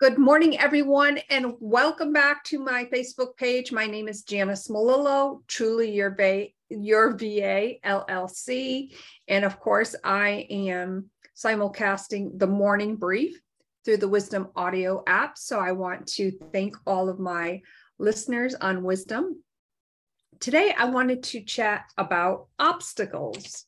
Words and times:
Good 0.00 0.16
morning, 0.16 0.56
everyone, 0.60 1.18
and 1.28 1.54
welcome 1.58 2.12
back 2.12 2.44
to 2.44 2.60
my 2.60 2.84
Facebook 2.84 3.36
page. 3.36 3.72
My 3.72 3.86
name 3.86 4.06
is 4.06 4.22
Janis 4.22 4.68
Malillo, 4.68 5.42
truly 5.48 5.90
your, 5.90 6.14
va- 6.14 6.46
your 6.68 7.16
VA 7.16 7.80
LLC. 7.84 8.94
And 9.26 9.44
of 9.44 9.58
course, 9.58 9.96
I 10.04 10.46
am 10.50 11.10
simulcasting 11.36 12.38
the 12.38 12.46
morning 12.46 12.94
brief 12.94 13.40
through 13.84 13.96
the 13.96 14.06
Wisdom 14.06 14.50
Audio 14.54 15.02
app. 15.08 15.36
So 15.36 15.58
I 15.58 15.72
want 15.72 16.06
to 16.12 16.30
thank 16.52 16.76
all 16.86 17.08
of 17.08 17.18
my 17.18 17.60
listeners 17.98 18.54
on 18.54 18.84
Wisdom. 18.84 19.42
Today, 20.38 20.72
I 20.78 20.84
wanted 20.84 21.24
to 21.24 21.42
chat 21.42 21.86
about 21.98 22.46
obstacles 22.60 23.64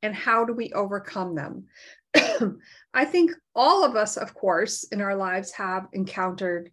and 0.00 0.14
how 0.14 0.46
do 0.46 0.54
we 0.54 0.72
overcome 0.72 1.34
them. 1.34 1.66
I 2.94 3.04
think 3.04 3.32
all 3.54 3.84
of 3.84 3.96
us, 3.96 4.16
of 4.16 4.34
course, 4.34 4.84
in 4.84 5.00
our 5.00 5.16
lives 5.16 5.52
have 5.52 5.86
encountered 5.92 6.70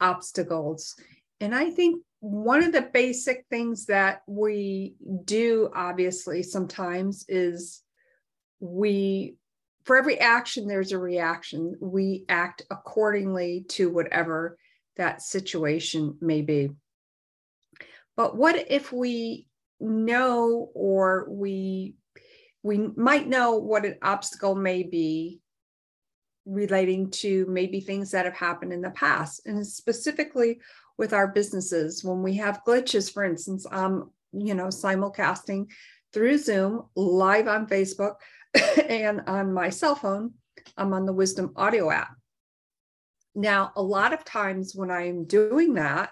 obstacles. 0.00 0.94
And 1.40 1.54
I 1.54 1.70
think 1.70 2.02
one 2.20 2.62
of 2.62 2.72
the 2.72 2.88
basic 2.92 3.44
things 3.50 3.86
that 3.86 4.22
we 4.26 4.94
do, 5.24 5.70
obviously, 5.74 6.42
sometimes 6.42 7.24
is 7.28 7.82
we, 8.60 9.36
for 9.84 9.96
every 9.96 10.18
action, 10.18 10.66
there's 10.66 10.92
a 10.92 10.98
reaction. 10.98 11.76
We 11.80 12.24
act 12.28 12.62
accordingly 12.70 13.64
to 13.70 13.90
whatever 13.90 14.58
that 14.96 15.22
situation 15.22 16.16
may 16.20 16.42
be. 16.42 16.70
But 18.16 18.36
what 18.36 18.70
if 18.70 18.92
we 18.92 19.46
know 19.78 20.70
or 20.74 21.26
we 21.28 21.94
we 22.66 22.88
might 22.96 23.28
know 23.28 23.52
what 23.52 23.86
an 23.86 23.96
obstacle 24.02 24.54
may 24.54 24.82
be 24.82 25.40
relating 26.44 27.10
to 27.10 27.46
maybe 27.46 27.80
things 27.80 28.10
that 28.10 28.24
have 28.24 28.34
happened 28.34 28.72
in 28.72 28.80
the 28.80 28.90
past. 28.90 29.46
And 29.46 29.66
specifically 29.66 30.60
with 30.98 31.12
our 31.12 31.28
businesses 31.28 32.02
when 32.02 32.22
we 32.22 32.34
have 32.34 32.64
glitches 32.66 33.12
for 33.12 33.24
instance 33.24 33.66
um 33.70 34.10
you 34.32 34.54
know 34.54 34.66
simulcasting 34.66 35.66
through 36.12 36.38
zoom 36.38 36.84
live 36.94 37.48
on 37.48 37.66
facebook 37.66 38.14
and 38.88 39.20
on 39.26 39.52
my 39.52 39.68
cell 39.68 39.94
phone 39.94 40.32
i'm 40.76 40.92
on 40.92 41.06
the 41.06 41.12
wisdom 41.12 41.52
audio 41.56 41.90
app. 41.90 42.16
Now 43.34 43.72
a 43.76 43.82
lot 43.82 44.12
of 44.12 44.24
times 44.24 44.74
when 44.74 44.90
i'm 44.90 45.24
doing 45.24 45.74
that 45.74 46.10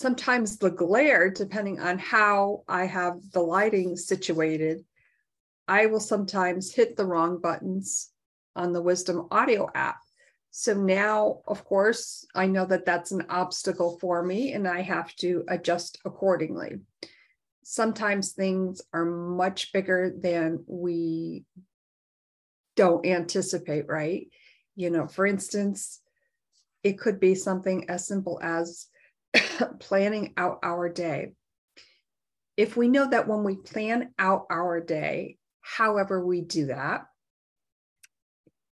sometimes 0.00 0.56
the 0.56 0.70
glare, 0.70 1.28
depending 1.28 1.78
on 1.78 1.98
how 1.98 2.64
I 2.66 2.86
have 2.86 3.20
the 3.32 3.42
lighting 3.42 3.98
situated, 3.98 4.82
I 5.68 5.86
will 5.86 6.00
sometimes 6.00 6.74
hit 6.74 6.96
the 6.96 7.04
wrong 7.04 7.38
buttons 7.38 8.10
on 8.56 8.72
the 8.72 8.80
Wisdom 8.80 9.28
Audio 9.30 9.68
app. 9.74 9.98
So 10.52 10.72
now, 10.72 11.42
of 11.46 11.66
course, 11.66 12.26
I 12.34 12.46
know 12.46 12.64
that 12.64 12.86
that's 12.86 13.12
an 13.12 13.26
obstacle 13.28 13.98
for 14.00 14.22
me 14.22 14.54
and 14.54 14.66
I 14.66 14.80
have 14.80 15.14
to 15.16 15.44
adjust 15.48 15.98
accordingly. 16.06 16.80
Sometimes 17.62 18.32
things 18.32 18.80
are 18.94 19.04
much 19.04 19.70
bigger 19.70 20.10
than 20.18 20.64
we 20.66 21.44
don't 22.74 23.04
anticipate, 23.04 23.86
right? 23.86 24.28
You 24.76 24.88
know, 24.88 25.06
for 25.06 25.26
instance, 25.26 26.00
it 26.82 26.98
could 26.98 27.20
be 27.20 27.34
something 27.34 27.90
as 27.90 28.06
simple 28.06 28.40
as 28.42 28.86
planning 29.80 30.34
out 30.36 30.58
our 30.62 30.88
day. 30.88 31.32
If 32.56 32.76
we 32.76 32.88
know 32.88 33.08
that 33.08 33.28
when 33.28 33.44
we 33.44 33.56
plan 33.56 34.12
out 34.18 34.46
our 34.50 34.80
day, 34.80 35.38
however 35.60 36.24
we 36.24 36.40
do 36.40 36.66
that, 36.66 37.06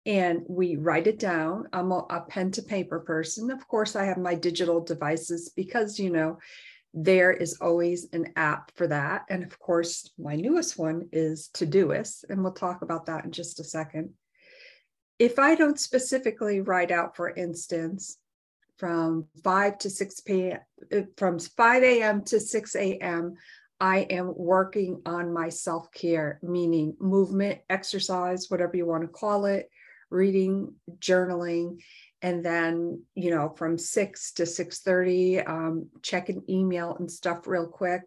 and 0.07 0.43
we 0.49 0.77
write 0.77 1.07
it 1.07 1.19
down, 1.19 1.69
I'm 1.73 1.91
a, 1.91 1.99
a 2.11 2.21
pen 2.21 2.51
to 2.53 2.63
paper 2.63 3.01
person. 3.01 3.51
Of 3.51 3.67
course, 3.67 3.97
I 3.97 4.05
have 4.05 4.19
my 4.19 4.35
digital 4.35 4.81
devices 4.81 5.51
because, 5.55 5.99
you 5.99 6.11
know, 6.11 6.39
there 6.93 7.33
is 7.33 7.59
always 7.61 8.07
an 8.13 8.33
app 8.37 8.71
for 8.77 8.87
that. 8.87 9.25
And 9.29 9.43
of 9.43 9.59
course, 9.59 10.11
my 10.19 10.37
newest 10.37 10.79
one 10.79 11.09
is 11.13 11.49
Todoist, 11.53 12.25
and 12.29 12.43
we'll 12.43 12.53
talk 12.53 12.83
about 12.83 13.07
that 13.07 13.25
in 13.25 13.33
just 13.33 13.61
a 13.61 13.65
second. 13.65 14.11
If 15.19 15.39
I 15.39 15.55
don't 15.55 15.81
specifically 15.81 16.61
write 16.61 16.91
out, 16.91 17.17
for 17.17 17.31
instance, 17.31 18.19
from 18.79 19.27
5 19.43 19.79
to 19.79 19.91
6 19.91 20.21
p.m. 20.21 20.59
Uh, 20.93 21.03
from 21.17 21.39
5 21.39 21.83
a.m. 21.83 22.25
to 22.25 22.41
6 22.41 22.77
a.m. 22.77 23.35
I 23.81 23.99
am 24.11 24.33
working 24.37 25.03
on 25.05 25.33
my 25.33 25.49
self 25.49 25.91
care, 25.93 26.39
meaning 26.43 26.97
movement, 27.01 27.61
exercise, 27.69 28.47
whatever 28.49 28.77
you 28.77 28.87
want 28.87 29.03
to 29.03 29.09
call 29.09 29.47
it, 29.47 29.69
reading, 30.11 30.75
journaling, 30.99 31.81
and 32.23 32.45
then 32.45 33.03
you 33.15 33.31
know 33.31 33.51
from 33.51 33.77
6 33.77 34.33
to 34.33 34.45
6:30, 34.45 35.47
um, 35.47 35.89
check 36.03 36.29
an 36.29 36.43
email 36.49 36.97
and 36.99 37.11
stuff 37.11 37.47
real 37.47 37.67
quick. 37.67 38.03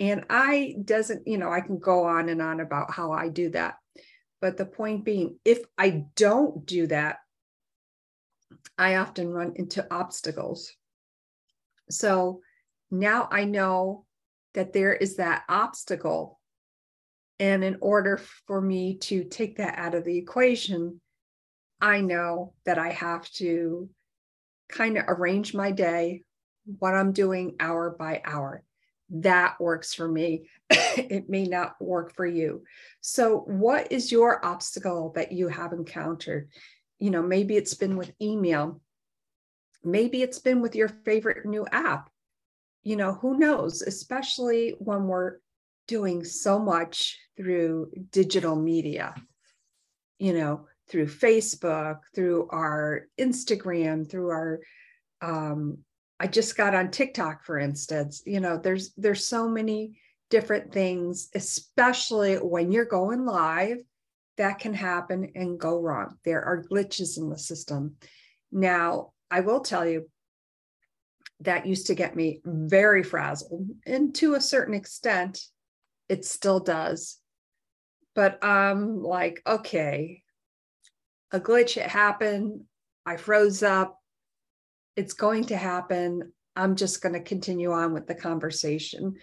And 0.00 0.24
I 0.28 0.74
doesn't, 0.84 1.28
you 1.28 1.38
know, 1.38 1.52
I 1.52 1.60
can 1.60 1.78
go 1.78 2.04
on 2.04 2.28
and 2.28 2.42
on 2.42 2.58
about 2.58 2.90
how 2.90 3.12
I 3.12 3.28
do 3.28 3.50
that. 3.50 3.76
But 4.40 4.56
the 4.56 4.66
point 4.66 5.04
being, 5.04 5.38
if 5.44 5.60
I 5.78 6.06
don't 6.16 6.66
do 6.66 6.88
that, 6.88 7.18
I 8.78 8.96
often 8.96 9.28
run 9.28 9.52
into 9.56 9.86
obstacles. 9.92 10.72
So 11.90 12.40
now 12.90 13.28
I 13.30 13.44
know 13.44 14.04
that 14.54 14.72
there 14.72 14.94
is 14.94 15.16
that 15.16 15.44
obstacle. 15.48 16.40
And 17.38 17.64
in 17.64 17.78
order 17.80 18.20
for 18.46 18.60
me 18.60 18.98
to 18.98 19.24
take 19.24 19.56
that 19.56 19.78
out 19.78 19.94
of 19.94 20.04
the 20.04 20.16
equation, 20.16 21.00
I 21.80 22.00
know 22.00 22.54
that 22.64 22.78
I 22.78 22.90
have 22.90 23.28
to 23.32 23.88
kind 24.68 24.96
of 24.96 25.04
arrange 25.08 25.54
my 25.54 25.72
day, 25.72 26.22
what 26.78 26.94
I'm 26.94 27.12
doing 27.12 27.56
hour 27.58 27.90
by 27.98 28.22
hour. 28.24 28.62
That 29.10 29.60
works 29.60 29.92
for 29.92 30.08
me. 30.08 30.48
it 30.70 31.28
may 31.28 31.44
not 31.44 31.74
work 31.80 32.14
for 32.14 32.24
you. 32.24 32.62
So, 33.00 33.38
what 33.40 33.92
is 33.92 34.10
your 34.10 34.44
obstacle 34.44 35.12
that 35.16 35.32
you 35.32 35.48
have 35.48 35.72
encountered? 35.72 36.48
You 37.02 37.10
know, 37.10 37.20
maybe 37.20 37.56
it's 37.56 37.74
been 37.74 37.96
with 37.96 38.12
email, 38.22 38.80
maybe 39.82 40.22
it's 40.22 40.38
been 40.38 40.62
with 40.62 40.76
your 40.76 40.86
favorite 40.86 41.44
new 41.44 41.66
app. 41.72 42.08
You 42.84 42.94
know, 42.94 43.14
who 43.14 43.36
knows, 43.36 43.82
especially 43.82 44.76
when 44.78 45.08
we're 45.08 45.38
doing 45.88 46.24
so 46.24 46.60
much 46.60 47.18
through 47.36 47.90
digital 48.12 48.54
media, 48.54 49.16
you 50.20 50.32
know, 50.32 50.68
through 50.88 51.06
Facebook, 51.06 51.98
through 52.14 52.48
our 52.52 53.08
Instagram, 53.18 54.08
through 54.08 54.30
our 54.30 54.60
um, 55.20 55.78
I 56.20 56.28
just 56.28 56.56
got 56.56 56.72
on 56.72 56.92
TikTok, 56.92 57.44
for 57.44 57.58
instance. 57.58 58.22
You 58.26 58.38
know, 58.38 58.58
there's 58.58 58.92
there's 58.96 59.26
so 59.26 59.48
many 59.48 59.98
different 60.30 60.72
things, 60.72 61.30
especially 61.34 62.36
when 62.36 62.70
you're 62.70 62.84
going 62.84 63.26
live 63.26 63.78
that 64.42 64.58
can 64.58 64.74
happen 64.74 65.30
and 65.36 65.56
go 65.56 65.80
wrong. 65.80 66.18
There 66.24 66.42
are 66.42 66.64
glitches 66.64 67.16
in 67.16 67.30
the 67.30 67.38
system. 67.38 67.94
Now, 68.50 69.12
I 69.30 69.38
will 69.38 69.60
tell 69.60 69.86
you 69.86 70.10
that 71.42 71.64
used 71.64 71.86
to 71.86 71.94
get 71.94 72.16
me 72.16 72.40
very 72.44 73.04
frazzled, 73.04 73.68
and 73.86 74.12
to 74.16 74.34
a 74.34 74.40
certain 74.40 74.74
extent, 74.74 75.40
it 76.08 76.24
still 76.24 76.58
does. 76.58 77.18
But 78.16 78.42
I'm 78.42 79.00
like, 79.00 79.42
okay, 79.46 80.24
a 81.30 81.38
glitch 81.38 81.76
it 81.76 81.88
happened. 81.88 82.62
I 83.06 83.18
froze 83.18 83.62
up. 83.62 84.00
It's 84.96 85.14
going 85.14 85.44
to 85.44 85.56
happen. 85.56 86.32
I'm 86.56 86.74
just 86.74 87.00
going 87.00 87.14
to 87.14 87.20
continue 87.20 87.70
on 87.70 87.94
with 87.94 88.08
the 88.08 88.16
conversation. 88.16 89.14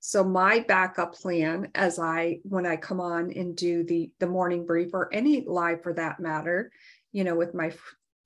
So 0.00 0.22
my 0.22 0.60
backup 0.60 1.14
plan 1.14 1.70
as 1.74 1.98
I 1.98 2.38
when 2.42 2.66
I 2.66 2.76
come 2.76 3.00
on 3.00 3.32
and 3.32 3.56
do 3.56 3.84
the 3.84 4.10
the 4.20 4.26
morning 4.26 4.64
brief 4.64 4.94
or 4.94 5.12
any 5.12 5.44
live 5.46 5.82
for 5.82 5.92
that 5.94 6.20
matter, 6.20 6.70
you 7.12 7.24
know, 7.24 7.34
with 7.34 7.54
my 7.54 7.72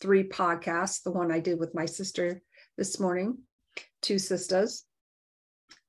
three 0.01 0.25
podcasts, 0.25 1.03
the 1.03 1.13
one 1.13 1.33
I 1.33 1.41
did 1.41 1.59
with 1.59 1.75
my 1.75 1.87
sister 1.87 2.43
this 2.77 3.01
morning, 3.01 3.39
two 4.03 4.19
sisters. 4.19 4.85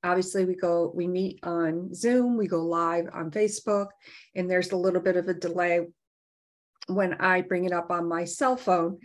Obviously, 0.02 0.44
we 0.44 0.54
go, 0.54 0.92
we 0.94 1.06
meet 1.06 1.40
on 1.42 1.94
Zoom, 1.94 2.36
we 2.36 2.46
go 2.46 2.62
live 2.62 3.08
on 3.12 3.30
Facebook, 3.30 3.88
and 4.34 4.50
there's 4.50 4.70
a 4.70 4.76
little 4.76 5.00
bit 5.00 5.16
of 5.16 5.28
a 5.28 5.34
delay 5.34 5.86
when 6.86 7.14
I 7.14 7.40
bring 7.40 7.64
it 7.64 7.72
up 7.72 7.90
on 7.90 8.08
my 8.08 8.24
cell 8.24 8.56
phone. 8.56 8.98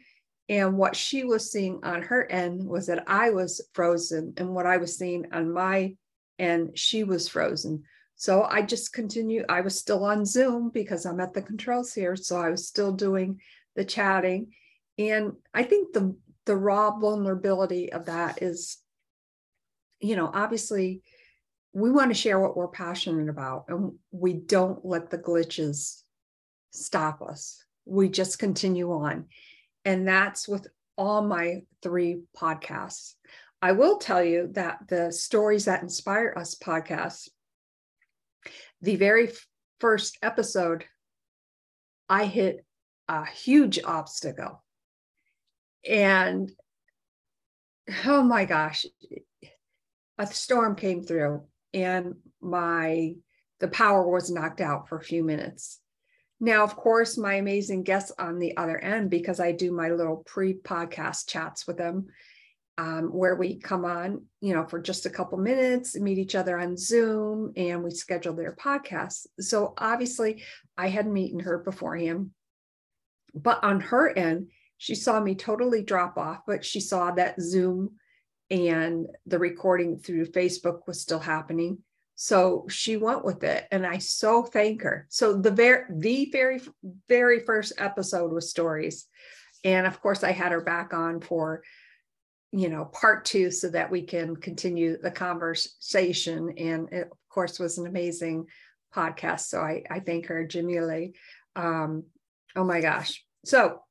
And 0.49 0.77
what 0.77 0.95
she 0.95 1.23
was 1.23 1.51
seeing 1.51 1.79
on 1.83 2.01
her 2.01 2.29
end 2.29 2.63
was 2.63 2.87
that 2.87 3.03
I 3.07 3.29
was 3.29 3.65
frozen, 3.73 4.33
and 4.37 4.53
what 4.53 4.65
I 4.65 4.77
was 4.77 4.97
seeing 4.97 5.25
on 5.31 5.53
my 5.53 5.95
and 6.39 6.77
she 6.77 7.03
was 7.03 7.27
frozen. 7.27 7.83
So 8.15 8.43
I 8.43 8.63
just 8.63 8.91
continued. 8.91 9.45
I 9.47 9.61
was 9.61 9.77
still 9.77 10.03
on 10.03 10.25
Zoom 10.25 10.71
because 10.73 11.05
I'm 11.05 11.19
at 11.19 11.33
the 11.33 11.41
controls 11.41 11.93
here. 11.93 12.15
So 12.15 12.37
I 12.37 12.49
was 12.49 12.67
still 12.67 12.91
doing 12.91 13.39
the 13.75 13.85
chatting. 13.85 14.53
And 14.97 15.33
I 15.53 15.63
think 15.63 15.93
the 15.93 16.15
the 16.45 16.57
raw 16.57 16.97
vulnerability 16.97 17.93
of 17.93 18.05
that 18.05 18.41
is, 18.41 18.77
you 19.99 20.15
know, 20.15 20.31
obviously 20.33 21.03
we 21.73 21.91
want 21.91 22.09
to 22.09 22.15
share 22.15 22.39
what 22.39 22.57
we're 22.57 22.67
passionate 22.67 23.29
about 23.29 23.65
and 23.67 23.93
we 24.11 24.33
don't 24.33 24.83
let 24.83 25.11
the 25.11 25.17
glitches 25.17 26.01
stop 26.71 27.21
us. 27.21 27.63
We 27.85 28.09
just 28.09 28.39
continue 28.39 28.91
on. 28.91 29.25
And 29.85 30.07
that's 30.07 30.47
with 30.47 30.67
all 30.97 31.21
my 31.21 31.61
three 31.81 32.21
podcasts. 32.35 33.13
I 33.61 33.73
will 33.73 33.97
tell 33.97 34.23
you 34.23 34.49
that 34.53 34.87
the 34.87 35.11
Stories 35.11 35.65
That 35.65 35.81
Inspire 35.81 36.33
Us 36.37 36.55
podcast, 36.55 37.29
the 38.81 38.95
very 38.95 39.31
first 39.79 40.17
episode, 40.21 40.85
I 42.07 42.25
hit 42.25 42.65
a 43.09 43.25
huge 43.25 43.79
obstacle. 43.83 44.63
And 45.87 46.51
oh 48.05 48.23
my 48.23 48.45
gosh, 48.45 48.85
a 50.17 50.27
storm 50.27 50.75
came 50.75 51.03
through 51.03 51.43
and 51.73 52.15
my 52.41 53.15
the 53.59 53.67
power 53.67 54.07
was 54.07 54.31
knocked 54.31 54.61
out 54.61 54.87
for 54.87 54.97
a 54.97 55.03
few 55.03 55.21
minutes. 55.21 55.81
Now, 56.39 56.63
of 56.63 56.77
course, 56.77 57.17
my 57.17 57.33
amazing 57.33 57.83
guests 57.83 58.13
on 58.17 58.39
the 58.39 58.55
other 58.55 58.77
end, 58.77 59.09
because 59.09 59.41
I 59.41 59.51
do 59.51 59.73
my 59.73 59.89
little 59.89 60.23
pre-podcast 60.25 61.27
chats 61.27 61.67
with 61.67 61.75
them, 61.77 62.07
um, 62.79 63.09
where 63.09 63.35
we 63.35 63.59
come 63.59 63.83
on, 63.83 64.23
you 64.39 64.53
know, 64.53 64.65
for 64.65 64.79
just 64.79 65.05
a 65.05 65.09
couple 65.09 65.37
minutes, 65.37 65.99
meet 65.99 66.17
each 66.17 66.33
other 66.33 66.57
on 66.57 66.77
Zoom, 66.77 67.51
and 67.57 67.83
we 67.83 67.91
schedule 67.91 68.33
their 68.33 68.55
podcasts. 68.55 69.27
So 69.37 69.73
obviously, 69.77 70.43
I 70.77 70.87
hadn't 70.87 71.11
meeting 71.11 71.41
her 71.41 71.57
beforehand, 71.57 72.29
but 73.35 73.61
on 73.65 73.81
her 73.81 74.17
end, 74.17 74.51
she 74.77 74.95
saw 74.95 75.19
me 75.19 75.35
totally 75.35 75.83
drop 75.83 76.17
off, 76.17 76.39
but 76.47 76.63
she 76.63 76.79
saw 76.79 77.11
that 77.11 77.41
Zoom 77.41 77.97
and 78.49 79.07
the 79.25 79.39
recording 79.39 79.99
through 79.99 80.27
Facebook 80.27 80.87
was 80.87 81.01
still 81.01 81.19
happening. 81.19 81.79
So 82.15 82.65
she 82.69 82.95
went 82.95 83.25
with 83.25 83.43
it, 83.43 83.67
and 83.71 83.85
I 83.85 83.97
so 83.97 84.43
thank 84.43 84.83
her. 84.83 85.05
So 85.09 85.35
the 85.35 85.51
very 85.51 85.83
the 85.89 86.29
very 86.31 86.61
very 87.09 87.41
first 87.41 87.73
episode 87.77 88.31
was 88.31 88.49
stories, 88.49 89.05
and 89.65 89.85
of 89.85 90.01
course 90.01 90.23
I 90.23 90.31
had 90.31 90.53
her 90.53 90.61
back 90.61 90.93
on 90.93 91.19
for 91.19 91.61
you 92.51 92.69
know 92.69 92.85
part 92.85 93.25
two 93.25 93.51
so 93.51 93.69
that 93.69 93.91
we 93.91 94.01
can 94.01 94.35
continue 94.35 94.97
the 94.97 95.11
conversation. 95.11 96.53
And 96.57 96.89
it, 96.91 97.07
of 97.11 97.29
course 97.29 97.59
was 97.59 97.77
an 97.77 97.87
amazing 97.87 98.45
podcast. 98.93 99.41
So 99.41 99.61
I 99.61 99.83
I 99.89 99.99
thank 99.99 100.27
her, 100.27 100.45
Jamile. 100.45 101.13
Um, 101.55 102.05
oh 102.55 102.63
my 102.63 102.81
gosh! 102.81 103.23
So 103.45 103.81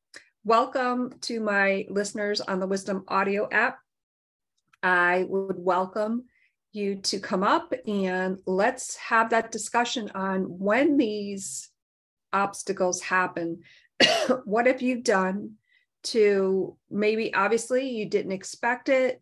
welcome 0.44 1.14
to 1.22 1.40
my 1.40 1.86
listeners 1.88 2.40
on 2.40 2.58
the 2.60 2.66
Wisdom 2.66 3.04
Audio 3.08 3.48
app. 3.50 3.78
I 4.82 5.24
would 5.28 5.56
welcome 5.58 6.24
you 6.72 6.96
to 6.96 7.18
come 7.18 7.42
up 7.42 7.72
and 7.86 8.38
let's 8.46 8.96
have 8.96 9.30
that 9.30 9.52
discussion 9.52 10.10
on 10.14 10.42
when 10.42 10.96
these 10.96 11.70
obstacles 12.32 13.00
happen. 13.02 13.60
what 14.44 14.66
have 14.66 14.82
you 14.82 15.00
done 15.00 15.57
to 16.04 16.76
maybe, 16.90 17.34
obviously, 17.34 17.90
you 17.90 18.06
didn't 18.06 18.32
expect 18.32 18.88
it. 18.88 19.20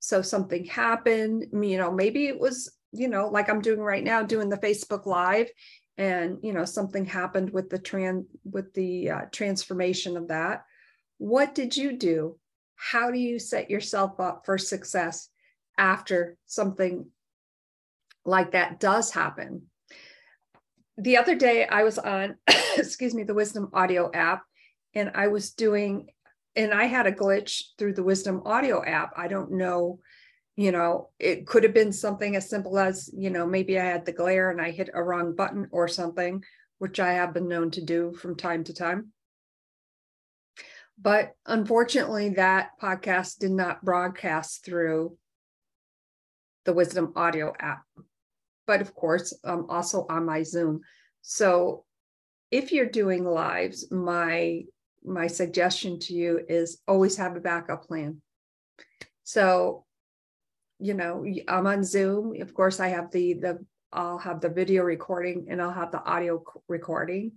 So 0.00 0.22
something 0.22 0.64
happened, 0.66 1.46
you 1.52 1.78
know, 1.78 1.90
maybe 1.90 2.26
it 2.26 2.38
was, 2.38 2.72
you 2.92 3.08
know, 3.08 3.28
like 3.28 3.48
I'm 3.48 3.62
doing 3.62 3.80
right 3.80 4.04
now, 4.04 4.22
doing 4.22 4.48
the 4.48 4.58
Facebook 4.58 5.06
Live, 5.06 5.48
and 5.96 6.38
you 6.42 6.52
know 6.52 6.64
something 6.64 7.04
happened 7.04 7.50
with 7.50 7.70
the 7.70 7.78
trans 7.78 8.26
with 8.42 8.74
the 8.74 9.10
uh, 9.10 9.20
transformation 9.30 10.16
of 10.16 10.26
that 10.26 10.64
what 11.18 11.54
did 11.54 11.76
you 11.76 11.96
do 11.96 12.36
how 12.74 13.12
do 13.12 13.18
you 13.20 13.38
set 13.38 13.70
yourself 13.70 14.18
up 14.18 14.44
for 14.44 14.58
success 14.58 15.28
after 15.78 16.36
something 16.46 17.06
like 18.24 18.52
that 18.52 18.80
does 18.80 19.10
happen. 19.10 19.62
The 20.96 21.16
other 21.16 21.34
day, 21.34 21.66
I 21.66 21.82
was 21.82 21.98
on, 21.98 22.36
excuse 22.76 23.14
me, 23.14 23.24
the 23.24 23.34
Wisdom 23.34 23.68
Audio 23.72 24.10
app, 24.12 24.42
and 24.94 25.10
I 25.14 25.28
was 25.28 25.52
doing, 25.52 26.08
and 26.56 26.72
I 26.72 26.84
had 26.84 27.06
a 27.06 27.12
glitch 27.12 27.62
through 27.78 27.94
the 27.94 28.04
Wisdom 28.04 28.42
Audio 28.44 28.84
app. 28.84 29.12
I 29.16 29.28
don't 29.28 29.52
know, 29.52 29.98
you 30.56 30.72
know, 30.72 31.10
it 31.18 31.46
could 31.46 31.64
have 31.64 31.74
been 31.74 31.92
something 31.92 32.36
as 32.36 32.48
simple 32.48 32.78
as, 32.78 33.10
you 33.12 33.30
know, 33.30 33.46
maybe 33.46 33.78
I 33.78 33.84
had 33.84 34.06
the 34.06 34.12
glare 34.12 34.50
and 34.50 34.60
I 34.60 34.70
hit 34.70 34.90
a 34.94 35.02
wrong 35.02 35.34
button 35.34 35.68
or 35.72 35.88
something, 35.88 36.44
which 36.78 37.00
I 37.00 37.14
have 37.14 37.34
been 37.34 37.48
known 37.48 37.70
to 37.72 37.82
do 37.82 38.14
from 38.14 38.36
time 38.36 38.64
to 38.64 38.74
time. 38.74 39.12
But 41.00 41.32
unfortunately, 41.44 42.30
that 42.30 42.70
podcast 42.80 43.38
did 43.38 43.50
not 43.50 43.84
broadcast 43.84 44.64
through 44.64 45.18
the 46.64 46.72
Wisdom 46.72 47.12
Audio 47.16 47.52
app. 47.58 47.82
But 48.66 48.80
of 48.80 48.94
course, 48.94 49.36
I'm 49.44 49.68
also 49.68 50.06
on 50.08 50.24
my 50.24 50.44
Zoom. 50.44 50.80
So 51.20 51.84
if 52.50 52.70
you're 52.70 52.86
doing 52.86 53.24
lives, 53.24 53.90
my 53.90 54.62
my 55.04 55.26
suggestion 55.26 55.98
to 56.00 56.14
you 56.14 56.40
is 56.48 56.78
always 56.88 57.16
have 57.16 57.36
a 57.36 57.40
backup 57.40 57.84
plan. 57.84 58.20
So, 59.22 59.84
you 60.78 60.94
know, 60.94 61.24
I'm 61.48 61.66
on 61.66 61.84
Zoom. 61.84 62.40
Of 62.40 62.54
course, 62.54 62.80
I 62.80 62.88
have 62.88 63.10
the 63.10 63.34
the 63.34 63.66
I'll 63.92 64.18
have 64.18 64.40
the 64.40 64.48
video 64.48 64.82
recording 64.82 65.46
and 65.48 65.62
I'll 65.62 65.70
have 65.70 65.92
the 65.92 66.02
audio 66.02 66.42
recording. 66.68 67.32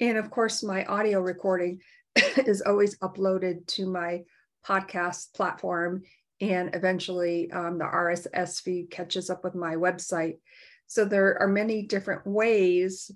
And 0.00 0.16
of 0.16 0.30
course, 0.30 0.62
my 0.62 0.84
audio 0.86 1.20
recording 1.20 1.80
is 2.46 2.62
always 2.62 2.98
uploaded 2.98 3.66
to 3.68 3.86
my 3.86 4.22
podcast 4.66 5.34
platform 5.34 6.02
and 6.40 6.74
eventually 6.74 7.50
um, 7.52 7.78
the 7.78 7.84
RSS 7.84 8.62
feed 8.62 8.90
catches 8.90 9.28
up 9.28 9.44
with 9.44 9.54
my 9.54 9.76
website. 9.76 10.38
So 10.86 11.04
there 11.04 11.40
are 11.40 11.48
many 11.48 11.82
different 11.82 12.26
ways 12.26 13.10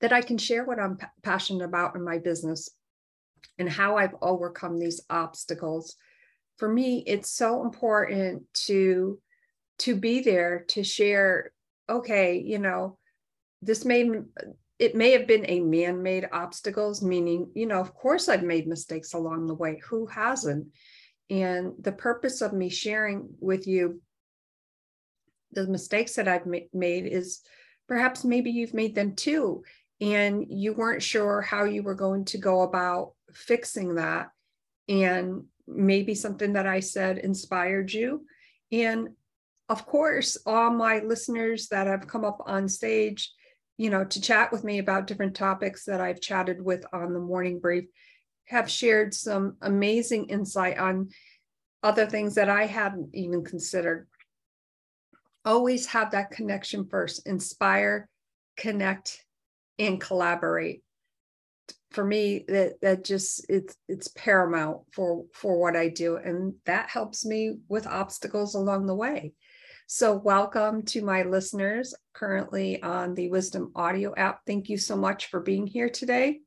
that 0.00 0.12
I 0.12 0.20
can 0.20 0.38
share 0.38 0.64
what 0.64 0.78
I'm 0.78 0.96
p- 0.96 1.06
passionate 1.22 1.64
about 1.64 1.96
in 1.96 2.04
my 2.04 2.18
business 2.18 2.70
and 3.58 3.68
how 3.68 3.96
I've 3.96 4.14
overcome 4.20 4.78
these 4.78 5.00
obstacles. 5.08 5.96
For 6.58 6.68
me, 6.68 7.02
it's 7.06 7.30
so 7.30 7.62
important 7.62 8.42
to 8.66 9.20
to 9.80 9.94
be 9.94 10.20
there 10.20 10.64
to 10.68 10.82
share 10.82 11.52
okay, 11.88 12.38
you 12.38 12.58
know, 12.58 12.98
this 13.62 13.84
may 13.84 14.10
it 14.78 14.94
may 14.94 15.12
have 15.12 15.26
been 15.26 15.48
a 15.48 15.60
man-made 15.60 16.28
obstacles 16.32 17.02
meaning, 17.02 17.50
you 17.54 17.66
know, 17.66 17.80
of 17.80 17.94
course 17.94 18.28
I've 18.28 18.42
made 18.42 18.66
mistakes 18.66 19.14
along 19.14 19.46
the 19.46 19.54
way. 19.54 19.80
Who 19.88 20.06
hasn't? 20.06 20.68
And 21.30 21.72
the 21.80 21.92
purpose 21.92 22.40
of 22.40 22.52
me 22.52 22.68
sharing 22.68 23.28
with 23.40 23.66
you 23.66 24.00
the 25.52 25.66
mistakes 25.66 26.14
that 26.16 26.28
I've 26.28 26.46
ma- 26.46 26.58
made 26.72 27.06
is 27.06 27.40
perhaps 27.88 28.24
maybe 28.24 28.50
you've 28.50 28.74
made 28.74 28.94
them 28.94 29.14
too. 29.14 29.62
And 30.00 30.46
you 30.48 30.72
weren't 30.74 31.02
sure 31.02 31.40
how 31.40 31.64
you 31.64 31.82
were 31.82 31.94
going 31.94 32.26
to 32.26 32.38
go 32.38 32.62
about 32.62 33.12
fixing 33.32 33.94
that. 33.94 34.28
And 34.88 35.44
maybe 35.66 36.14
something 36.14 36.52
that 36.52 36.66
I 36.66 36.80
said 36.80 37.18
inspired 37.18 37.92
you. 37.92 38.24
And 38.70 39.08
of 39.68 39.86
course, 39.86 40.36
all 40.46 40.70
my 40.70 41.00
listeners 41.00 41.68
that 41.68 41.86
have 41.86 42.06
come 42.06 42.24
up 42.24 42.38
on 42.46 42.68
stage, 42.68 43.32
you 43.76 43.90
know, 43.90 44.04
to 44.04 44.20
chat 44.20 44.52
with 44.52 44.62
me 44.62 44.78
about 44.78 45.06
different 45.06 45.34
topics 45.34 45.84
that 45.84 46.00
I've 46.00 46.20
chatted 46.20 46.62
with 46.62 46.84
on 46.92 47.12
the 47.12 47.18
morning 47.18 47.58
brief 47.58 47.86
have 48.46 48.70
shared 48.70 49.12
some 49.12 49.56
amazing 49.60 50.26
insight 50.26 50.78
on 50.78 51.08
other 51.82 52.06
things 52.06 52.36
that 52.36 52.48
I 52.48 52.66
hadn't 52.66 53.14
even 53.14 53.44
considered. 53.44 54.06
Always 55.44 55.86
have 55.86 56.12
that 56.12 56.30
connection 56.30 56.86
first, 56.88 57.26
inspire, 57.26 58.08
connect, 58.56 59.24
and 59.78 60.00
collaborate. 60.00 60.82
For 61.90 62.04
me, 62.04 62.44
that 62.48 62.80
that 62.82 63.04
just 63.04 63.46
it's 63.48 63.76
it's 63.88 64.08
paramount 64.08 64.80
for 64.92 65.24
for 65.32 65.58
what 65.58 65.76
I 65.76 65.88
do, 65.88 66.16
and 66.16 66.54
that 66.66 66.90
helps 66.90 67.24
me 67.24 67.58
with 67.68 67.86
obstacles 67.86 68.54
along 68.54 68.86
the 68.86 68.94
way. 68.94 69.32
So, 69.88 70.16
welcome 70.16 70.82
to 70.86 71.02
my 71.02 71.22
listeners 71.22 71.94
currently 72.12 72.82
on 72.82 73.14
the 73.14 73.30
Wisdom 73.30 73.70
Audio 73.76 74.12
app. 74.16 74.40
Thank 74.44 74.68
you 74.68 74.78
so 74.78 74.96
much 74.96 75.26
for 75.26 75.38
being 75.38 75.66
here 75.66 75.88
today. 75.88 76.40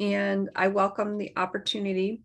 And 0.00 0.48
I 0.56 0.68
welcome 0.68 1.18
the 1.18 1.32
opportunity 1.36 2.22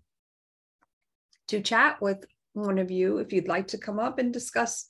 to 1.50 1.62
chat 1.62 2.02
with 2.02 2.26
one 2.54 2.78
of 2.78 2.92
you 2.92 3.18
if 3.18 3.34
you'd 3.34 3.50
like 3.50 3.68
to 3.68 3.78
come 3.78 4.00
up 4.00 4.20
and 4.20 4.32
discuss, 4.32 4.88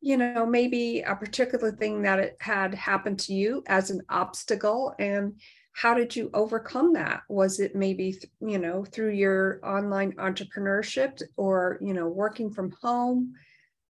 you 0.00 0.16
know, 0.16 0.46
maybe 0.46 1.00
a 1.00 1.14
particular 1.16 1.72
thing 1.72 2.02
that 2.02 2.18
it 2.18 2.36
had 2.40 2.74
happened 2.74 3.18
to 3.20 3.34
you 3.34 3.62
as 3.66 3.90
an 3.90 4.02
obstacle 4.08 4.94
and 4.98 5.40
how 5.72 5.94
did 5.94 6.16
you 6.16 6.28
overcome 6.34 6.92
that 6.94 7.22
was 7.28 7.60
it 7.60 7.76
maybe 7.76 8.18
you 8.40 8.58
know 8.58 8.84
through 8.84 9.12
your 9.12 9.60
online 9.64 10.10
entrepreneurship 10.14 11.22
or 11.36 11.78
you 11.80 11.94
know 11.94 12.08
working 12.08 12.50
from 12.50 12.74
home 12.82 13.32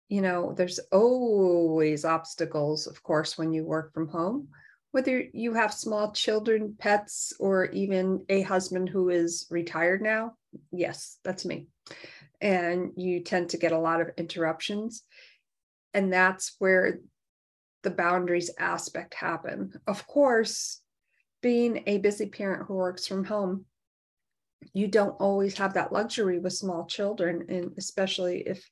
you 0.10 0.20
know 0.20 0.52
there's 0.58 0.80
always 0.92 2.04
obstacles 2.04 2.88
of 2.88 3.04
course 3.04 3.38
when 3.38 3.54
you 3.54 3.64
work 3.64 3.94
from 3.94 4.08
home 4.08 4.48
whether 4.96 5.26
you 5.34 5.54
have 5.54 5.74
small 5.74 6.14
children, 6.14 6.74
pets, 6.80 7.34
or 7.38 7.66
even 7.72 8.24
a 8.30 8.44
husband 8.44 8.88
who 8.88 9.10
is 9.10 9.46
retired 9.50 10.02
now, 10.02 10.36
yes, 10.72 11.18
that's 11.22 11.44
me. 11.44 11.68
And 12.40 12.94
you 12.96 13.20
tend 13.22 13.50
to 13.50 13.58
get 13.58 13.74
a 13.74 13.78
lot 13.78 14.00
of 14.00 14.12
interruptions. 14.16 15.04
And 15.96 16.14
that's 16.14 16.56
where 16.60 17.00
the 17.84 17.90
boundaries 17.90 18.52
aspect 18.60 19.14
happen. 19.14 19.74
Of 19.88 20.06
course, 20.06 20.82
being 21.42 21.84
a 21.88 22.00
busy 22.00 22.28
parent 22.28 22.68
who 22.68 22.76
works 22.76 23.08
from 23.08 23.24
home, 23.24 23.66
you 24.74 24.88
don't 24.88 25.16
always 25.22 25.58
have 25.58 25.74
that 25.76 25.94
luxury 25.94 26.40
with 26.40 26.54
small 26.54 26.86
children 26.86 27.46
and 27.50 27.72
especially 27.78 28.42
if 28.42 28.68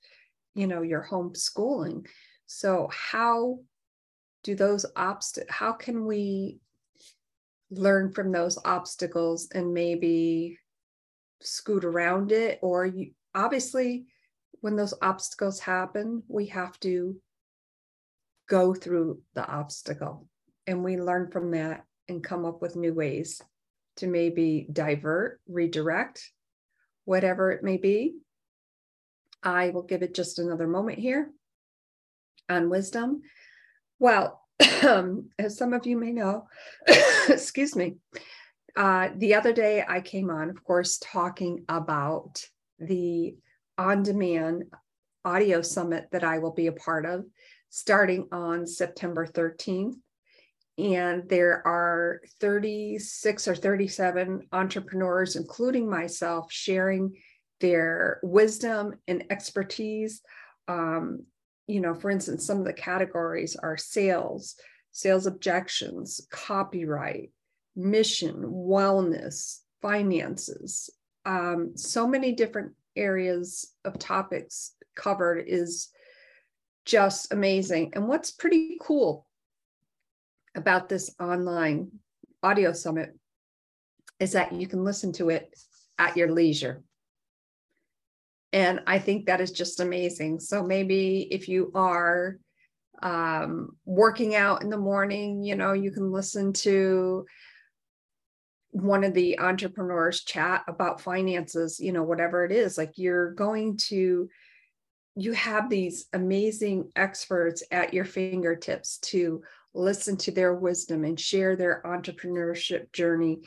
you 0.56 0.68
know 0.68 0.82
you're 0.82 1.08
homeschooling 1.10 2.06
so 2.46 2.90
how 2.92 3.60
do 4.44 4.56
those 4.56 4.86
obstacles 4.96 5.50
how 5.52 5.72
can 5.72 6.06
we 6.06 6.60
learn 7.70 8.12
from 8.12 8.32
those 8.32 8.58
obstacles 8.66 9.50
and 9.54 9.74
maybe 9.74 10.58
scoot 11.42 11.84
around 11.84 12.32
it 12.32 12.60
or 12.62 12.86
you 12.86 13.12
obviously 13.36 14.06
when 14.62 14.76
those 14.76 14.94
obstacles 15.02 15.60
happen 15.60 16.24
we 16.28 16.48
have 16.48 16.80
to 16.80 17.16
go 18.48 18.74
through 18.74 19.22
the 19.36 19.46
obstacle. 19.46 20.28
And 20.68 20.84
we 20.84 20.98
learn 20.98 21.32
from 21.32 21.52
that 21.52 21.86
and 22.08 22.24
come 22.24 22.46
up 22.46 22.62
with 22.62 22.76
new 22.76 22.94
ways 22.94 23.42
to 23.98 24.08
maybe 24.08 24.68
divert 24.72 25.40
redirect 25.48 26.32
whatever 27.06 27.52
it 27.52 27.64
may 27.64 27.78
be. 27.78 28.16
I 29.42 29.70
will 29.70 29.84
give 29.84 30.04
it 30.04 30.14
just 30.14 30.40
another 30.40 30.68
moment 30.68 31.00
here 31.00 31.32
on 32.50 32.70
wisdom. 32.70 33.22
Well 34.00 34.40
as 34.60 35.58
some 35.58 35.74
of 35.74 35.86
you 35.86 35.98
may 35.98 36.12
know 36.12 36.48
excuse 37.28 37.76
me 37.76 37.96
uh, 38.76 39.10
the 39.16 39.36
other 39.36 39.54
day 39.54 39.84
I 39.88 40.02
came 40.02 40.32
on, 40.32 40.50
of 40.50 40.64
course, 40.64 40.98
talking 40.98 41.64
about 41.70 42.44
the 42.80 43.36
on 43.78 44.04
demand 44.04 44.66
audio 45.26 45.62
summit 45.62 46.08
that 46.12 46.24
I 46.24 46.40
will 46.40 46.54
be 46.54 46.68
a 46.68 46.74
part 46.74 47.06
of 47.06 47.26
starting 47.70 48.28
on 48.32 48.68
September 48.68 49.26
13th. 49.26 49.96
And 50.78 51.30
there 51.30 51.66
are 51.68 52.22
36 52.40 53.48
or 53.48 53.56
37 53.56 54.48
entrepreneurs, 54.52 55.36
including 55.36 55.90
myself, 55.90 56.52
sharing 56.52 57.16
their 57.62 58.20
wisdom 58.24 58.96
and 59.08 59.24
expertise. 59.30 60.22
Um, 60.68 61.26
you 61.68 61.80
know, 61.80 61.94
for 61.94 62.10
instance, 62.10 62.46
some 62.46 62.60
of 62.60 62.66
the 62.66 62.74
categories 62.74 63.56
are 63.56 63.78
sales, 63.78 64.56
sales 64.92 65.28
objections, 65.28 66.28
copyright, 66.32 67.32
mission, 67.76 68.36
wellness, 68.44 69.60
finances, 69.82 70.90
um, 71.26 71.74
so 71.76 72.08
many 72.08 72.34
different 72.34 72.74
areas 72.96 73.72
of 73.86 74.00
topics 74.00 74.76
covered 74.96 75.46
is 75.48 75.90
just 76.86 77.32
amazing. 77.34 77.92
And 77.94 78.08
what's 78.08 78.32
pretty 78.32 78.78
cool 78.82 79.26
about 80.56 80.90
this 80.90 81.14
online 81.20 81.92
audio 82.42 82.74
summit 82.74 83.18
is 84.20 84.34
that 84.34 84.54
you 84.54 84.68
can 84.68 84.84
listen 84.84 85.12
to 85.14 85.30
it 85.30 85.54
at 85.98 86.18
your 86.18 86.32
leisure. 86.32 86.84
And 88.52 88.82
I 88.86 89.00
think 89.00 89.26
that 89.26 89.42
is 89.42 89.52
just 89.52 89.80
amazing. 89.80 90.40
So 90.40 90.64
maybe 90.64 91.28
if 91.32 91.50
you 91.50 91.72
are 91.74 92.38
um, 93.02 93.76
working 93.86 94.36
out 94.36 94.62
in 94.62 94.70
the 94.70 94.78
morning, 94.78 95.44
you 95.44 95.56
know, 95.56 95.74
you 95.74 95.92
can 95.92 96.12
listen 96.12 96.54
to 96.54 97.26
one 98.74 99.04
of 99.04 99.14
the 99.14 99.40
entrepreneurs 99.40 100.24
chat 100.24 100.64
about 100.68 101.00
finances, 101.00 101.80
you 101.80 101.92
know, 101.92 102.04
whatever 102.04 102.44
it 102.44 102.52
is, 102.52 102.78
like 102.78 102.94
you're 102.96 103.32
going 103.34 103.78
to, 103.78 104.28
you 105.16 105.32
have 105.34 105.70
these 105.70 106.08
amazing 106.14 106.92
experts 106.96 107.64
at 107.72 107.94
your 107.94 108.04
fingertips 108.04 108.98
to 108.98 109.44
listen 109.76 110.18
to 110.18 110.32
their 110.32 110.56
wisdom 110.56 111.04
and 111.04 111.20
share 111.20 111.56
their 111.56 111.84
entrepreneurship 111.86 112.92
journey 112.92 113.42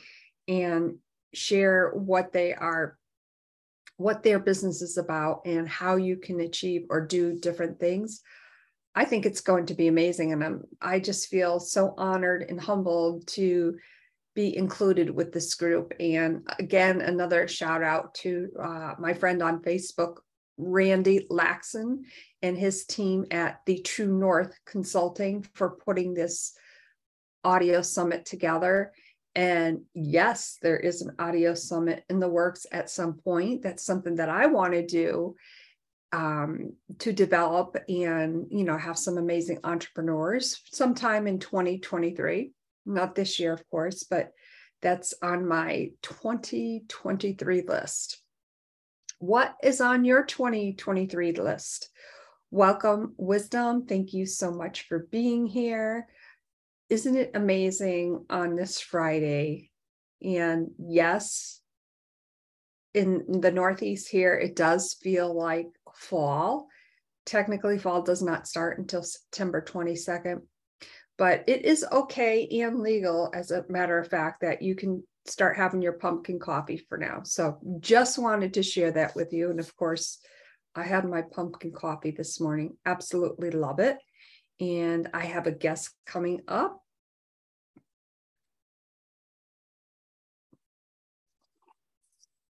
and 0.47 0.95
share 1.33 1.91
what 1.91 2.31
they 2.31 2.53
are 2.53 2.97
what 3.97 4.21
their 4.21 4.39
business 4.39 4.81
is 4.83 4.97
about 4.97 5.41
and 5.45 5.67
how 5.67 5.95
you 5.95 6.15
can 6.17 6.39
achieve 6.39 6.85
or 6.89 7.01
do 7.01 7.37
different 7.39 7.79
things. 7.79 8.21
I 8.93 9.05
think 9.05 9.25
it's 9.25 9.41
going 9.41 9.65
to 9.67 9.73
be 9.73 9.87
amazing 9.87 10.33
and 10.33 10.43
i'm 10.43 10.63
i 10.81 10.99
just 10.99 11.27
feel 11.27 11.59
so 11.59 11.93
honored 11.97 12.45
and 12.49 12.59
humbled 12.59 13.27
to 13.27 13.77
be 14.37 14.55
included 14.55 15.09
with 15.09 15.33
this 15.33 15.55
group. 15.55 15.93
And 15.99 16.47
again, 16.59 17.01
another 17.01 17.47
shout 17.47 17.81
out 17.81 18.13
to 18.21 18.51
uh, 18.61 18.93
my 18.99 19.15
friend 19.15 19.41
on 19.41 19.63
Facebook, 19.63 20.17
Randy 20.59 21.25
Laxson, 21.31 22.03
and 22.43 22.55
his 22.55 22.85
team 22.85 23.25
at 23.31 23.61
the 23.65 23.79
True 23.79 24.15
North 24.15 24.55
Consulting 24.63 25.41
for 25.55 25.71
putting 25.83 26.13
this 26.13 26.53
audio 27.43 27.81
summit 27.81 28.25
together. 28.25 28.91
And 29.33 29.81
yes, 29.95 30.59
there 30.61 30.77
is 30.77 31.01
an 31.01 31.15
audio 31.17 31.55
summit 31.55 32.03
in 32.07 32.19
the 32.19 32.29
works 32.29 32.67
at 32.71 32.91
some 32.91 33.15
point. 33.15 33.63
That's 33.63 33.83
something 33.83 34.17
that 34.17 34.29
I 34.29 34.45
want 34.45 34.73
to 34.73 34.85
do 34.85 35.35
um, 36.11 36.73
to 36.99 37.11
develop 37.11 37.75
and 37.89 38.45
you 38.49 38.63
know 38.63 38.77
have 38.77 38.97
some 38.97 39.17
amazing 39.17 39.59
entrepreneurs 39.63 40.61
sometime 40.71 41.27
in 41.27 41.37
2023 41.37 42.53
not 42.87 43.15
this 43.15 43.39
year, 43.39 43.53
of 43.53 43.67
course, 43.69 44.03
but 44.03 44.31
that's 44.81 45.13
on 45.21 45.47
my 45.47 45.91
2023 46.03 47.61
list. 47.61 48.21
What 49.19 49.55
is 49.63 49.81
on 49.81 50.05
your 50.05 50.23
2023 50.23 51.33
list? 51.33 51.89
Welcome, 52.51 53.13
Wisdom. 53.17 53.85
Thank 53.85 54.13
you 54.13 54.25
so 54.25 54.51
much 54.51 54.87
for 54.87 55.07
being 55.11 55.47
here. 55.47 56.07
Isn't 56.89 57.17
it 57.17 57.31
amazing 57.33 58.25
on 58.29 58.55
this 58.55 58.79
Friday? 58.79 59.71
And 60.21 60.69
yes, 60.79 61.61
in 62.93 63.41
the 63.41 63.51
Northeast 63.51 64.09
here, 64.09 64.35
it 64.35 64.55
does 64.55 64.95
feel 65.01 65.33
like 65.33 65.67
fall. 65.93 66.67
Technically, 67.25 67.77
fall 67.77 68.01
does 68.01 68.21
not 68.21 68.47
start 68.47 68.79
until 68.79 69.03
September 69.03 69.61
22nd 69.61 70.41
but 71.17 71.43
it 71.47 71.65
is 71.65 71.85
okay 71.91 72.47
and 72.61 72.79
legal 72.79 73.31
as 73.33 73.51
a 73.51 73.65
matter 73.69 73.97
of 73.97 74.07
fact 74.07 74.41
that 74.41 74.61
you 74.61 74.75
can 74.75 75.03
start 75.25 75.57
having 75.57 75.81
your 75.81 75.93
pumpkin 75.93 76.39
coffee 76.39 76.77
for 76.77 76.97
now. 76.97 77.21
So 77.23 77.57
just 77.79 78.17
wanted 78.17 78.53
to 78.53 78.63
share 78.63 78.91
that 78.91 79.15
with 79.15 79.33
you. 79.33 79.49
And 79.49 79.59
of 79.59 79.75
course 79.75 80.19
i 80.75 80.83
had 80.83 81.05
my 81.05 81.23
pumpkin 81.23 81.71
coffee 81.71 82.11
this 82.11 82.39
morning. 82.39 82.77
Absolutely 82.85 83.51
love 83.51 83.79
it. 83.79 83.97
And 84.59 85.09
i 85.13 85.25
have 85.25 85.47
a 85.47 85.51
guest 85.51 85.89
coming 86.05 86.41
up. 86.47 86.81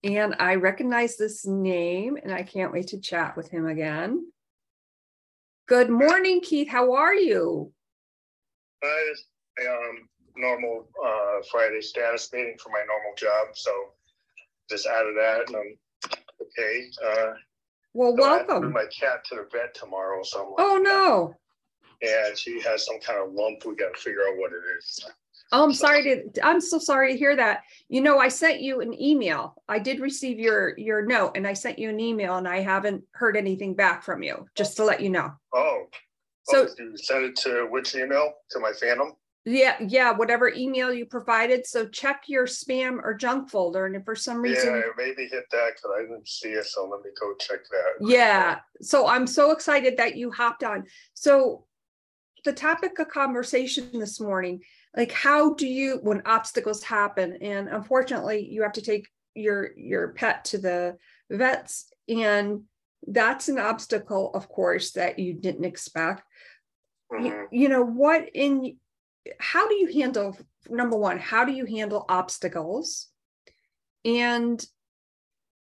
And 0.03 0.35
i 0.39 0.55
recognize 0.55 1.17
this 1.17 1.45
name 1.45 2.17
and 2.21 2.33
i 2.33 2.43
can't 2.43 2.73
wait 2.73 2.87
to 2.87 2.99
chat 2.99 3.37
with 3.37 3.49
him 3.49 3.67
again. 3.67 4.31
Good 5.67 5.89
morning 5.89 6.41
keith. 6.41 6.67
How 6.67 6.93
are 6.93 7.15
you 7.15 7.71
uh, 8.85 9.69
um, 9.69 10.09
normal 10.37 10.87
uh, 11.03 11.43
Friday 11.51 11.81
status 11.81 12.31
meeting 12.33 12.57
for 12.61 12.69
my 12.69 12.83
normal 12.87 13.15
job. 13.17 13.55
So 13.55 13.71
just 14.69 14.87
out 14.87 15.07
of 15.07 15.15
that, 15.15 15.43
and 15.47 15.55
I'm 15.55 15.77
okay. 16.41 16.87
Uh, 17.05 17.33
well, 17.93 18.15
welcome. 18.15 18.73
my 18.73 18.85
cat 18.85 19.23
to 19.29 19.35
the 19.35 19.47
vet 19.51 19.73
tomorrow. 19.73 20.21
So 20.23 20.55
like, 20.57 20.67
oh 20.67 20.77
no. 20.77 21.35
And 22.01 22.37
she 22.37 22.61
has 22.61 22.85
some 22.85 22.99
kind 22.99 23.19
of 23.19 23.33
lump. 23.33 23.65
We 23.65 23.75
got 23.75 23.95
to 23.95 24.01
figure 24.01 24.21
out 24.27 24.37
what 24.37 24.51
it 24.51 24.61
is. 24.77 25.05
Oh, 25.51 25.63
I'm 25.63 25.73
sorry 25.73 26.03
to. 26.03 26.45
I'm 26.45 26.59
so 26.59 26.79
sorry 26.79 27.13
to 27.13 27.17
hear 27.17 27.35
that. 27.35 27.61
You 27.87 28.01
know, 28.01 28.17
I 28.17 28.27
sent 28.27 28.61
you 28.61 28.81
an 28.81 28.99
email. 29.01 29.61
I 29.69 29.79
did 29.79 29.99
receive 29.99 30.39
your 30.39 30.77
your 30.77 31.05
note, 31.05 31.33
and 31.35 31.47
I 31.47 31.53
sent 31.53 31.79
you 31.79 31.89
an 31.89 31.99
email, 31.99 32.35
and 32.35 32.47
I 32.47 32.61
haven't 32.61 33.03
heard 33.13 33.37
anything 33.37 33.75
back 33.75 34.03
from 34.03 34.23
you. 34.23 34.45
Just 34.55 34.75
to 34.77 34.83
let 34.83 35.01
you 35.01 35.09
know. 35.09 35.31
Oh, 35.53 35.85
so 36.45 36.67
oh, 36.67 36.95
send 36.95 37.25
it 37.25 37.35
to 37.37 37.67
which 37.69 37.95
email? 37.95 38.33
To 38.51 38.59
my 38.59 38.71
Phantom? 38.71 39.13
Yeah, 39.47 39.75
yeah, 39.79 40.11
whatever 40.11 40.49
email 40.49 40.91
you 40.91 41.05
provided. 41.05 41.67
So 41.67 41.87
check 41.87 42.23
your 42.27 42.47
spam 42.47 42.99
or 43.03 43.13
junk 43.13 43.49
folder. 43.51 43.85
And 43.85 43.95
if 43.95 44.03
for 44.03 44.15
some 44.15 44.41
reason 44.41 44.73
Yeah, 44.73 44.81
maybe 44.97 45.27
hit 45.27 45.45
that 45.51 45.73
because 45.75 45.91
I 45.95 46.01
didn't 46.01 46.27
see 46.27 46.49
it. 46.49 46.65
So 46.65 46.87
let 46.87 47.03
me 47.03 47.11
go 47.19 47.33
check 47.39 47.59
that. 47.69 48.07
Yeah. 48.07 48.59
So 48.81 49.07
I'm 49.07 49.27
so 49.27 49.51
excited 49.51 49.97
that 49.97 50.15
you 50.15 50.31
hopped 50.31 50.63
on. 50.63 50.85
So 51.13 51.65
the 52.43 52.53
topic 52.53 52.97
of 52.97 53.09
conversation 53.09 53.89
this 53.93 54.19
morning, 54.19 54.61
like 54.97 55.11
how 55.11 55.53
do 55.53 55.67
you 55.67 55.99
when 56.01 56.23
obstacles 56.25 56.81
happen? 56.81 57.37
And 57.39 57.69
unfortunately, 57.69 58.47
you 58.49 58.63
have 58.63 58.73
to 58.73 58.81
take 58.81 59.07
your 59.35 59.77
your 59.77 60.09
pet 60.09 60.45
to 60.45 60.57
the 60.57 60.97
vets 61.29 61.91
and 62.07 62.61
that's 63.07 63.49
an 63.49 63.59
obstacle 63.59 64.31
of 64.33 64.47
course 64.47 64.91
that 64.91 65.19
you 65.19 65.33
didn't 65.33 65.65
expect 65.65 66.23
mm-hmm. 67.17 67.25
you, 67.25 67.47
you 67.51 67.69
know 67.69 67.83
what 67.83 68.29
in 68.33 68.77
how 69.39 69.67
do 69.67 69.75
you 69.75 69.87
handle 69.99 70.37
number 70.69 70.97
one 70.97 71.17
how 71.17 71.45
do 71.45 71.51
you 71.51 71.65
handle 71.65 72.05
obstacles? 72.09 73.09
And 74.03 74.63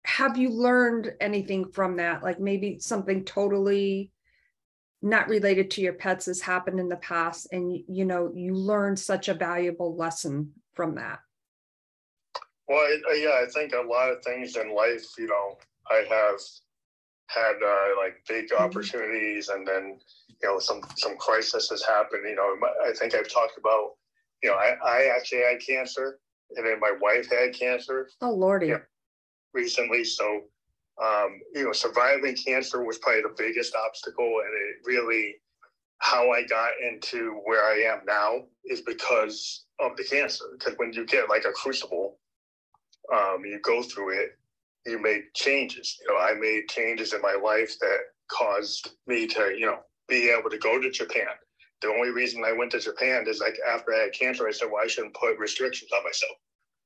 have 0.05 0.37
you 0.37 0.49
learned 0.51 1.11
anything 1.19 1.71
from 1.71 1.97
that? 1.97 2.23
Like 2.23 2.39
maybe 2.39 2.79
something 2.79 3.25
totally 3.25 4.11
not 5.01 5.27
related 5.27 5.71
to 5.71 5.81
your 5.81 5.93
pets 5.93 6.25
has 6.25 6.41
happened 6.41 6.79
in 6.79 6.89
the 6.89 6.97
past 6.97 7.47
and 7.51 7.71
you 7.87 8.05
know 8.05 8.31
you 8.33 8.53
learned 8.53 8.97
such 8.97 9.27
a 9.27 9.33
valuable 9.33 9.95
lesson 9.95 10.53
from 10.73 10.95
that. 10.95 11.19
Well, 12.67 12.79
I, 12.79 13.13
yeah, 13.15 13.39
I 13.41 13.45
think 13.53 13.73
a 13.73 13.87
lot 13.87 14.11
of 14.11 14.23
things 14.23 14.55
in 14.55 14.75
life, 14.75 15.05
you 15.17 15.27
know, 15.27 15.57
I 15.89 16.05
have 16.09 16.39
had 17.27 17.55
uh, 17.63 17.89
like 17.97 18.23
big 18.27 18.49
mm-hmm. 18.49 18.63
opportunities, 18.63 19.49
and 19.49 19.67
then 19.67 19.99
you 20.41 20.49
know 20.49 20.59
some 20.59 20.81
some 20.97 21.17
crisis 21.17 21.69
has 21.69 21.83
happened. 21.83 22.23
You 22.27 22.35
know, 22.35 22.55
I 22.85 22.93
think 22.93 23.13
I've 23.13 23.31
talked 23.31 23.57
about, 23.57 23.91
you 24.43 24.49
know, 24.49 24.55
I, 24.55 24.75
I 24.85 25.15
actually 25.15 25.41
had 25.41 25.61
cancer, 25.65 26.19
and 26.55 26.65
then 26.65 26.79
my 26.79 26.93
wife 27.01 27.29
had 27.29 27.53
cancer. 27.53 28.09
Oh 28.21 28.31
lordy! 28.31 28.67
Yeah, 28.67 28.79
recently, 29.53 30.03
so 30.03 30.43
um, 31.01 31.39
you 31.53 31.63
know, 31.63 31.73
surviving 31.73 32.35
cancer 32.35 32.83
was 32.83 32.97
probably 32.97 33.21
the 33.21 33.35
biggest 33.37 33.75
obstacle, 33.75 34.41
and 34.43 34.53
it 34.53 34.77
really 34.85 35.35
how 35.99 36.31
I 36.31 36.43
got 36.43 36.71
into 36.81 37.41
where 37.45 37.63
I 37.63 37.79
am 37.91 38.01
now 38.05 38.43
is 38.65 38.81
because 38.81 39.65
of 39.79 39.97
the 39.97 40.03
cancer. 40.03 40.45
Because 40.57 40.75
when 40.77 40.93
you 40.93 41.05
get 41.05 41.29
like 41.29 41.45
a 41.45 41.51
crucible, 41.51 42.19
um, 43.13 43.43
you 43.45 43.59
go 43.63 43.81
through 43.81 44.21
it, 44.21 44.36
you 44.87 45.01
make 45.01 45.33
changes. 45.33 45.97
You 46.01 46.13
know, 46.13 46.19
I 46.19 46.33
made 46.33 46.69
changes 46.69 47.13
in 47.13 47.21
my 47.21 47.37
life 47.41 47.77
that 47.79 47.97
caused 48.31 48.89
me 49.05 49.27
to, 49.27 49.53
you 49.57 49.65
know, 49.65 49.79
be 50.07 50.29
able 50.29 50.49
to 50.49 50.57
go 50.57 50.81
to 50.81 50.89
Japan. 50.89 51.27
The 51.81 51.89
only 51.89 52.09
reason 52.09 52.43
I 52.43 52.53
went 52.53 52.71
to 52.71 52.79
Japan 52.79 53.25
is 53.27 53.39
like 53.39 53.57
after 53.67 53.93
I 53.93 53.99
had 53.99 54.13
cancer, 54.13 54.47
I 54.47 54.51
said, 54.51 54.69
well, 54.71 54.83
I 54.83 54.87
shouldn't 54.87 55.13
put 55.13 55.37
restrictions 55.37 55.91
on 55.91 56.03
myself. 56.03 56.37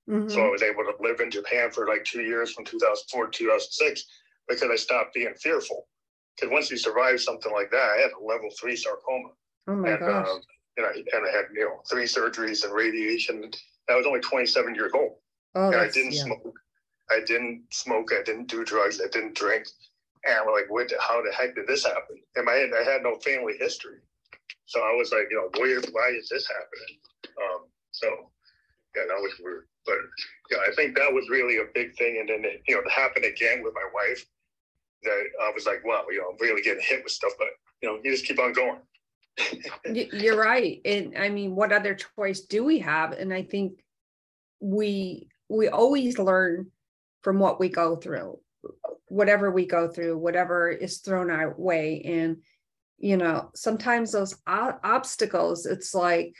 Mm-hmm. 0.10 0.30
So 0.30 0.46
I 0.46 0.50
was 0.50 0.64
able 0.64 0.84
to 0.84 0.94
live 1.00 1.20
in 1.22 1.32
Japan 1.32 1.72
for 1.72 1.88
like 1.88 2.04
two 2.04 2.24
years 2.24 2.52
from 2.52 2.66
2004 2.66 3.28
to 3.28 3.32
2006 3.32 4.06
because 4.50 4.70
I 4.70 4.76
stopped 4.76 5.14
being 5.14 5.34
fearful. 5.36 5.88
Because 6.36 6.52
once 6.52 6.72
you 6.72 6.78
survive 6.78 7.22
something 7.22 7.52
like 7.52 7.72
that, 7.72 7.90
I 7.98 8.02
had 8.02 8.12
a 8.20 8.26
level 8.26 8.50
three 8.60 8.76
sarcoma. 8.76 9.30
Oh 9.68 9.76
my 9.76 9.92
and, 9.92 10.00
gosh. 10.00 10.28
Um, 10.28 10.42
and, 10.78 10.86
I, 10.86 10.90
and 10.90 11.28
I 11.28 11.32
had, 11.32 11.46
you 11.54 11.66
know, 11.66 11.82
three 11.90 12.06
surgeries 12.06 12.66
and 12.66 12.74
radiation. 12.74 13.52
I 13.90 13.96
was 13.96 14.06
only 14.06 14.22
27 14.22 14.76
years 14.76 14.92
old. 14.94 15.14
Oh, 15.56 15.68
and 15.68 15.76
I 15.76 15.90
didn't 15.90 16.14
yeah. 16.14 16.24
smoke. 16.24 16.60
I 17.12 17.22
didn't 17.26 17.64
smoke. 17.72 18.12
I 18.14 18.24
didn't 18.24 18.48
do 18.48 18.64
drugs. 18.64 19.02
I 19.04 19.10
didn't 19.10 19.36
drink. 19.36 19.68
And 20.26 20.36
I'm 20.36 20.54
like, 20.54 20.70
what, 20.70 20.92
how 21.00 21.22
the 21.22 21.32
heck 21.32 21.56
did 21.56 21.68
this 21.68 21.86
happen? 21.86 22.18
And 22.36 22.50
I 22.50 22.56
had, 22.56 22.70
I 22.74 22.84
had 22.84 23.04
no 23.04 23.16
family 23.18 23.54
history. 23.60 23.98
So 24.66 24.80
I 24.82 24.96
was 24.96 25.12
like, 25.12 25.28
you 25.30 25.38
know, 25.38 25.50
where, 25.60 25.82
why 25.92 26.14
is 26.18 26.30
this 26.30 26.48
happening? 26.48 27.00
Um, 27.38 27.68
so 27.92 28.08
yeah, 28.96 29.04
that 29.08 29.22
was 29.22 29.34
weird. 29.42 29.68
But 29.86 29.96
yeah, 30.50 30.58
I 30.68 30.74
think 30.76 30.96
that 30.96 31.12
was 31.12 31.30
really 31.30 31.58
a 31.58 31.66
big 31.74 31.96
thing. 31.96 32.18
And 32.20 32.30
then 32.30 32.46
it, 32.46 32.62
you 32.68 32.76
know, 32.76 32.82
to 32.82 32.90
happen 32.90 33.24
again 33.24 33.64
with 33.64 33.74
my 33.74 33.88
wife, 33.94 34.26
that 35.04 35.24
I 35.42 35.52
was 35.54 35.66
like, 35.66 35.84
wow, 35.84 36.06
you 36.12 36.20
know, 36.20 36.30
I'm 36.32 36.38
really 36.40 36.62
getting 36.62 36.84
hit 36.84 37.04
with 37.04 37.12
stuff. 37.12 37.34
But 37.38 37.48
you 37.82 37.90
know, 37.90 38.00
you 38.04 38.12
just 38.12 38.26
keep 38.26 38.40
on 38.40 38.54
going. 38.54 38.80
You're 40.14 40.38
right. 40.38 40.80
And 40.86 41.18
I 41.18 41.30
mean, 41.30 41.56
what 41.56 41.72
other 41.72 41.96
choice 41.96 42.42
do 42.42 42.64
we 42.64 42.80
have? 42.80 43.14
And 43.14 43.34
I 43.34 43.44
think 43.44 43.84
we 44.60 45.28
we 45.50 45.68
always 45.68 46.20
learn 46.20 46.68
from 47.22 47.40
what 47.40 47.60
we 47.60 47.70
go 47.70 47.96
through 47.96 48.40
whatever 49.12 49.52
we 49.52 49.66
go 49.66 49.90
through 49.90 50.18
whatever 50.18 50.70
is 50.70 51.00
thrown 51.00 51.30
our 51.30 51.54
way. 51.58 52.02
And 52.06 52.38
you 52.98 53.18
know 53.18 53.50
sometimes 53.56 54.12
those 54.12 54.36
obstacles 54.48 55.66
it's 55.66 55.94
like 55.96 56.36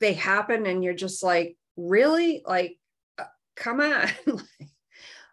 they 0.00 0.14
happen 0.14 0.66
and 0.66 0.82
you're 0.82 0.94
just 0.94 1.22
like 1.22 1.56
really? 1.76 2.42
Like 2.44 2.78
uh, 3.18 3.24
come 3.56 3.80
on. 3.80 4.08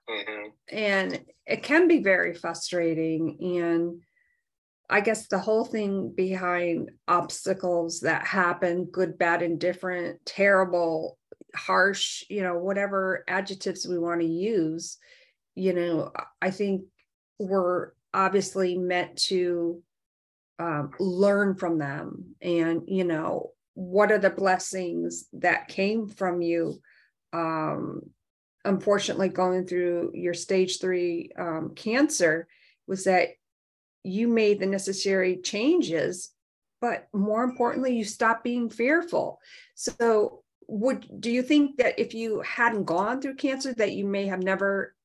Mm-hmm. 0.09 0.47
and 0.75 1.21
it 1.45 1.63
can 1.63 1.87
be 1.87 2.03
very 2.03 2.33
frustrating. 2.33 3.37
And 3.41 4.01
i 4.89 4.99
guess 4.99 5.27
the 5.27 5.39
whole 5.39 5.63
thing 5.63 6.11
behind 6.13 6.91
obstacles 7.07 8.01
that 8.01 8.27
happen 8.27 8.83
good 8.91 9.17
bad 9.17 9.41
indifferent 9.41 10.19
terrible 10.25 11.17
harsh 11.55 12.23
you 12.29 12.41
know 12.41 12.57
whatever 12.57 13.23
adjectives 13.27 13.87
we 13.87 13.97
want 13.97 14.21
to 14.21 14.27
use 14.27 14.97
you 15.55 15.73
know 15.73 16.11
i 16.41 16.49
think 16.49 16.83
we're 17.39 17.91
obviously 18.13 18.77
meant 18.77 19.17
to 19.17 19.81
um, 20.59 20.91
learn 20.99 21.55
from 21.55 21.77
them 21.77 22.35
and 22.41 22.83
you 22.87 23.03
know 23.03 23.51
what 23.73 24.11
are 24.11 24.19
the 24.19 24.29
blessings 24.29 25.25
that 25.33 25.67
came 25.67 26.07
from 26.07 26.41
you 26.41 26.79
um, 27.33 28.01
unfortunately 28.65 29.29
going 29.29 29.65
through 29.65 30.11
your 30.13 30.33
stage 30.33 30.79
three 30.79 31.31
um, 31.37 31.73
cancer 31.75 32.47
was 32.87 33.05
that 33.05 33.29
you 34.03 34.27
made 34.27 34.59
the 34.59 34.65
necessary 34.65 35.37
changes 35.37 36.31
but 36.81 37.07
more 37.13 37.43
importantly 37.43 37.95
you 37.95 38.03
stopped 38.03 38.43
being 38.43 38.69
fearful. 38.69 39.39
So 39.75 40.43
would 40.71 41.05
do 41.19 41.29
you 41.29 41.43
think 41.43 41.75
that 41.77 41.99
if 41.99 42.13
you 42.13 42.39
hadn't 42.41 42.85
gone 42.85 43.21
through 43.21 43.35
cancer 43.35 43.73
that 43.73 43.91
you 43.91 44.05
may 44.05 44.25
have 44.25 44.41
never 44.41 44.95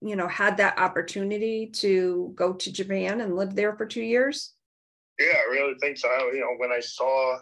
you 0.00 0.16
know 0.16 0.26
had 0.26 0.56
that 0.56 0.76
opportunity 0.76 1.68
to 1.68 2.32
go 2.34 2.52
to 2.52 2.72
japan 2.72 3.20
and 3.20 3.36
live 3.36 3.54
there 3.54 3.76
for 3.76 3.86
two 3.86 4.02
years? 4.02 4.54
Yeah 5.20 5.36
i 5.36 5.52
really 5.52 5.74
think 5.80 5.98
so. 5.98 6.08
You 6.32 6.40
know 6.40 6.54
when 6.56 6.72
i 6.72 6.80
saw 6.80 7.38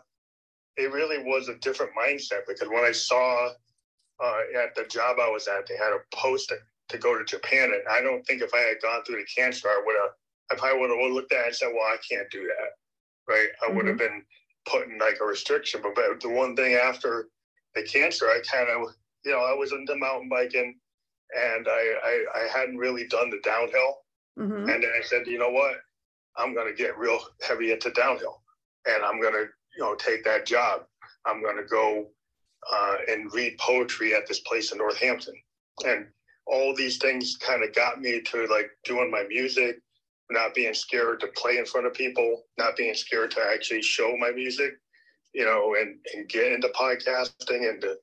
it 0.76 0.92
really 0.92 1.22
was 1.24 1.48
a 1.48 1.56
different 1.56 1.92
mindset 1.98 2.42
because 2.46 2.68
when 2.68 2.84
i 2.84 2.92
saw 2.92 3.48
uh, 4.22 4.40
at 4.62 4.74
the 4.74 4.84
job 4.84 5.16
i 5.18 5.28
was 5.28 5.48
at 5.48 5.66
they 5.66 5.76
had 5.76 5.94
a 5.94 6.16
post 6.16 6.52
to 6.88 6.98
go 6.98 7.18
to 7.18 7.24
japan 7.24 7.72
and 7.72 7.82
i 7.90 8.02
don't 8.02 8.22
think 8.26 8.42
if 8.42 8.52
i 8.52 8.58
had 8.58 8.82
gone 8.82 9.02
through 9.04 9.16
the 9.16 9.26
cancer 9.34 9.68
i 9.68 9.82
would 9.84 9.96
have 10.00 10.58
if 10.58 10.62
i 10.62 10.78
would 10.78 10.90
have 10.90 11.12
looked 11.12 11.32
at 11.32 11.40
it 11.40 11.46
and 11.46 11.56
said 11.56 11.72
well 11.72 11.86
i 11.86 11.96
can't 12.08 12.30
do 12.30 12.42
that 12.42 12.72
right? 13.32 13.48
I 13.62 13.66
mm-hmm. 13.66 13.76
would 13.76 13.86
have 13.86 13.98
been 13.98 14.22
putting 14.66 14.98
like 14.98 15.18
a 15.20 15.24
restriction 15.24 15.80
but, 15.82 15.94
but 15.94 16.20
the 16.20 16.28
one 16.28 16.54
thing 16.54 16.74
after 16.74 17.28
the 17.74 17.82
cancer, 17.82 18.26
I 18.26 18.40
kind 18.50 18.68
of, 18.68 18.94
you 19.24 19.32
know, 19.32 19.40
I 19.40 19.54
was 19.54 19.72
into 19.72 19.96
mountain 19.96 20.28
biking 20.28 20.78
and 21.34 21.66
I, 21.68 21.94
I, 22.04 22.24
I 22.42 22.48
hadn't 22.58 22.76
really 22.76 23.06
done 23.06 23.30
the 23.30 23.40
downhill. 23.42 23.98
Mm-hmm. 24.38 24.68
And 24.68 24.82
then 24.82 24.90
I 24.98 25.02
said, 25.02 25.26
you 25.26 25.38
know 25.38 25.50
what? 25.50 25.76
I'm 26.36 26.54
going 26.54 26.66
to 26.66 26.74
get 26.76 26.98
real 26.98 27.18
heavy 27.46 27.72
into 27.72 27.90
downhill 27.90 28.42
and 28.86 29.04
I'm 29.04 29.20
going 29.20 29.34
to, 29.34 29.46
you 29.76 29.82
know, 29.82 29.94
take 29.94 30.24
that 30.24 30.46
job. 30.46 30.82
I'm 31.26 31.42
going 31.42 31.56
to 31.56 31.64
go 31.64 32.08
uh, 32.72 32.96
and 33.08 33.32
read 33.32 33.58
poetry 33.58 34.14
at 34.14 34.26
this 34.26 34.40
place 34.40 34.72
in 34.72 34.78
Northampton. 34.78 35.34
And 35.86 36.06
all 36.46 36.74
these 36.74 36.98
things 36.98 37.36
kind 37.36 37.62
of 37.62 37.74
got 37.74 38.00
me 38.00 38.20
to 38.20 38.46
like 38.46 38.70
doing 38.84 39.10
my 39.10 39.24
music, 39.24 39.80
not 40.30 40.54
being 40.54 40.74
scared 40.74 41.20
to 41.20 41.28
play 41.28 41.58
in 41.58 41.66
front 41.66 41.86
of 41.86 41.94
people, 41.94 42.42
not 42.58 42.76
being 42.76 42.94
scared 42.94 43.30
to 43.32 43.40
actually 43.52 43.82
show 43.82 44.16
my 44.16 44.30
music 44.30 44.72
you 45.32 45.44
know, 45.44 45.74
and, 45.80 45.98
and 46.14 46.28
get 46.28 46.52
into 46.52 46.68
podcasting 46.68 47.68
and 47.68 47.80
to, 47.80 47.96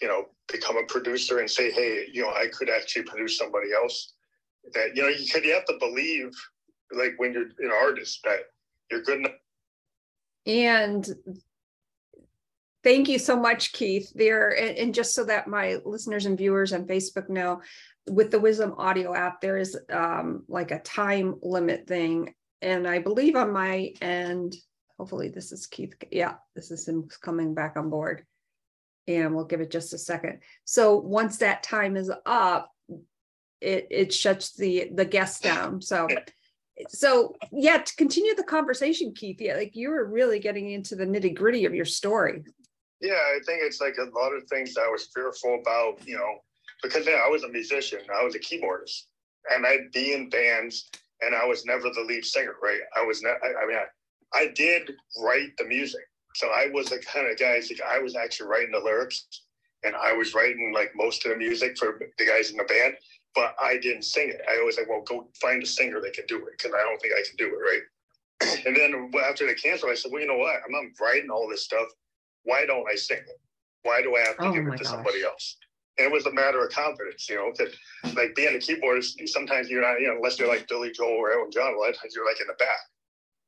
you 0.00 0.08
know, 0.08 0.26
become 0.50 0.76
a 0.76 0.84
producer 0.84 1.38
and 1.38 1.50
say, 1.50 1.70
hey, 1.70 2.06
you 2.12 2.22
know, 2.22 2.30
I 2.30 2.46
could 2.52 2.68
actually 2.68 3.04
produce 3.04 3.38
somebody 3.38 3.72
else. 3.72 4.14
That, 4.74 4.96
you 4.96 5.02
know, 5.02 5.08
you 5.08 5.26
could 5.30 5.44
you 5.44 5.54
have 5.54 5.64
to 5.66 5.76
believe 5.78 6.30
like 6.92 7.14
when 7.16 7.32
you're 7.32 7.50
an 7.58 7.72
artist 7.72 8.20
that 8.24 8.40
you're 8.90 9.02
good 9.02 9.20
enough. 9.20 9.32
And 10.46 11.08
thank 12.84 13.08
you 13.08 13.18
so 13.18 13.36
much, 13.36 13.72
Keith. 13.72 14.12
There 14.14 14.50
and, 14.50 14.76
and 14.76 14.94
just 14.94 15.14
so 15.14 15.24
that 15.24 15.48
my 15.48 15.78
listeners 15.84 16.26
and 16.26 16.38
viewers 16.38 16.72
on 16.72 16.86
Facebook 16.86 17.28
know, 17.28 17.60
with 18.08 18.30
the 18.30 18.40
Wisdom 18.40 18.74
Audio 18.78 19.14
app, 19.14 19.40
there 19.40 19.56
is 19.56 19.78
um, 19.90 20.44
like 20.48 20.70
a 20.70 20.80
time 20.80 21.36
limit 21.42 21.86
thing. 21.86 22.34
And 22.60 22.86
I 22.86 22.98
believe 22.98 23.36
on 23.36 23.52
my 23.52 23.92
end, 24.00 24.54
hopefully 25.02 25.28
this 25.28 25.50
is 25.50 25.66
Keith. 25.66 25.96
Yeah, 26.12 26.34
this 26.54 26.70
is 26.70 26.86
him 26.86 27.08
coming 27.22 27.54
back 27.54 27.76
on 27.76 27.90
board. 27.90 28.24
And 29.08 29.34
we'll 29.34 29.46
give 29.46 29.60
it 29.60 29.72
just 29.72 29.92
a 29.92 29.98
second. 29.98 30.42
So 30.64 30.96
once 30.96 31.38
that 31.38 31.64
time 31.64 31.96
is 31.96 32.08
up, 32.24 32.70
it 33.60 33.88
it 33.90 34.14
shuts 34.14 34.54
the 34.54 34.92
the 34.94 35.04
guest 35.04 35.42
down. 35.42 35.82
So 35.82 36.06
so 36.86 37.34
yeah, 37.50 37.78
to 37.78 37.96
continue 37.96 38.36
the 38.36 38.44
conversation, 38.44 39.12
Keith, 39.12 39.40
yeah, 39.40 39.56
like 39.56 39.74
you 39.74 39.90
were 39.90 40.04
really 40.04 40.38
getting 40.38 40.70
into 40.70 40.94
the 40.94 41.04
nitty 41.04 41.34
gritty 41.34 41.64
of 41.64 41.74
your 41.74 41.84
story. 41.84 42.44
Yeah, 43.00 43.14
I 43.14 43.40
think 43.44 43.58
it's 43.62 43.80
like 43.80 43.96
a 43.98 44.16
lot 44.16 44.32
of 44.32 44.44
things 44.44 44.76
I 44.78 44.88
was 44.88 45.08
fearful 45.12 45.58
about, 45.60 46.06
you 46.06 46.16
know, 46.16 46.38
because 46.80 47.08
yeah, 47.08 47.22
I 47.26 47.28
was 47.28 47.42
a 47.42 47.48
musician, 47.48 48.02
I 48.16 48.22
was 48.22 48.36
a 48.36 48.38
keyboardist, 48.38 49.06
and 49.50 49.66
I'd 49.66 49.90
be 49.92 50.12
in 50.12 50.30
bands, 50.30 50.88
and 51.22 51.34
I 51.34 51.44
was 51.44 51.66
never 51.66 51.90
the 51.90 52.04
lead 52.06 52.24
singer, 52.24 52.54
right? 52.62 52.82
I 52.96 53.04
was 53.04 53.20
not. 53.20 53.38
I, 53.42 53.64
I 53.64 53.66
mean, 53.66 53.76
I, 53.76 53.86
I 54.34 54.52
did 54.54 54.92
write 55.22 55.56
the 55.58 55.64
music. 55.64 56.02
So 56.34 56.48
I 56.48 56.68
was 56.72 56.86
the 56.86 56.98
kind 56.98 57.30
of 57.30 57.38
guy, 57.38 57.54
like 57.56 57.80
I 57.86 57.98
was 57.98 58.16
actually 58.16 58.48
writing 58.48 58.72
the 58.72 58.80
lyrics 58.80 59.26
and 59.84 59.94
I 59.94 60.12
was 60.12 60.34
writing 60.34 60.72
like 60.74 60.92
most 60.94 61.24
of 61.24 61.32
the 61.32 61.36
music 61.36 61.76
for 61.76 62.00
the 62.18 62.26
guys 62.26 62.50
in 62.50 62.56
the 62.56 62.64
band, 62.64 62.94
but 63.34 63.54
I 63.60 63.78
didn't 63.78 64.04
sing 64.04 64.30
it. 64.30 64.40
I 64.50 64.58
always 64.58 64.78
like, 64.78 64.88
well, 64.88 65.02
go 65.02 65.28
find 65.40 65.62
a 65.62 65.66
singer 65.66 66.00
that 66.00 66.14
can 66.14 66.24
do 66.26 66.38
it 66.38 66.54
because 66.56 66.72
I 66.74 66.82
don't 66.82 67.00
think 67.00 67.14
I 67.14 67.22
can 67.28 67.36
do 67.36 67.54
it, 67.54 67.58
right? 67.58 67.82
and 68.66 68.76
then 68.76 69.10
after 69.28 69.46
the 69.46 69.54
cancer, 69.54 69.88
I 69.88 69.94
said, 69.94 70.10
well, 70.12 70.22
you 70.22 70.28
know 70.28 70.38
what? 70.38 70.56
I'm 70.64 70.72
not 70.72 70.84
writing 71.00 71.30
all 71.30 71.48
this 71.48 71.64
stuff. 71.64 71.86
Why 72.44 72.64
don't 72.66 72.86
I 72.90 72.96
sing 72.96 73.18
it? 73.18 73.40
Why 73.82 74.02
do 74.02 74.16
I 74.16 74.20
have 74.20 74.36
to 74.38 74.46
oh 74.46 74.52
give 74.52 74.66
it 74.66 74.78
to 74.78 74.84
gosh. 74.84 74.92
somebody 74.92 75.22
else? 75.22 75.56
And 75.98 76.06
it 76.06 76.12
was 76.12 76.26
a 76.26 76.32
matter 76.32 76.64
of 76.64 76.72
confidence, 76.72 77.28
you 77.28 77.36
know, 77.36 77.52
that 77.58 78.16
like 78.16 78.34
being 78.34 78.54
a 78.54 78.58
keyboardist, 78.58 79.28
sometimes 79.28 79.68
you're 79.68 79.82
not, 79.82 80.00
you 80.00 80.08
know, 80.08 80.16
unless 80.16 80.38
you're 80.38 80.48
like 80.48 80.66
Billy 80.68 80.90
Joel 80.90 81.10
or 81.10 81.32
Elton 81.32 81.50
John, 81.50 81.74
a 81.74 81.78
lot 81.78 81.90
of 81.90 81.98
times 81.98 82.14
you're 82.14 82.26
like 82.26 82.40
in 82.40 82.46
the 82.46 82.54
back, 82.54 82.80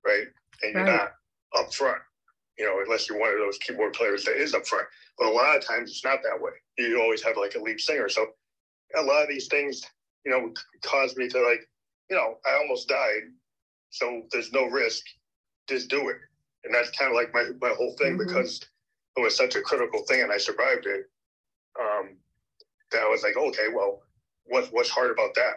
right? 0.04 0.26
And 0.62 0.74
you're 0.74 0.84
not 0.84 1.12
up 1.56 1.72
front. 1.72 1.98
you 2.58 2.64
know, 2.64 2.80
unless 2.84 3.08
you're 3.08 3.18
one 3.18 3.30
of 3.30 3.38
those 3.38 3.58
keyboard 3.58 3.92
players 3.92 4.24
that 4.24 4.36
is 4.36 4.54
up 4.54 4.66
front. 4.66 4.86
But 5.18 5.28
a 5.28 5.30
lot 5.30 5.56
of 5.56 5.64
times 5.64 5.90
it's 5.90 6.04
not 6.04 6.20
that 6.22 6.40
way. 6.40 6.52
You 6.78 7.00
always 7.00 7.22
have 7.22 7.36
like 7.36 7.54
a 7.54 7.60
lead 7.60 7.80
singer. 7.80 8.08
So 8.08 8.26
a 8.96 9.02
lot 9.02 9.22
of 9.22 9.28
these 9.28 9.48
things, 9.48 9.82
you 10.24 10.30
know, 10.30 10.52
caused 10.82 11.16
me 11.16 11.28
to 11.28 11.40
like, 11.40 11.68
you 12.10 12.16
know, 12.16 12.38
I 12.46 12.56
almost 12.60 12.88
died. 12.88 13.22
So 13.90 14.22
there's 14.32 14.52
no 14.52 14.66
risk. 14.66 15.04
Just 15.68 15.88
do 15.88 16.08
it. 16.08 16.16
And 16.64 16.74
that's 16.74 16.90
kind 16.90 17.10
of 17.10 17.16
like 17.16 17.32
my, 17.34 17.50
my 17.60 17.74
whole 17.74 17.94
thing 17.98 18.16
mm-hmm. 18.16 18.26
because 18.26 18.60
it 19.16 19.20
was 19.20 19.36
such 19.36 19.54
a 19.56 19.62
critical 19.62 20.02
thing 20.04 20.22
and 20.22 20.32
I 20.32 20.38
survived 20.38 20.86
it. 20.86 21.06
Um, 21.80 22.16
that 22.92 23.02
I 23.02 23.08
was 23.08 23.22
like, 23.24 23.36
okay, 23.36 23.66
well, 23.74 24.02
what, 24.44 24.68
what's 24.70 24.90
hard 24.90 25.10
about 25.10 25.34
that? 25.34 25.54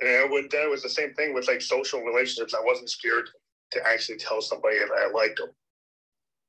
And 0.00 0.08
it, 0.08 0.30
would, 0.30 0.50
that 0.52 0.70
was 0.70 0.82
the 0.82 0.88
same 0.88 1.12
thing 1.14 1.34
with 1.34 1.48
like 1.48 1.60
social 1.60 2.00
relationships. 2.02 2.54
I 2.54 2.64
wasn't 2.64 2.90
scared 2.90 3.28
to 3.72 3.86
actually 3.86 4.18
tell 4.18 4.40
somebody 4.40 4.76
if 4.76 4.90
I 4.90 5.10
liked 5.10 5.38
them. 5.38 5.50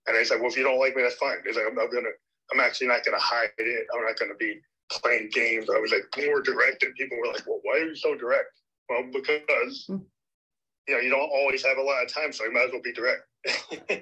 And 0.08 0.18
I 0.18 0.24
said, 0.24 0.40
well, 0.40 0.50
if 0.50 0.58
you 0.58 0.64
don't 0.64 0.80
like 0.80 0.96
me, 0.96 1.04
that's 1.04 1.16
fine. 1.16 1.38
He's 1.46 1.56
like, 1.56 1.66
I'm 1.68 1.76
not 1.76 1.92
gonna, 1.92 2.10
I'm 2.52 2.60
actually 2.60 2.88
not 2.88 3.06
gonna 3.06 3.20
hide 3.20 3.50
it. 3.58 3.88
I'm 3.94 4.06
not 4.06 4.18
gonna 4.18 4.36
be 4.40 4.60
playing 4.92 5.30
games. 5.32 5.70
I 5.70 5.80
was 5.80 5.92
like 5.92 6.26
more 6.26 6.42
direct, 6.42 6.84
and 6.84 6.96
people 6.96 7.18
were 7.18 7.28
like, 7.28 7.46
well, 7.46 7.60
why 7.64 7.80
are 7.80 7.86
you 7.86 7.96
so 7.96 8.16
direct? 8.16 8.48
Well, 8.90 9.04
because 9.14 9.86
hmm. 9.88 9.98
you 10.88 10.96
know 10.96 11.00
you 11.00 11.10
don't 11.10 11.30
always 11.30 11.64
have 11.66 11.78
a 11.78 11.82
lot 11.82 12.04
of 12.04 12.12
time, 12.12 12.34
so 12.34 12.46
you 12.46 12.54
might 12.54 12.66
as 12.66 12.72
well 12.72 12.82
be 12.82 12.94
direct. 12.94 13.22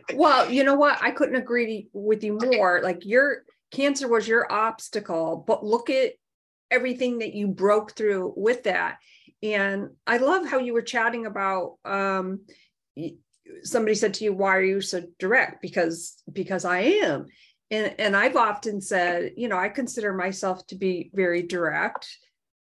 well, 0.13 0.49
you 0.49 0.63
know 0.63 0.75
what? 0.75 0.97
I 1.01 1.12
couldn't 1.12 1.36
agree 1.36 1.89
with 1.93 2.23
you 2.23 2.39
more. 2.41 2.82
Like 2.82 3.06
your 3.06 3.43
cancer 3.71 4.08
was 4.08 4.27
your 4.27 4.51
obstacle, 4.51 5.43
but 5.45 5.65
look 5.65 5.89
at 5.89 6.13
everything 6.71 7.19
that 7.19 7.34
you 7.34 7.47
broke 7.47 7.93
through 7.93 8.34
with 8.36 8.63
that. 8.63 8.97
And 9.43 9.89
I 10.06 10.17
love 10.17 10.47
how 10.47 10.58
you 10.60 10.73
were 10.73 10.82
chatting 10.82 11.25
about 11.25 11.75
um, 11.86 12.41
somebody 13.63 13.95
said 13.95 14.13
to 14.15 14.23
you, 14.23 14.33
why 14.33 14.55
are 14.55 14.63
you 14.63 14.81
so 14.81 15.03
direct? 15.19 15.62
Because 15.62 16.21
because 16.31 16.65
I 16.65 16.79
am. 16.79 17.25
And 17.71 17.95
and 17.99 18.15
I've 18.15 18.36
often 18.36 18.81
said, 18.81 19.33
you 19.36 19.47
know, 19.47 19.57
I 19.57 19.69
consider 19.69 20.13
myself 20.13 20.65
to 20.67 20.75
be 20.75 21.12
very 21.13 21.43
direct. 21.43 22.07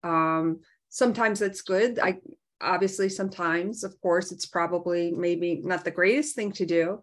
Um, 0.03 0.61
sometimes 0.89 1.39
that's 1.39 1.61
good. 1.61 1.99
I 1.99 2.17
obviously 2.61 3.09
sometimes, 3.09 3.83
of 3.83 3.99
course, 4.01 4.31
it's 4.31 4.45
probably 4.45 5.11
maybe 5.11 5.61
not 5.63 5.83
the 5.83 5.91
greatest 5.91 6.35
thing 6.35 6.51
to 6.53 6.65
do, 6.65 7.01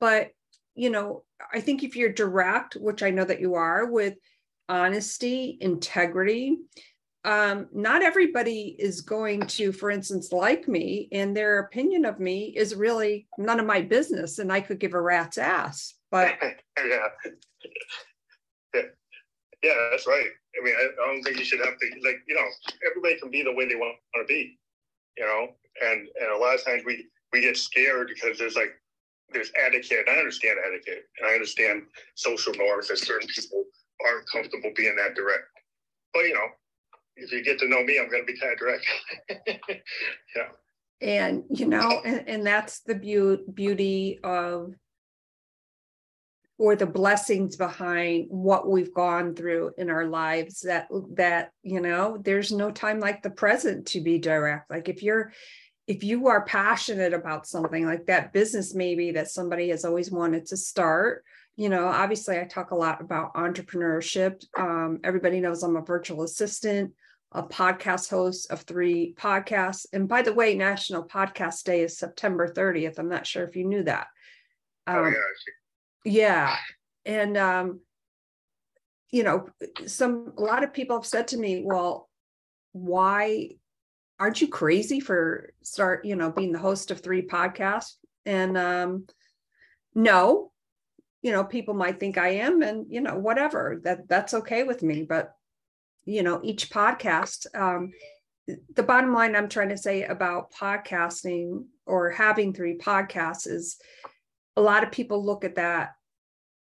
but 0.00 0.30
you 0.74 0.88
know, 0.88 1.24
I 1.52 1.60
think 1.60 1.82
if 1.82 1.96
you're 1.96 2.12
direct, 2.12 2.74
which 2.76 3.02
I 3.02 3.10
know 3.10 3.24
that 3.24 3.40
you 3.40 3.54
are 3.56 3.84
with 3.90 4.14
honesty, 4.68 5.58
integrity, 5.60 6.56
um, 7.24 7.68
not 7.72 8.02
everybody 8.02 8.74
is 8.78 9.00
going 9.00 9.46
to, 9.46 9.70
for 9.72 9.90
instance, 9.90 10.32
like 10.32 10.66
me, 10.66 11.08
and 11.12 11.36
their 11.36 11.60
opinion 11.60 12.04
of 12.04 12.18
me 12.18 12.52
is 12.56 12.74
really 12.74 13.28
none 13.38 13.60
of 13.60 13.66
my 13.66 13.80
business, 13.80 14.40
and 14.40 14.52
I 14.52 14.60
could 14.60 14.80
give 14.80 14.94
a 14.94 15.00
rat's 15.00 15.38
ass. 15.38 15.94
But 16.10 16.34
yeah, 16.42 17.08
yeah, 18.74 18.82
yeah, 19.62 19.88
that's 19.90 20.06
right. 20.06 20.26
I 20.60 20.64
mean, 20.64 20.74
I, 20.76 20.88
don't 21.06 21.22
think 21.22 21.38
you 21.38 21.44
should 21.44 21.60
have 21.60 21.78
to 21.78 21.86
like, 22.04 22.20
you 22.26 22.34
know, 22.34 22.46
everybody 22.90 23.18
can 23.20 23.30
be 23.30 23.42
the 23.42 23.52
way 23.52 23.68
they 23.68 23.76
want 23.76 23.96
to 24.16 24.24
be, 24.26 24.58
you 25.16 25.24
know, 25.24 25.48
and 25.82 26.08
and 26.20 26.30
a 26.32 26.36
lot 26.36 26.56
of 26.56 26.64
times 26.64 26.82
we 26.84 27.06
we 27.32 27.40
get 27.40 27.56
scared 27.56 28.10
because 28.12 28.36
there's 28.36 28.56
like 28.56 28.72
there's 29.32 29.52
etiquette. 29.64 30.06
I 30.08 30.18
understand 30.18 30.58
etiquette, 30.66 31.04
and 31.18 31.30
I 31.30 31.34
understand 31.34 31.84
social 32.16 32.52
norms 32.54 32.88
that 32.88 32.98
certain 32.98 33.28
people 33.28 33.64
aren't 34.04 34.28
comfortable 34.28 34.72
being 34.74 34.96
that 34.96 35.14
direct. 35.14 35.44
But 36.12 36.24
you 36.24 36.34
know, 36.34 36.48
if 37.16 37.32
you 37.32 37.42
get 37.42 37.58
to 37.60 37.68
know 37.68 37.82
me, 37.82 37.98
I'm 37.98 38.10
going 38.10 38.26
to 38.26 38.32
be 38.32 38.38
kind 38.38 38.52
of 38.52 38.58
direct. 38.58 38.86
yeah. 40.36 40.48
And 41.00 41.44
you 41.50 41.66
know, 41.66 42.00
and, 42.04 42.28
and 42.28 42.46
that's 42.46 42.80
the 42.80 42.94
be- 42.94 43.44
beauty 43.52 44.20
of 44.22 44.74
or 46.62 46.76
the 46.76 46.86
blessings 46.86 47.56
behind 47.56 48.26
what 48.28 48.70
we've 48.70 48.94
gone 48.94 49.34
through 49.34 49.72
in 49.78 49.90
our 49.90 50.06
lives 50.06 50.60
that 50.60 50.86
that 51.14 51.50
you 51.62 51.80
know 51.80 52.18
there's 52.24 52.52
no 52.52 52.70
time 52.70 53.00
like 53.00 53.20
the 53.20 53.30
present 53.30 53.86
to 53.86 54.00
be 54.00 54.18
direct 54.18 54.70
like 54.70 54.88
if 54.88 55.02
you're 55.02 55.32
if 55.88 56.04
you 56.04 56.28
are 56.28 56.44
passionate 56.44 57.12
about 57.12 57.48
something 57.48 57.84
like 57.84 58.06
that 58.06 58.32
business 58.32 58.74
maybe 58.74 59.10
that 59.10 59.28
somebody 59.28 59.70
has 59.70 59.84
always 59.84 60.10
wanted 60.12 60.46
to 60.46 60.56
start 60.56 61.24
you 61.56 61.68
know 61.68 61.86
obviously 61.86 62.38
i 62.38 62.44
talk 62.44 62.70
a 62.70 62.76
lot 62.76 63.00
about 63.00 63.34
entrepreneurship 63.34 64.44
um, 64.56 65.00
everybody 65.02 65.40
knows 65.40 65.64
i'm 65.64 65.74
a 65.74 65.82
virtual 65.82 66.22
assistant 66.22 66.92
a 67.34 67.42
podcast 67.42 68.10
host 68.10 68.50
of 68.50 68.62
three 68.62 69.14
podcasts. 69.18 69.86
And 69.92 70.08
by 70.08 70.22
the 70.22 70.34
way, 70.34 70.54
National 70.54 71.02
Podcast 71.02 71.64
Day 71.64 71.82
is 71.82 71.96
September 71.96 72.48
30th. 72.48 72.98
I'm 72.98 73.08
not 73.08 73.26
sure 73.26 73.44
if 73.44 73.56
you 73.56 73.64
knew 73.64 73.82
that. 73.84 74.08
Oh, 74.86 75.04
um, 75.04 75.14
oh, 75.16 75.22
yeah. 76.04 76.04
Yeah. 76.04 76.56
And, 77.04 77.36
um, 77.36 77.80
you 79.10 79.22
know, 79.22 79.48
some, 79.86 80.32
a 80.36 80.42
lot 80.42 80.64
of 80.64 80.72
people 80.72 80.96
have 80.96 81.06
said 81.06 81.28
to 81.28 81.36
me, 81.36 81.62
well, 81.64 82.08
why 82.72 83.50
aren't 84.18 84.40
you 84.40 84.48
crazy 84.48 85.00
for 85.00 85.52
start, 85.62 86.04
you 86.04 86.16
know, 86.16 86.30
being 86.30 86.52
the 86.52 86.58
host 86.58 86.90
of 86.90 87.00
three 87.00 87.22
podcasts? 87.22 87.94
And, 88.24 88.56
um, 88.56 89.06
no, 89.94 90.52
you 91.22 91.32
know, 91.32 91.44
people 91.44 91.74
might 91.74 92.00
think 92.00 92.18
I 92.18 92.28
am 92.36 92.62
and, 92.62 92.86
you 92.88 93.00
know, 93.00 93.16
whatever 93.16 93.80
that 93.84 94.08
that's 94.08 94.34
okay 94.34 94.64
with 94.64 94.82
me. 94.82 95.02
But 95.02 95.34
you 96.04 96.22
know 96.22 96.40
each 96.42 96.70
podcast 96.70 97.46
um, 97.54 97.92
the 98.74 98.82
bottom 98.82 99.12
line 99.12 99.36
i'm 99.36 99.48
trying 99.48 99.68
to 99.68 99.76
say 99.76 100.04
about 100.04 100.52
podcasting 100.52 101.64
or 101.86 102.10
having 102.10 102.52
three 102.52 102.76
podcasts 102.76 103.46
is 103.46 103.78
a 104.56 104.60
lot 104.60 104.82
of 104.82 104.92
people 104.92 105.24
look 105.24 105.44
at 105.44 105.56
that 105.56 105.92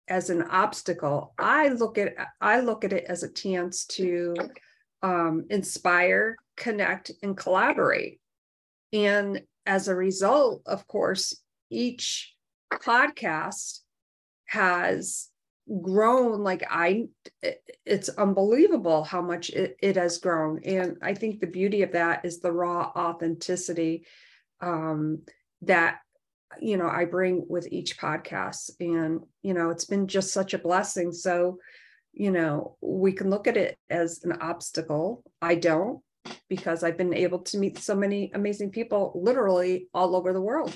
as 0.08 0.30
an 0.30 0.42
obstacle. 0.42 1.34
I 1.38 1.68
look 1.68 1.98
at 1.98 2.14
i 2.40 2.60
look 2.60 2.84
at 2.84 2.92
it 2.92 3.04
as 3.08 3.22
a 3.22 3.32
chance 3.32 3.84
to 3.86 4.34
um, 5.02 5.46
inspire 5.50 6.36
connect 6.56 7.12
and 7.22 7.36
collaborate. 7.36 8.20
And 8.92 9.42
as 9.66 9.88
a 9.88 9.94
result 9.94 10.62
of 10.66 10.86
course 10.86 11.38
each 11.70 12.34
podcast 12.72 13.80
has 14.46 15.28
grown 15.82 16.42
like 16.42 16.62
i 16.70 17.06
it's 17.84 18.08
unbelievable 18.10 19.02
how 19.02 19.20
much 19.20 19.50
it, 19.50 19.76
it 19.82 19.96
has 19.96 20.18
grown. 20.18 20.60
And 20.64 20.96
i 21.02 21.14
think 21.14 21.40
the 21.40 21.46
beauty 21.46 21.82
of 21.82 21.92
that 21.92 22.24
is 22.24 22.40
the 22.40 22.52
raw 22.52 22.92
authenticity 22.96 24.06
um, 24.60 25.22
that 25.62 25.98
you 26.60 26.76
know 26.76 26.88
i 26.88 27.04
bring 27.04 27.44
with 27.48 27.68
each 27.72 27.98
podcast. 27.98 28.70
And 28.78 29.20
you 29.42 29.54
know 29.54 29.70
it's 29.70 29.86
been 29.86 30.06
just 30.06 30.32
such 30.32 30.54
a 30.54 30.58
blessing. 30.58 31.12
So 31.12 31.58
you 32.12 32.30
know 32.30 32.76
we 32.80 33.12
can 33.12 33.28
look 33.28 33.46
at 33.48 33.56
it 33.56 33.76
as 33.90 34.22
an 34.22 34.32
obstacle. 34.40 35.24
I 35.42 35.56
don't 35.56 36.00
because 36.48 36.82
i've 36.82 36.96
been 36.96 37.14
able 37.14 37.38
to 37.38 37.56
meet 37.56 37.78
so 37.78 37.94
many 37.94 38.32
amazing 38.34 38.68
people 38.70 39.12
literally 39.14 39.86
all 39.94 40.16
over 40.16 40.32
the 40.32 40.40
world 40.40 40.72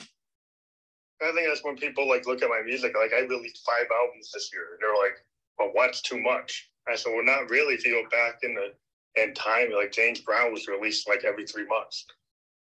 I 1.23 1.33
think 1.33 1.47
that's 1.49 1.65
when 1.65 1.77
people 1.77 2.09
like 2.09 2.27
look 2.27 2.43
at 2.43 2.49
my 2.49 2.63
music. 2.65 2.95
Like 2.97 3.13
I 3.13 3.21
released 3.21 3.65
five 3.65 3.87
albums 3.93 4.31
this 4.33 4.51
year, 4.53 4.69
and 4.73 4.79
they're 4.81 4.97
like, 4.97 5.17
"Well, 5.59 5.71
what's 5.73 6.01
too 6.01 6.21
much?" 6.21 6.71
I 6.89 6.97
said, 6.97 7.13
"Well, 7.13 7.25
not 7.25 7.51
really. 7.51 7.75
If 7.75 7.85
you 7.85 8.03
go 8.03 8.09
back 8.09 8.39
in 8.43 8.55
the 8.55 8.73
in 9.21 9.35
time, 9.35 9.71
like 9.73 9.93
James 9.93 10.21
Brown 10.21 10.53
was 10.53 10.67
released 10.67 11.09
like 11.09 11.25
every 11.25 11.47
three 11.47 11.67
months. 11.67 12.07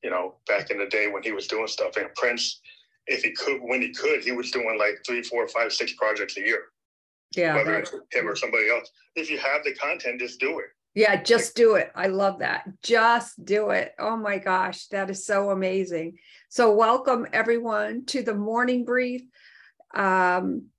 You 0.03 0.11
know, 0.11 0.37
back 0.47 0.71
in 0.71 0.79
the 0.79 0.87
day 0.87 1.09
when 1.09 1.23
he 1.23 1.33
was 1.33 1.47
doing 1.47 1.67
stuff, 1.67 1.97
and 1.97 2.15
Prince, 2.15 2.61
if 3.07 3.23
he 3.23 3.33
could, 3.33 3.61
when 3.61 3.83
he 3.83 3.93
could, 3.93 4.23
he 4.23 4.33
was 4.33 4.51
doing 4.51 4.79
like 4.79 5.03
three, 5.05 5.23
four, 5.23 5.47
five, 5.49 5.73
six 5.73 5.93
projects 5.95 6.37
a 6.37 6.41
year. 6.41 6.63
Yeah, 7.37 7.57
whether 7.57 7.79
it's 7.79 7.93
him 8.13 8.27
or 8.27 8.37
somebody 8.37 8.71
else. 8.71 8.91
If 9.15 9.29
you 9.29 9.39
have 9.39 9.65
the 9.65 9.75
content, 9.75 10.21
just 10.21 10.41
do 10.41 10.61
it. 10.61 10.67
Yeah, 10.99 11.23
just 11.23 11.55
do 11.55 11.77
it. 11.77 11.93
I 11.95 12.09
love 12.09 12.41
that. 12.41 12.65
Just 12.83 13.45
do 13.45 13.71
it. 13.71 13.95
Oh 14.01 14.17
my 14.17 14.39
gosh, 14.39 14.89
that 14.89 15.09
is 15.11 15.25
so 15.25 15.51
amazing. 15.51 16.19
So, 16.49 16.75
welcome 16.75 17.25
everyone 17.33 18.05
to 18.07 18.25
the 18.25 18.35
morning 18.35 18.85
brief. 18.85 19.23
Um, 19.95 20.71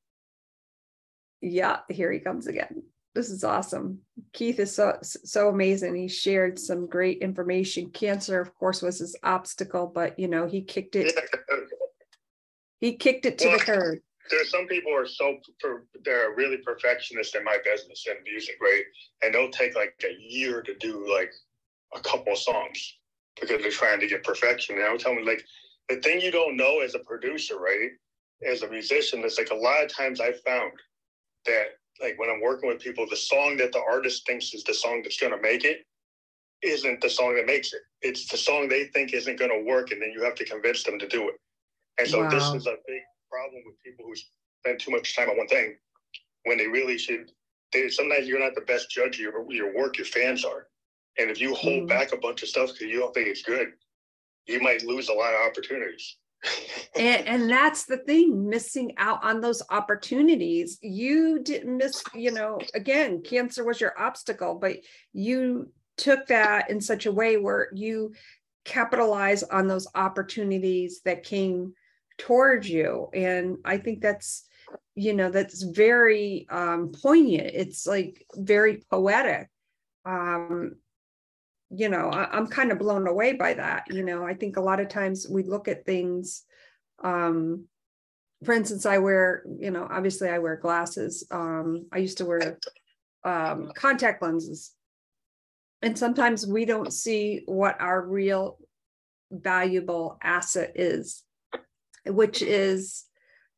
yeah, 1.39 1.77
here 1.87 2.11
he 2.11 2.19
comes 2.19 2.47
again. 2.47 2.83
This 3.15 3.29
is 3.29 3.45
awesome. 3.45 3.99
Keith 4.33 4.59
is 4.59 4.75
so 4.75 4.97
so 5.01 5.47
amazing. 5.47 5.95
He 5.95 6.09
shared 6.09 6.59
some 6.59 6.87
great 6.87 7.19
information. 7.19 7.89
Cancer, 7.89 8.41
of 8.41 8.53
course, 8.55 8.81
was 8.81 8.99
his 8.99 9.15
obstacle, 9.23 9.87
but 9.87 10.19
you 10.19 10.27
know 10.27 10.47
he 10.47 10.63
kicked 10.63 10.97
it. 10.97 11.17
he 12.81 12.97
kicked 12.97 13.25
it 13.25 13.37
to 13.37 13.51
the 13.51 13.59
curb. 13.59 13.99
There's 14.29 14.51
some 14.51 14.67
people 14.67 14.91
who 14.91 14.97
are 14.97 15.07
so 15.07 15.37
they're 16.03 16.33
really 16.35 16.57
perfectionist 16.57 17.35
in 17.35 17.43
my 17.43 17.57
business 17.63 18.05
and 18.07 18.17
music, 18.23 18.55
right? 18.61 18.83
And 19.21 19.33
they'll 19.33 19.49
take 19.49 19.75
like 19.75 19.93
a 20.03 20.15
year 20.19 20.61
to 20.61 20.75
do 20.75 21.11
like 21.11 21.31
a 21.95 21.99
couple 21.99 22.35
songs 22.35 22.97
because 23.39 23.61
they're 23.61 23.71
trying 23.71 23.99
to 23.99 24.07
get 24.07 24.23
perfection. 24.23 24.75
And 24.75 24.85
I 24.85 24.91
would 24.91 24.99
tell 24.99 25.15
them 25.15 25.25
like 25.25 25.43
the 25.87 25.97
thing 25.97 26.21
you 26.21 26.31
don't 26.31 26.57
know 26.57 26.79
as 26.79 26.95
a 26.95 26.99
producer, 26.99 27.57
right? 27.57 27.89
As 28.47 28.61
a 28.61 28.69
musician, 28.69 29.21
it's 29.23 29.37
like 29.37 29.51
a 29.51 29.55
lot 29.55 29.83
of 29.83 29.93
times 29.93 30.21
I 30.21 30.33
found 30.45 30.71
that 31.45 31.65
like 32.01 32.17
when 32.17 32.29
I'm 32.29 32.41
working 32.41 32.69
with 32.69 32.79
people, 32.79 33.05
the 33.09 33.15
song 33.15 33.57
that 33.57 33.71
the 33.71 33.81
artist 33.89 34.25
thinks 34.25 34.53
is 34.53 34.63
the 34.63 34.73
song 34.73 35.01
that's 35.03 35.19
gonna 35.19 35.41
make 35.41 35.65
it 35.65 35.85
isn't 36.61 37.01
the 37.01 37.09
song 37.09 37.35
that 37.35 37.45
makes 37.45 37.73
it. 37.73 37.81
It's 38.01 38.27
the 38.27 38.37
song 38.37 38.67
they 38.67 38.85
think 38.85 39.13
isn't 39.13 39.39
gonna 39.39 39.63
work, 39.63 39.91
and 39.91 40.01
then 40.01 40.11
you 40.11 40.23
have 40.23 40.35
to 40.35 40.45
convince 40.45 40.83
them 40.83 40.99
to 40.99 41.07
do 41.07 41.29
it. 41.29 41.35
And 41.97 42.07
so 42.07 42.23
wow. 42.23 42.29
this 42.29 42.43
is 42.53 42.67
a 42.67 42.75
big 42.87 43.01
problem 43.29 43.61
with 43.65 43.81
people 43.83 44.05
who 44.05 44.15
spend 44.61 44.79
too 44.79 44.91
much 44.91 45.15
time 45.15 45.29
on 45.29 45.37
one 45.37 45.47
thing 45.47 45.75
when 46.45 46.57
they 46.57 46.67
really 46.67 46.97
should. 46.97 47.31
They, 47.71 47.89
sometimes 47.89 48.27
you're 48.27 48.39
not 48.39 48.55
the 48.55 48.61
best 48.61 48.89
judge 48.89 49.15
of 49.15 49.21
your, 49.21 49.51
your 49.51 49.75
work, 49.75 49.97
your 49.97 50.07
fans 50.07 50.43
are. 50.43 50.67
And 51.17 51.29
if 51.29 51.39
you 51.39 51.53
hold 51.53 51.79
mm-hmm. 51.79 51.87
back 51.87 52.13
a 52.13 52.17
bunch 52.17 52.43
of 52.43 52.49
stuff 52.49 52.71
because 52.71 52.87
you 52.87 52.99
don't 52.99 53.13
think 53.13 53.27
it's 53.27 53.43
good, 53.43 53.67
you 54.47 54.61
might 54.61 54.83
lose 54.83 55.09
a 55.09 55.13
lot 55.13 55.33
of 55.33 55.47
opportunities. 55.47 56.17
and, 56.95 57.27
and 57.27 57.49
that's 57.49 57.85
the 57.85 57.97
thing 57.97 58.49
missing 58.49 58.93
out 58.97 59.23
on 59.23 59.41
those 59.41 59.61
opportunities 59.71 60.79
you 60.81 61.43
didn't 61.43 61.75
miss 61.75 62.01
you 62.13 62.31
know 62.31 62.57
again 62.73 63.21
cancer 63.21 63.65
was 63.65 63.81
your 63.81 63.99
obstacle 63.99 64.55
but 64.55 64.77
you 65.11 65.69
took 65.97 66.25
that 66.27 66.69
in 66.69 66.79
such 66.79 67.05
a 67.05 67.11
way 67.11 67.35
where 67.35 67.67
you 67.73 68.13
capitalize 68.63 69.43
on 69.43 69.67
those 69.67 69.87
opportunities 69.95 71.01
that 71.03 71.23
came 71.23 71.73
towards 72.19 72.69
you 72.69 73.09
and 73.13 73.57
i 73.65 73.77
think 73.77 74.01
that's 74.01 74.45
you 74.95 75.13
know 75.13 75.29
that's 75.29 75.63
very 75.63 76.45
um 76.49 76.91
poignant. 76.91 77.51
It's 77.53 77.87
like 77.87 78.25
very 78.35 78.83
poetic. 78.89 79.49
Um 80.05 80.75
you 81.69 81.87
know 81.87 82.09
I, 82.09 82.37
am 82.37 82.47
kind 82.47 82.71
of 82.71 82.79
blown 82.79 83.07
away 83.07 83.33
by 83.33 83.53
that 83.53 83.85
you 83.89 84.03
know? 84.03 84.25
I 84.25 84.33
think 84.33 84.57
a 84.57 84.61
lot 84.61 84.79
of 84.79 84.89
times 84.89 85.27
we 85.29 85.43
look 85.43 85.67
at 85.67 85.85
things 85.85 86.43
um 87.03 87.65
for 88.43 88.53
instance 88.53 88.85
i 88.85 88.97
wear 88.97 89.43
you 89.57 89.71
know 89.71 89.87
obviously 89.89 90.29
i 90.29 90.39
wear 90.39 90.57
glasses. 90.57 91.25
Um 91.31 91.85
i 91.93 91.97
used 91.99 92.17
to 92.17 92.25
wear 92.25 92.59
um 93.23 93.71
contact 93.75 94.21
lenses. 94.21 94.73
And 95.81 95.97
sometimes 95.97 96.45
we 96.45 96.65
don't 96.65 96.91
see 96.91 97.43
what 97.45 97.79
our 97.79 98.05
real 98.05 98.57
valuable 99.31 100.17
asset 100.21 100.73
is 100.75 101.23
which 102.09 102.41
is 102.41 103.05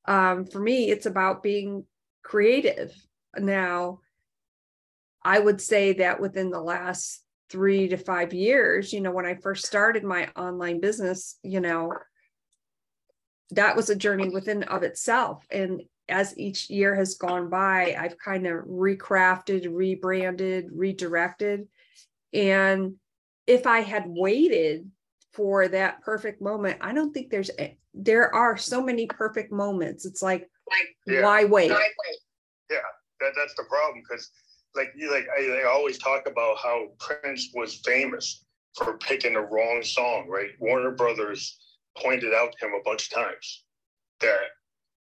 um 0.05 0.45
for 0.45 0.59
me 0.59 0.89
it's 0.89 1.05
about 1.05 1.43
being 1.43 1.85
creative 2.23 2.93
now 3.37 3.99
i 5.23 5.39
would 5.39 5.61
say 5.61 5.93
that 5.93 6.19
within 6.19 6.49
the 6.49 6.61
last 6.61 7.23
three 7.51 7.89
to 7.89 7.97
five 7.97 8.33
years, 8.33 8.93
you 8.93 9.01
know, 9.01 9.11
when 9.11 9.25
I 9.25 9.35
first 9.35 9.65
started 9.65 10.03
my 10.03 10.29
online 10.37 10.79
business, 10.79 11.37
you 11.43 11.59
know, 11.59 11.93
that 13.51 13.75
was 13.75 13.89
a 13.89 13.95
journey 13.95 14.29
within 14.29 14.63
of 14.63 14.83
itself. 14.83 15.45
And 15.51 15.81
as 16.07 16.37
each 16.37 16.69
year 16.69 16.95
has 16.95 17.15
gone 17.15 17.49
by, 17.49 17.95
I've 17.99 18.17
kind 18.17 18.47
of 18.47 18.63
recrafted, 18.63 19.67
rebranded, 19.69 20.69
redirected. 20.71 21.67
And 22.31 22.95
if 23.45 23.67
I 23.67 23.81
had 23.81 24.05
waited 24.07 24.89
for 25.33 25.67
that 25.67 26.01
perfect 26.01 26.41
moment, 26.41 26.77
I 26.79 26.93
don't 26.93 27.13
think 27.13 27.29
there's 27.29 27.51
there 27.93 28.33
are 28.33 28.57
so 28.57 28.81
many 28.81 29.05
perfect 29.07 29.51
moments. 29.51 30.05
It's 30.05 30.21
like, 30.21 30.49
yeah. 31.05 31.23
why 31.23 31.45
wait? 31.45 31.69
Yeah, 32.69 32.77
that, 33.19 33.33
that's 33.35 33.55
the 33.55 33.63
problem 33.63 34.01
because 34.07 34.29
like 34.75 34.93
you 34.95 35.11
like 35.11 35.27
I, 35.37 35.61
I 35.61 35.71
always 35.71 35.97
talk 35.97 36.27
about 36.27 36.57
how 36.57 36.87
Prince 36.99 37.51
was 37.53 37.81
famous 37.85 38.45
for 38.77 38.97
picking 38.97 39.33
the 39.33 39.41
wrong 39.41 39.81
song, 39.83 40.27
right? 40.29 40.49
Warner 40.59 40.91
Brothers 40.91 41.57
pointed 41.97 42.33
out 42.33 42.53
to 42.57 42.65
him 42.65 42.73
a 42.73 42.83
bunch 42.83 43.07
of 43.07 43.13
times 43.13 43.63
that 44.21 44.39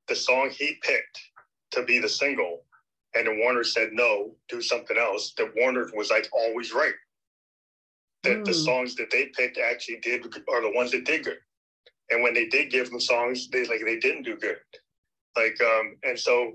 the 0.08 0.15
song 0.15 0.50
he 0.50 0.78
picked 0.82 1.19
to 1.72 1.84
be 1.84 2.00
the 2.00 2.10
single, 2.10 2.65
and 3.15 3.28
the 3.28 3.39
Warner 3.41 3.63
said 3.63 3.89
no, 3.93 4.36
do 4.50 4.62
something 4.62 4.98
else. 4.98 5.34
That 5.38 5.54
Warner 5.56 5.89
was 5.96 6.10
like 6.10 6.28
always 6.34 6.74
right. 6.74 6.93
That 8.24 8.39
mm. 8.39 8.46
the 8.46 8.52
hmm. 8.52 8.58
songs 8.58 8.96
that 8.96 9.12
they 9.12 9.28
picked 9.28 9.58
actually 9.58 10.00
did 10.02 10.26
are 10.50 10.62
the 10.62 10.72
ones 10.74 10.91
that 10.91 11.06
did 11.06 11.26
good. 11.26 11.39
And 12.12 12.22
when 12.22 12.34
they 12.34 12.48
did 12.48 12.72
give 12.72 12.89
them 12.89 13.00
songs, 13.00 13.50
they 13.50 13.66
like 13.66 13.82
they 13.86 14.00
didn't 14.00 14.24
do 14.24 14.36
good. 14.38 14.58
Like 15.36 15.60
um, 15.62 15.98
and 16.04 16.20
so 16.20 16.54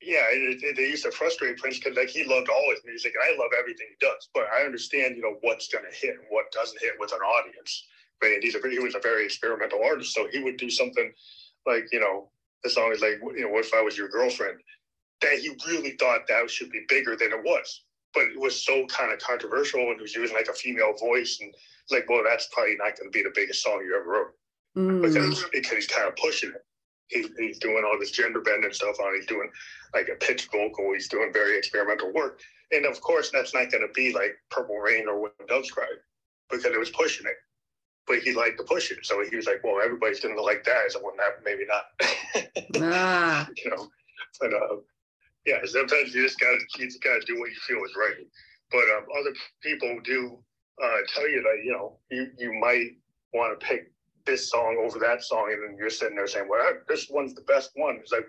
yeah, 0.00 0.26
it, 0.30 0.62
it, 0.62 0.76
they 0.76 0.88
used 0.88 1.04
to 1.04 1.10
frustrate 1.10 1.58
Prince 1.58 1.78
because 1.78 1.96
like 1.96 2.08
he 2.08 2.24
loved 2.24 2.48
all 2.48 2.70
his 2.70 2.84
music, 2.84 3.14
and 3.14 3.22
I 3.24 3.40
love 3.40 3.50
everything 3.58 3.86
he 3.90 4.06
does. 4.06 4.28
But 4.32 4.46
I 4.56 4.64
understand, 4.64 5.16
you 5.16 5.22
know, 5.22 5.36
what's 5.40 5.68
going 5.68 5.84
to 5.84 5.96
hit 5.96 6.14
and 6.14 6.26
what 6.30 6.52
doesn't 6.52 6.80
hit 6.80 6.94
with 6.98 7.12
an 7.12 7.20
audience. 7.20 7.86
Right? 8.22 8.34
And 8.34 8.42
he's 8.42 8.54
a 8.54 8.60
he 8.68 8.78
was 8.78 8.94
a 8.94 9.00
very 9.00 9.24
experimental 9.24 9.82
artist, 9.84 10.14
so 10.14 10.28
he 10.30 10.42
would 10.42 10.56
do 10.56 10.70
something 10.70 11.12
like 11.66 11.86
you 11.92 12.00
know 12.00 12.30
the 12.64 12.70
song 12.70 12.92
is 12.92 13.00
like 13.00 13.18
you 13.36 13.42
know 13.42 13.50
what 13.50 13.64
if 13.64 13.74
I 13.74 13.82
was 13.82 13.96
your 13.96 14.08
girlfriend 14.08 14.58
that 15.20 15.38
he 15.38 15.50
really 15.66 15.96
thought 15.98 16.26
that 16.28 16.48
should 16.50 16.70
be 16.70 16.84
bigger 16.88 17.16
than 17.16 17.32
it 17.32 17.42
was, 17.44 17.82
but 18.14 18.24
it 18.24 18.38
was 18.38 18.64
so 18.64 18.86
kind 18.86 19.12
of 19.12 19.18
controversial 19.18 19.80
and 19.80 19.96
he 19.96 20.02
was 20.02 20.14
using 20.14 20.36
like 20.36 20.48
a 20.48 20.52
female 20.52 20.94
voice 20.96 21.38
and 21.40 21.52
like 21.90 22.08
well 22.08 22.22
that's 22.24 22.48
probably 22.52 22.76
not 22.76 22.96
going 22.96 23.10
to 23.10 23.16
be 23.16 23.22
the 23.22 23.32
biggest 23.34 23.62
song 23.62 23.82
you 23.84 23.96
ever 23.98 24.08
wrote 24.08 24.32
mm. 24.78 25.02
because 25.02 25.44
because 25.52 25.72
he's 25.72 25.86
kind 25.86 26.08
of 26.08 26.16
pushing 26.16 26.50
it 26.50 26.64
he, 27.08 27.26
he's 27.38 27.58
doing 27.58 27.84
all 27.84 27.98
this 27.98 28.10
gender 28.10 28.40
bending 28.40 28.72
stuff 28.72 29.00
on. 29.00 29.14
He's 29.14 29.26
doing 29.26 29.50
like 29.94 30.08
a 30.08 30.16
pitch 30.16 30.48
vocal. 30.52 30.92
He's 30.92 31.08
doing 31.08 31.32
very 31.32 31.58
experimental 31.58 32.12
work. 32.12 32.40
And 32.70 32.84
of 32.86 33.00
course, 33.00 33.30
that's 33.30 33.54
not 33.54 33.70
going 33.70 33.86
to 33.86 33.92
be 33.94 34.12
like 34.12 34.36
Purple 34.50 34.76
Rain 34.76 35.08
or 35.08 35.20
When 35.20 35.32
Doves 35.48 35.70
Cry 35.70 35.86
because 36.50 36.64
it 36.66 36.78
was 36.78 36.90
pushing 36.90 37.26
it. 37.26 37.36
But 38.06 38.18
he 38.18 38.32
liked 38.32 38.58
to 38.58 38.64
push 38.64 38.90
it. 38.90 39.04
So 39.04 39.22
he 39.28 39.36
was 39.36 39.46
like, 39.46 39.62
well, 39.62 39.80
everybody's 39.82 40.20
going 40.20 40.36
to 40.36 40.42
like 40.42 40.64
that. 40.64 40.92
So 40.92 41.00
well, 41.02 41.14
that 41.18 41.44
maybe 41.44 41.64
not. 41.66 41.84
ah. 42.82 43.48
You 43.56 43.70
know, 43.70 43.88
but 44.40 44.52
uh, 44.52 44.76
yeah, 45.46 45.58
sometimes 45.64 46.14
you 46.14 46.22
just 46.22 46.40
got 46.40 46.58
to 46.58 46.80
you 46.80 46.86
just 46.86 47.02
got 47.02 47.20
to 47.20 47.26
do 47.26 47.38
what 47.38 47.50
you 47.50 47.56
feel 47.66 47.84
is 47.84 47.96
right. 47.98 48.26
But 48.70 48.84
um, 48.96 49.06
other 49.18 49.34
people 49.62 49.98
do 50.04 50.38
uh, 50.82 50.98
tell 51.14 51.28
you 51.28 51.42
that, 51.42 51.64
you 51.64 51.72
know, 51.72 51.98
you, 52.10 52.28
you 52.38 52.52
might 52.52 52.96
want 53.32 53.58
to 53.58 53.66
pick 53.66 53.90
this 54.28 54.50
song 54.50 54.76
over 54.84 54.98
that 54.98 55.24
song, 55.24 55.48
and 55.52 55.62
then 55.62 55.76
you're 55.78 55.90
sitting 55.90 56.16
there 56.16 56.26
saying, 56.26 56.48
"Well, 56.48 56.62
this 56.86 57.08
one's 57.08 57.34
the 57.34 57.42
best 57.42 57.70
one." 57.74 57.96
It's 57.96 58.12
like 58.12 58.26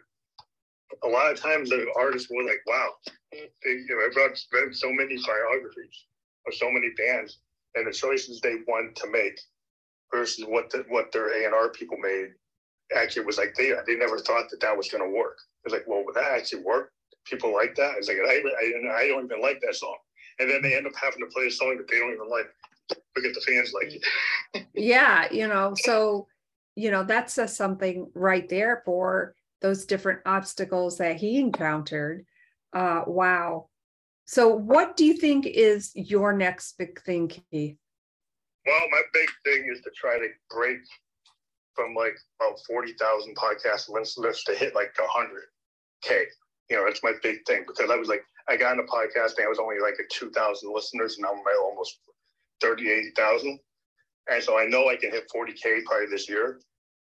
a 1.04 1.08
lot 1.08 1.32
of 1.32 1.40
times 1.40 1.70
the 1.70 1.92
artists 1.98 2.30
were 2.30 2.44
like, 2.44 2.62
"Wow, 2.66 2.96
they, 3.32 3.50
you 3.64 3.86
know, 3.90 4.06
I've 4.06 4.16
read 4.16 4.76
so 4.76 4.92
many 4.92 5.18
biographies 5.28 6.06
of 6.48 6.54
so 6.56 6.72
many 6.72 6.90
bands, 6.98 7.40
and 7.76 7.86
the 7.86 7.92
choices 7.92 8.40
they 8.40 8.56
want 8.68 8.96
to 8.96 9.08
make 9.12 9.40
versus 10.12 10.46
what 10.48 10.70
the, 10.70 10.86
what 10.88 11.12
their 11.12 11.42
A 11.42 11.46
and 11.46 11.54
R 11.54 11.70
people 11.70 11.98
made 11.98 12.30
actually 12.96 13.26
was 13.26 13.38
like 13.38 13.54
they 13.56 13.74
they 13.86 13.96
never 13.96 14.20
thought 14.20 14.50
that 14.50 14.62
that 14.62 14.76
was 14.78 14.90
going 14.90 15.04
to 15.04 15.18
work. 15.18 15.38
It's 15.66 15.74
like, 15.74 15.86
well, 15.86 16.06
that 16.16 16.32
actually 16.32 16.64
work? 16.64 16.92
People 17.26 17.54
like 17.54 17.76
that. 17.76 17.98
It's 17.98 18.08
like 18.08 18.18
I, 18.18 18.42
I 18.42 19.04
I 19.04 19.08
don't 19.08 19.26
even 19.26 19.42
like 19.42 19.60
that 19.62 19.76
song, 19.76 19.98
and 20.40 20.50
then 20.50 20.62
they 20.62 20.76
end 20.78 20.88
up 20.88 20.96
having 20.96 21.20
to 21.20 21.28
play 21.28 21.48
a 21.48 21.52
song 21.52 21.76
that 21.78 21.88
they 21.90 22.00
don't 22.00 22.14
even 22.14 22.30
like 22.30 22.48
at 22.92 23.34
the 23.34 23.42
fans 23.48 23.74
like 23.74 23.94
it. 23.94 24.68
yeah, 24.74 25.32
you 25.32 25.48
know, 25.48 25.74
so 25.76 26.28
you 26.76 26.92
know 26.92 27.04
that 27.04 27.30
says 27.30 27.56
something 27.56 28.10
right 28.14 28.48
there 28.50 28.82
for 28.86 29.36
those 29.62 29.86
different 29.86 30.22
obstacles 30.26 30.98
that 30.98 31.18
he 31.18 31.40
encountered. 31.40 32.26
Uh, 32.74 33.04
wow. 33.08 33.68
So, 34.26 34.48
what 34.48 34.96
do 34.96 35.06
you 35.06 35.16
think 35.16 35.48
is 35.48 35.92
your 35.96 36.34
next 36.34 36.78
big 36.78 37.02
thing, 37.02 37.28
Keith? 37.28 37.78
Well, 38.66 38.90
my 38.92 39.02
big 39.14 39.30
thing 39.44 39.68
is 39.74 39.82
to 39.82 39.90
try 39.96 40.20
to 40.20 40.28
break 40.50 40.80
from 41.74 41.96
like 41.96 42.16
about 42.40 42.60
40,000 42.68 43.36
podcast 43.36 43.90
listeners 43.90 44.44
to 44.44 44.54
hit 44.54 44.76
like 44.76 44.94
100K. 44.96 46.26
You 46.70 46.78
know, 46.78 46.86
that's 46.86 47.04
my 47.04 47.14
big 47.24 47.40
thing 47.48 47.64
because 47.66 47.90
I 47.90 47.96
was 47.96 48.08
like, 48.08 48.24
I 48.48 48.58
got 48.58 48.78
into 48.78 48.84
podcasting, 48.84 49.46
I 49.46 49.50
was 49.50 49.60
only 49.60 49.80
like 49.80 49.96
a 50.00 50.08
2,000 50.14 50.72
listeners, 50.72 51.16
and 51.16 51.24
now 51.24 51.32
I'm 51.32 51.42
almost 51.64 52.00
38,000. 52.62 53.60
And 54.32 54.44
so 54.44 54.58
I 54.58 54.66
know 54.66 54.90
I 54.90 54.96
can 54.96 55.12
hit 55.12 55.30
40K 55.36 55.84
probably 55.86 56.08
this 56.10 56.30
year. 56.30 56.60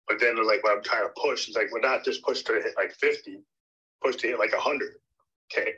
But 0.08 0.20
then 0.20 0.36
they're 0.36 0.46
like, 0.46 0.64
well, 0.64 0.78
I'm 0.78 0.84
trying 0.84 1.04
to 1.04 1.22
push. 1.22 1.48
It's 1.48 1.58
like, 1.58 1.72
well, 1.72 1.82
not 1.82 2.06
just 2.06 2.24
push 2.24 2.42
to 2.44 2.54
hit 2.54 2.74
like 2.78 2.94
50, 2.94 3.40
push 4.02 4.16
to 4.18 4.28
hit 4.28 4.40
like 4.40 4.52
100K 4.52 5.72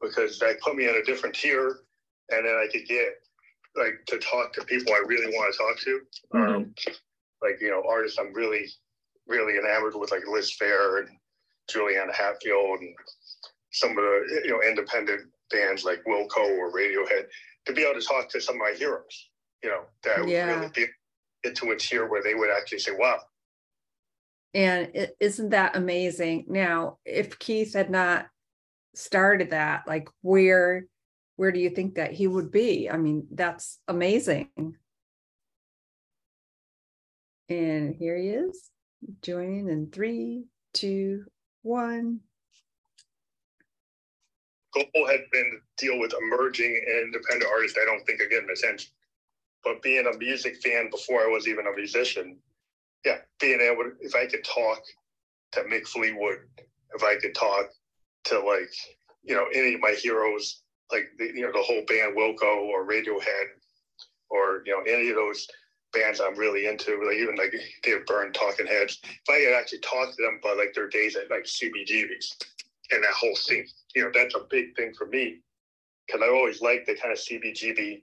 because 0.00 0.38
that 0.38 0.60
put 0.60 0.76
me 0.76 0.88
in 0.88 0.94
a 0.94 1.02
different 1.02 1.34
tier. 1.34 1.80
And 2.30 2.46
then 2.46 2.54
I 2.54 2.68
could 2.70 2.86
get 2.86 3.14
like 3.76 4.04
to 4.06 4.18
talk 4.18 4.52
to 4.52 4.64
people 4.64 4.92
I 4.92 5.02
really 5.06 5.34
want 5.34 5.52
to 5.52 5.58
talk 5.58 5.78
to. 5.80 6.00
Mm-hmm. 6.34 6.54
Um, 6.54 6.74
like, 7.42 7.60
you 7.60 7.70
know, 7.70 7.82
artists 7.88 8.18
I'm 8.18 8.32
really, 8.32 8.66
really 9.26 9.58
enamored 9.58 9.94
with, 9.96 10.12
like 10.12 10.26
Liz 10.28 10.56
Phair 10.60 11.00
and 11.00 11.08
Juliana 11.68 12.12
Hatfield 12.12 12.80
and 12.80 12.94
some 13.72 13.90
of 13.90 13.96
the, 13.96 14.42
you 14.44 14.50
know, 14.50 14.62
independent 14.62 15.22
bands 15.50 15.84
like 15.84 16.04
Wilco 16.04 16.56
or 16.58 16.72
Radiohead 16.72 17.26
to 17.66 17.72
be 17.72 17.82
able 17.82 18.00
to 18.00 18.06
talk 18.06 18.28
to 18.30 18.40
some 18.40 18.56
of 18.56 18.60
my 18.60 18.74
heroes, 18.76 19.30
you 19.62 19.70
know, 19.70 19.82
that 20.02 20.28
yeah. 20.28 20.46
really 20.46 20.70
be, 20.74 20.86
get 21.42 21.56
to 21.56 21.70
a 21.70 21.76
tier 21.76 22.08
where 22.08 22.22
they 22.22 22.34
would 22.34 22.50
actually 22.50 22.78
say, 22.78 22.92
wow. 22.96 23.18
And 24.52 25.08
is 25.18 25.40
not 25.40 25.50
that 25.50 25.76
amazing? 25.76 26.44
Now, 26.48 26.98
if 27.04 27.38
Keith 27.38 27.74
had 27.74 27.90
not 27.90 28.26
started 28.94 29.50
that, 29.50 29.82
like 29.86 30.08
where 30.22 30.86
where 31.36 31.50
do 31.50 31.58
you 31.58 31.70
think 31.70 31.96
that 31.96 32.12
he 32.12 32.28
would 32.28 32.52
be? 32.52 32.88
I 32.88 32.96
mean, 32.96 33.26
that's 33.32 33.80
amazing. 33.88 34.48
And 37.48 37.94
here 37.96 38.16
he 38.16 38.28
is 38.28 38.70
joining 39.20 39.68
in 39.68 39.90
three, 39.90 40.44
two, 40.72 41.24
one 41.62 42.20
goal 44.74 45.06
had 45.08 45.20
been 45.32 45.60
to 45.78 45.86
deal 45.86 45.98
with 45.98 46.12
emerging 46.20 46.82
and 46.86 47.04
independent 47.06 47.50
artists 47.50 47.78
I 47.80 47.84
don't 47.84 48.04
think 48.04 48.20
are 48.20 48.28
getting 48.28 48.50
attention. 48.50 48.90
But 49.62 49.82
being 49.82 50.06
a 50.06 50.18
music 50.18 50.56
fan 50.62 50.90
before 50.90 51.22
I 51.22 51.26
was 51.26 51.48
even 51.48 51.66
a 51.66 51.72
musician, 51.72 52.36
yeah, 53.04 53.18
being 53.40 53.60
able 53.60 53.84
to, 53.84 53.92
if 54.00 54.14
I 54.14 54.26
could 54.26 54.44
talk 54.44 54.82
to 55.52 55.60
Mick 55.62 55.86
Fleetwood 55.86 56.40
if 56.94 57.02
I 57.02 57.16
could 57.16 57.34
talk 57.34 57.70
to 58.24 58.38
like, 58.40 58.72
you 59.22 59.34
know, 59.34 59.46
any 59.54 59.74
of 59.74 59.80
my 59.80 59.94
heroes, 60.00 60.62
like 60.92 61.04
the, 61.18 61.26
you 61.26 61.42
know, 61.42 61.52
the 61.52 61.62
whole 61.62 61.84
band 61.86 62.16
Wilco 62.16 62.66
or 62.66 62.86
Radiohead 62.86 63.46
or, 64.30 64.62
you 64.64 64.72
know, 64.72 64.82
any 64.82 65.10
of 65.10 65.16
those 65.16 65.46
bands 65.92 66.20
I'm 66.20 66.36
really 66.36 66.66
into, 66.66 67.02
like 67.04 67.16
even 67.16 67.36
like 67.36 67.54
Dave 67.82 68.06
Byrne, 68.06 68.32
Talking 68.32 68.66
Heads, 68.66 69.00
if 69.04 69.28
I 69.28 69.44
could 69.44 69.54
actually 69.54 69.80
talk 69.80 70.10
to 70.10 70.22
them 70.22 70.40
about 70.42 70.56
like 70.56 70.74
their 70.74 70.88
days 70.88 71.16
at 71.16 71.30
like 71.30 71.44
CBGBs 71.44 72.44
and 72.92 73.02
that 73.02 73.12
whole 73.12 73.36
scene, 73.36 73.66
you 73.94 74.02
know, 74.02 74.10
that's 74.12 74.34
a 74.34 74.46
big 74.50 74.74
thing 74.76 74.92
for 74.94 75.06
me 75.06 75.40
because 76.06 76.22
I 76.22 76.32
always 76.32 76.60
liked 76.60 76.86
the 76.86 76.94
kind 76.94 77.12
of 77.12 77.18
CBGB 77.18 78.02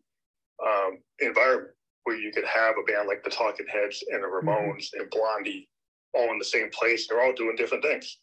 um, 0.66 1.00
environment 1.20 1.74
where 2.04 2.16
you 2.16 2.32
could 2.32 2.46
have 2.46 2.76
a 2.78 2.92
band 2.92 3.08
like 3.08 3.24
the 3.24 3.30
Talking 3.30 3.68
Heads 3.68 4.04
and 4.12 4.24
the 4.24 4.28
mm-hmm. 4.28 4.48
Ramones 4.48 4.90
mm-hmm. 4.90 5.02
and 5.02 5.10
Blondie 5.10 5.70
all 6.14 6.32
in 6.32 6.40
the 6.40 6.46
same 6.46 6.70
place. 6.72 7.08
They're 7.08 7.22
all 7.22 7.34
doing 7.34 7.56
different 7.56 7.84
things. 7.84 8.18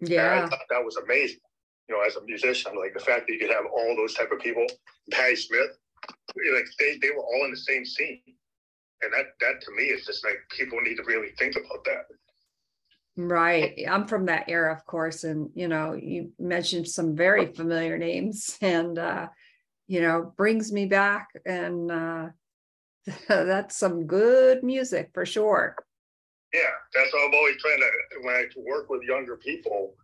Yeah, 0.00 0.34
and 0.34 0.46
I 0.46 0.48
thought 0.48 0.66
that 0.70 0.84
was 0.84 0.96
amazing. 0.96 1.40
You 1.88 1.96
know, 1.96 2.02
as 2.02 2.16
a 2.16 2.22
musician, 2.22 2.72
like 2.78 2.94
the 2.94 3.00
fact 3.00 3.26
that 3.26 3.32
you 3.32 3.38
could 3.38 3.50
have 3.50 3.66
all 3.66 3.94
those 3.96 4.14
type 4.14 4.32
of 4.32 4.38
people, 4.40 4.66
Patti 5.10 5.36
Smith, 5.36 5.76
like 6.08 6.64
they, 6.78 6.98
they 7.00 7.10
were 7.10 7.22
all 7.22 7.44
in 7.44 7.50
the 7.50 7.56
same 7.56 7.84
scene, 7.84 8.20
and 9.02 9.12
that 9.12 9.26
that 9.40 9.60
to 9.62 9.72
me 9.72 9.84
is 9.84 10.06
just 10.06 10.24
like 10.24 10.38
people 10.50 10.80
need 10.80 10.96
to 10.96 11.04
really 11.04 11.30
think 11.38 11.56
about 11.56 11.84
that. 11.84 12.06
Right. 13.16 13.78
I'm 13.88 14.06
from 14.08 14.26
that 14.26 14.48
era, 14.48 14.72
of 14.72 14.84
course, 14.86 15.24
and 15.24 15.50
you 15.54 15.68
know, 15.68 15.92
you 15.92 16.32
mentioned 16.38 16.88
some 16.88 17.14
very 17.14 17.46
familiar 17.52 17.96
names, 17.96 18.58
and 18.60 18.98
uh, 18.98 19.28
you 19.86 20.00
know, 20.00 20.32
brings 20.36 20.72
me 20.72 20.86
back, 20.86 21.28
and 21.46 21.92
uh, 21.92 22.28
that's 23.28 23.76
some 23.76 24.06
good 24.06 24.64
music 24.64 25.10
for 25.14 25.24
sure. 25.24 25.76
Yeah, 26.52 26.70
that's 26.94 27.12
what 27.12 27.26
I'm 27.26 27.34
always 27.34 27.56
trying 27.60 27.80
to 27.80 27.90
when 28.22 28.34
I 28.34 28.44
work 28.56 28.88
with 28.88 29.02
younger 29.02 29.36
people 29.36 29.94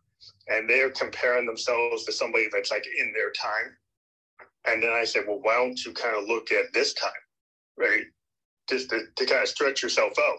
and 0.48 0.68
they're 0.68 0.90
comparing 0.90 1.46
themselves 1.46 2.04
to 2.04 2.12
somebody 2.12 2.48
that's 2.52 2.70
like 2.70 2.84
in 2.98 3.12
their 3.12 3.30
time. 3.32 3.76
And 4.66 4.82
then 4.82 4.90
I 4.90 5.04
say, 5.04 5.20
well, 5.26 5.40
why 5.42 5.54
don't 5.54 5.82
you 5.84 5.92
kind 5.92 6.16
of 6.16 6.28
look 6.28 6.52
at 6.52 6.72
this 6.74 6.92
time, 6.92 7.10
right? 7.78 8.04
Just 8.68 8.90
to, 8.90 9.04
to 9.16 9.26
kind 9.26 9.42
of 9.42 9.48
stretch 9.48 9.82
yourself 9.82 10.12
out. 10.18 10.38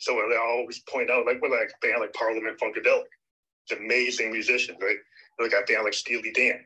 So 0.00 0.18
I 0.18 0.38
always 0.38 0.80
point 0.80 1.10
out, 1.10 1.26
like 1.26 1.40
with 1.40 1.52
like 1.52 1.72
band 1.80 2.00
like 2.00 2.12
Parliament 2.12 2.58
Funkadelic, 2.60 3.04
it's 3.68 3.80
amazing 3.80 4.32
musicians, 4.32 4.78
right? 4.80 4.96
Like 5.40 5.52
a 5.52 5.64
band 5.66 5.84
like 5.84 5.94
Steely 5.94 6.32
Dan, 6.32 6.64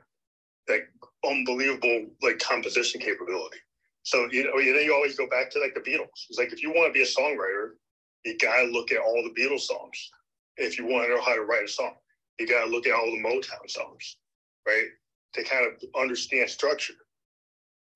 like 0.68 0.88
unbelievable 1.24 2.06
like 2.22 2.38
composition 2.38 3.00
capability. 3.00 3.58
So 4.02 4.28
you 4.32 4.44
know, 4.44 4.58
you 4.58 4.74
know, 4.74 4.80
you 4.80 4.94
always 4.94 5.16
go 5.16 5.28
back 5.28 5.50
to 5.50 5.60
like 5.60 5.74
the 5.74 5.80
Beatles. 5.80 6.08
It's 6.28 6.38
like 6.38 6.52
if 6.52 6.62
you 6.62 6.70
want 6.70 6.92
to 6.92 6.98
be 6.98 7.02
a 7.02 7.06
songwriter, 7.06 7.72
you 8.24 8.36
gotta 8.38 8.66
look 8.66 8.92
at 8.92 8.98
all 8.98 9.22
the 9.22 9.40
Beatles 9.40 9.60
songs. 9.60 10.10
If 10.56 10.78
you 10.78 10.86
want 10.86 11.06
to 11.06 11.14
know 11.14 11.22
how 11.22 11.34
to 11.34 11.42
write 11.42 11.64
a 11.64 11.68
song, 11.68 11.94
you 12.38 12.46
gotta 12.46 12.70
look 12.70 12.86
at 12.86 12.94
all 12.94 13.06
the 13.06 13.22
Motown 13.22 13.68
songs, 13.68 14.16
right? 14.66 14.86
To 15.34 15.44
kind 15.44 15.66
of 15.66 15.82
understand 16.00 16.50
structure. 16.50 16.94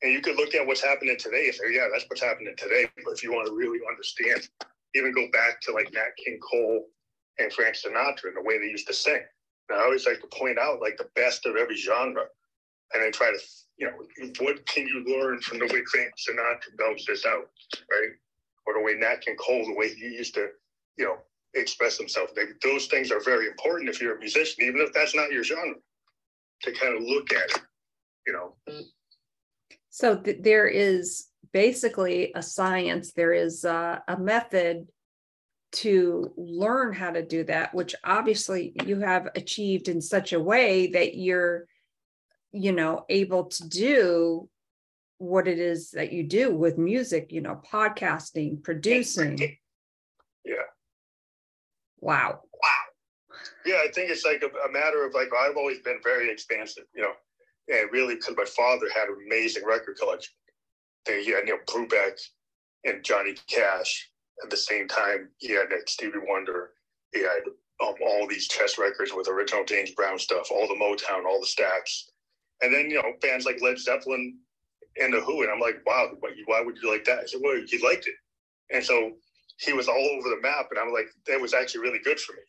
And 0.02 0.12
you 0.12 0.20
could 0.20 0.36
look 0.36 0.54
at 0.54 0.66
what's 0.66 0.82
happening 0.82 1.16
today 1.18 1.46
and 1.46 1.54
say, 1.54 1.64
yeah, 1.72 1.88
that's 1.92 2.04
what's 2.08 2.22
happening 2.22 2.54
today. 2.58 2.86
But 3.04 3.12
if 3.12 3.22
you 3.22 3.32
want 3.32 3.46
to 3.46 3.54
really 3.54 3.80
understand, 3.88 4.48
even 4.94 5.12
go 5.12 5.26
back 5.32 5.60
to 5.62 5.72
like 5.72 5.92
Nat 5.92 6.16
King 6.24 6.38
Cole 6.40 6.86
and 7.38 7.52
Frank 7.52 7.76
Sinatra 7.76 8.28
and 8.28 8.36
the 8.36 8.42
way 8.42 8.58
they 8.58 8.70
used 8.70 8.86
to 8.86 8.94
sing. 8.94 9.20
And 9.68 9.78
I 9.78 9.82
always 9.82 10.06
like 10.06 10.20
to 10.20 10.26
point 10.38 10.58
out 10.58 10.80
like 10.80 10.96
the 10.96 11.08
best 11.14 11.46
of 11.46 11.56
every 11.56 11.76
genre 11.76 12.24
and 12.92 13.02
then 13.02 13.12
try 13.12 13.30
to, 13.30 13.38
you 13.76 13.86
know, 13.86 14.32
what 14.40 14.64
can 14.66 14.86
you 14.86 15.04
learn 15.06 15.40
from 15.40 15.58
the 15.58 15.66
way 15.66 15.82
Frank 15.90 16.12
Sinatra 16.16 16.76
belts 16.78 17.06
this 17.06 17.26
out, 17.26 17.50
right? 17.90 18.10
Or 18.66 18.74
the 18.74 18.80
way 18.80 18.94
Nat 18.94 19.20
King 19.20 19.36
Cole, 19.36 19.64
the 19.66 19.74
way 19.74 19.88
he 19.88 20.06
used 20.06 20.34
to, 20.34 20.48
you 20.96 21.04
know, 21.04 21.16
express 21.54 21.98
himself. 21.98 22.34
They, 22.34 22.44
those 22.62 22.86
things 22.86 23.10
are 23.10 23.20
very 23.20 23.46
important 23.46 23.88
if 23.88 24.00
you're 24.00 24.16
a 24.16 24.18
musician, 24.18 24.64
even 24.64 24.80
if 24.80 24.92
that's 24.92 25.14
not 25.14 25.32
your 25.32 25.42
genre, 25.44 25.74
to 26.62 26.72
kind 26.72 26.96
of 26.96 27.02
look 27.02 27.32
at 27.32 27.50
it, 27.50 27.62
you 28.26 28.32
know. 28.32 28.54
So 29.90 30.16
th- 30.16 30.38
there 30.40 30.66
is 30.66 31.28
basically 31.54 32.32
a 32.34 32.42
science, 32.42 33.12
there 33.12 33.32
is 33.32 33.64
a, 33.64 34.02
a 34.08 34.18
method 34.18 34.88
to 35.70 36.32
learn 36.36 36.92
how 36.92 37.12
to 37.12 37.24
do 37.24 37.44
that, 37.44 37.72
which 37.72 37.94
obviously 38.04 38.74
you 38.84 38.98
have 38.98 39.28
achieved 39.36 39.88
in 39.88 40.00
such 40.00 40.32
a 40.32 40.40
way 40.40 40.88
that 40.88 41.16
you're 41.16 41.66
you 42.52 42.72
know 42.72 43.04
able 43.08 43.44
to 43.46 43.68
do 43.68 44.48
what 45.18 45.48
it 45.48 45.58
is 45.58 45.90
that 45.90 46.12
you 46.12 46.22
do 46.22 46.54
with 46.54 46.78
music 46.78 47.32
you 47.32 47.40
know 47.40 47.60
podcasting 47.72 48.62
producing. 48.62 49.38
Yeah. 50.44 50.54
Wow. 52.00 52.40
Wow. 52.62 52.84
Yeah 53.66 53.80
i 53.82 53.88
think 53.92 54.10
it's 54.10 54.24
like 54.24 54.44
a, 54.44 54.68
a 54.68 54.72
matter 54.72 55.04
of 55.04 55.14
like 55.14 55.30
i've 55.36 55.56
always 55.56 55.80
been 55.80 55.98
very 56.04 56.30
expansive 56.30 56.84
you 56.94 57.02
know 57.02 57.12
and 57.68 57.90
really 57.90 58.14
because 58.14 58.36
my 58.36 58.44
father 58.44 58.86
had 58.94 59.08
an 59.08 59.16
amazing 59.26 59.64
record 59.66 59.96
collection 59.98 60.32
he 61.06 61.30
had 61.30 61.44
Neil 61.44 61.58
Brubeck 61.66 62.18
and 62.84 63.04
Johnny 63.04 63.34
Cash 63.48 64.10
at 64.42 64.50
the 64.50 64.56
same 64.56 64.88
time. 64.88 65.28
He 65.38 65.52
had 65.52 65.68
Stevie 65.86 66.18
Wonder. 66.26 66.70
He 67.12 67.20
had 67.20 67.42
um, 67.82 67.94
all 68.06 68.26
these 68.26 68.48
chess 68.48 68.78
records 68.78 69.12
with 69.14 69.28
original 69.28 69.64
James 69.64 69.90
Brown 69.92 70.18
stuff, 70.18 70.50
all 70.50 70.66
the 70.68 70.74
Motown, 70.74 71.26
all 71.26 71.40
the 71.40 71.46
Stax. 71.46 72.10
And 72.62 72.72
then, 72.72 72.90
you 72.90 72.96
know, 72.96 73.12
bands 73.20 73.46
like 73.46 73.60
Led 73.60 73.78
Zeppelin 73.78 74.38
and 75.00 75.12
The 75.12 75.20
Who. 75.20 75.42
And 75.42 75.50
I'm 75.50 75.60
like, 75.60 75.84
wow, 75.86 76.10
why 76.46 76.62
would 76.62 76.78
you 76.82 76.90
like 76.90 77.04
that? 77.04 77.28
Said, 77.28 77.40
well, 77.42 77.60
he 77.66 77.78
liked 77.84 78.06
it. 78.06 78.14
And 78.70 78.82
so 78.82 79.12
he 79.58 79.72
was 79.72 79.88
all 79.88 80.08
over 80.18 80.28
the 80.28 80.40
map. 80.42 80.66
And 80.70 80.78
I'm 80.78 80.92
like, 80.92 81.08
that 81.26 81.40
was 81.40 81.54
actually 81.54 81.82
really 81.82 82.00
good 82.00 82.18
for 82.18 82.34
me 82.34 82.42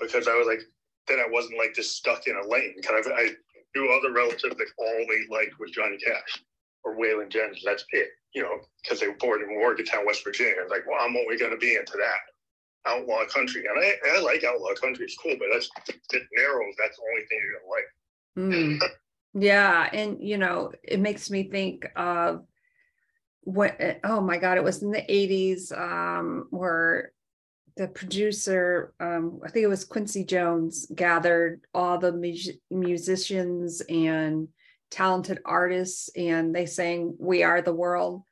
because 0.00 0.28
I 0.28 0.34
was 0.36 0.46
like, 0.46 0.60
then 1.06 1.18
I 1.18 1.28
wasn't 1.30 1.58
like 1.58 1.74
just 1.74 1.96
stuck 1.96 2.26
in 2.26 2.36
a 2.36 2.46
lane. 2.48 2.74
Kind 2.82 2.98
of, 2.98 3.12
I 3.12 3.30
knew 3.74 3.92
other 3.92 4.12
relatives 4.12 4.56
that 4.56 4.66
all 4.78 5.06
they 5.08 5.36
liked 5.36 5.58
was 5.58 5.70
Johnny 5.70 5.98
Cash 5.98 6.42
or 6.84 6.96
Waylon 6.96 7.30
Jennings. 7.30 7.62
That's 7.64 7.84
it, 7.90 8.08
you 8.34 8.42
know, 8.42 8.60
because 8.82 9.00
they 9.00 9.08
were 9.08 9.16
born 9.18 9.42
in 9.42 9.58
Morgantown, 9.58 10.06
West 10.06 10.24
Virginia. 10.24 10.64
Like, 10.68 10.86
well, 10.86 11.00
I'm 11.00 11.16
only 11.16 11.36
going 11.36 11.52
to 11.52 11.58
be 11.58 11.76
into 11.76 11.96
that 11.96 12.90
outlaw 12.90 13.24
country. 13.26 13.64
And 13.66 13.78
I, 13.78 14.16
I 14.16 14.20
like 14.20 14.44
outlaw 14.44 14.74
country. 14.74 15.04
It's 15.04 15.16
cool, 15.16 15.36
but 15.38 15.48
that's 15.52 15.70
it 15.88 16.22
narrows. 16.36 16.74
That's 16.78 16.96
the 16.96 17.02
only 17.10 17.26
thing 17.26 17.40
you're 17.42 17.60
going 17.60 17.64
to 17.64 17.70
like. 17.70 17.88
Mm. 18.36 18.90
Yeah. 19.34 19.88
And, 19.92 20.18
you 20.20 20.38
know, 20.38 20.72
it 20.82 21.00
makes 21.00 21.30
me 21.30 21.44
think 21.44 21.86
of 21.96 22.44
what, 23.40 23.80
oh 24.04 24.20
my 24.20 24.38
God, 24.38 24.58
it 24.58 24.64
was 24.64 24.82
in 24.82 24.90
the 24.90 25.02
80s 25.02 25.76
um, 25.76 26.46
where 26.50 27.12
the 27.76 27.88
producer, 27.88 28.94
um, 29.00 29.40
I 29.44 29.50
think 29.50 29.64
it 29.64 29.68
was 29.68 29.84
Quincy 29.84 30.24
Jones, 30.24 30.86
gathered 30.94 31.62
all 31.74 31.98
the 31.98 32.12
mu- 32.12 32.34
musicians 32.70 33.80
and 33.88 34.48
talented 34.94 35.40
artists 35.44 36.10
and 36.16 36.54
they 36.54 36.66
sang 36.66 37.16
We 37.18 37.42
Are 37.42 37.62
the 37.62 37.74
World. 37.74 38.22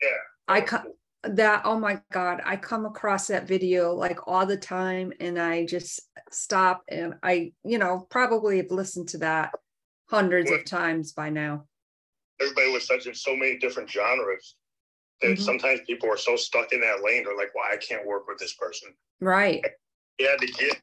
Yeah. 0.00 0.08
I 0.48 0.60
come 0.60 0.84
that 1.22 1.62
oh 1.64 1.76
my 1.76 2.00
god 2.12 2.40
i 2.44 2.54
come 2.54 2.86
across 2.86 3.26
that 3.26 3.48
video 3.48 3.92
like 3.92 4.28
all 4.28 4.46
the 4.46 4.56
time 4.56 5.12
and 5.18 5.40
i 5.40 5.66
just 5.66 6.00
stop 6.30 6.84
and 6.88 7.14
i 7.24 7.50
you 7.64 7.78
know 7.78 8.06
probably 8.10 8.58
have 8.58 8.70
listened 8.70 9.08
to 9.08 9.18
that 9.18 9.50
hundreds 10.08 10.50
of 10.50 10.64
times 10.64 11.12
by 11.12 11.30
now. 11.30 11.64
Everybody 12.40 12.72
was 12.72 12.86
such 12.86 12.98
touching 12.98 13.14
so 13.14 13.36
many 13.36 13.58
different 13.58 13.90
genres 13.90 14.56
that 15.20 15.28
mm-hmm. 15.28 15.42
sometimes 15.42 15.80
people 15.86 16.10
are 16.10 16.18
so 16.18 16.36
stuck 16.36 16.72
in 16.72 16.80
that 16.80 17.02
lane. 17.02 17.24
They're 17.24 17.36
like, 17.36 17.54
"Well, 17.54 17.64
I 17.70 17.76
can't 17.76 18.06
work 18.06 18.28
with 18.28 18.38
this 18.38 18.54
person." 18.54 18.94
Right. 19.20 19.64
He 20.18 20.24
had 20.24 20.38
to 20.40 20.46
get 20.46 20.80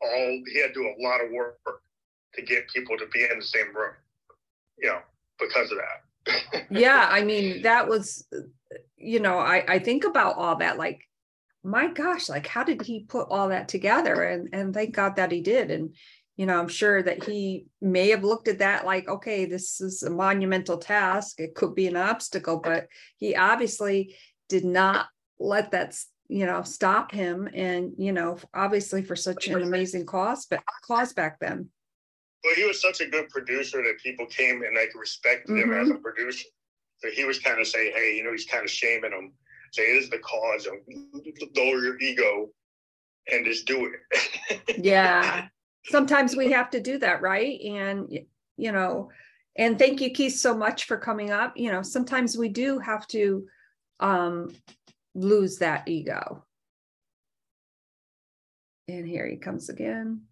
all. 0.00 0.42
He 0.52 0.60
had 0.60 0.74
to 0.74 0.74
do 0.74 0.86
a 0.86 1.02
lot 1.02 1.22
of 1.22 1.30
work 1.30 1.58
to 2.34 2.42
get 2.42 2.68
people 2.68 2.96
to 2.96 3.06
be 3.12 3.24
in 3.24 3.38
the 3.38 3.44
same 3.44 3.74
room. 3.74 3.94
You 4.78 4.88
know, 4.88 4.98
because 5.38 5.72
of 5.72 5.78
that. 5.78 6.66
yeah, 6.70 7.08
I 7.10 7.24
mean, 7.24 7.62
that 7.62 7.88
was, 7.88 8.26
you 8.96 9.20
know, 9.20 9.38
I 9.38 9.64
I 9.68 9.78
think 9.78 10.04
about 10.04 10.36
all 10.36 10.56
that 10.56 10.78
like 10.78 11.02
my 11.62 11.88
gosh 11.88 12.28
like 12.28 12.46
how 12.46 12.62
did 12.62 12.80
he 12.80 13.00
put 13.08 13.26
all 13.28 13.48
that 13.48 13.66
together 13.66 14.22
and 14.22 14.48
and 14.52 14.72
thank 14.72 14.94
god 14.94 15.16
that 15.16 15.32
he 15.32 15.40
did 15.40 15.72
and 15.72 15.96
you 16.36 16.44
know, 16.44 16.58
I'm 16.58 16.68
sure 16.68 17.02
that 17.02 17.24
he 17.24 17.66
may 17.80 18.10
have 18.10 18.22
looked 18.22 18.48
at 18.48 18.58
that 18.58 18.84
like, 18.84 19.08
okay, 19.08 19.46
this 19.46 19.80
is 19.80 20.02
a 20.02 20.10
monumental 20.10 20.76
task. 20.76 21.40
It 21.40 21.54
could 21.54 21.74
be 21.74 21.86
an 21.86 21.96
obstacle, 21.96 22.58
but 22.58 22.88
he 23.16 23.34
obviously 23.34 24.14
did 24.48 24.64
not 24.64 25.06
let 25.40 25.70
that, 25.70 25.98
you 26.28 26.44
know, 26.44 26.62
stop 26.62 27.10
him. 27.10 27.48
And, 27.54 27.92
you 27.96 28.12
know, 28.12 28.38
obviously 28.52 29.02
for 29.02 29.16
such 29.16 29.48
an 29.48 29.62
amazing 29.62 30.04
cause, 30.04 30.44
but 30.44 30.62
cause 30.86 31.14
back 31.14 31.40
then. 31.40 31.70
Well, 32.46 32.54
he 32.54 32.64
was 32.64 32.80
such 32.80 33.00
a 33.00 33.06
good 33.06 33.28
producer 33.28 33.82
that 33.82 33.98
people 34.02 34.26
came 34.26 34.62
and 34.62 34.74
like 34.74 34.92
respected 34.94 35.52
mm-hmm. 35.52 35.72
him 35.72 35.80
as 35.80 35.90
a 35.90 35.92
mm-hmm. 35.94 36.02
producer. 36.02 36.46
So 36.98 37.10
he 37.10 37.24
was 37.24 37.40
kind 37.40 37.60
of 37.60 37.66
saying, 37.66 37.92
hey, 37.94 38.14
you 38.16 38.24
know, 38.24 38.32
he's 38.32 38.46
kind 38.46 38.64
of 38.64 38.70
shaming 38.70 39.12
him. 39.12 39.32
Say, 39.72 39.82
it 39.82 40.02
is 40.02 40.08
the 40.08 40.18
cause 40.18 40.66
of 40.66 40.74
lower 41.56 41.82
your 41.82 42.00
ego 42.00 42.48
and 43.30 43.44
just 43.44 43.66
do 43.66 43.92
it. 43.92 44.78
yeah 44.82 45.48
sometimes 45.88 46.36
we 46.36 46.52
have 46.52 46.70
to 46.70 46.80
do 46.80 46.98
that, 46.98 47.22
right? 47.22 47.60
And, 47.60 48.18
you 48.56 48.72
know, 48.72 49.10
and 49.56 49.78
thank 49.78 50.00
you, 50.00 50.10
Keith, 50.10 50.36
so 50.36 50.56
much 50.56 50.84
for 50.84 50.96
coming 50.96 51.30
up. 51.30 51.56
You 51.56 51.72
know, 51.72 51.82
sometimes 51.82 52.36
we 52.36 52.48
do 52.48 52.78
have 52.78 53.06
to 53.08 53.46
um, 54.00 54.54
lose 55.14 55.58
that 55.58 55.88
ego. 55.88 56.44
And 58.88 59.06
here 59.06 59.26
he 59.26 59.36
comes 59.36 59.68
again. 59.68 60.22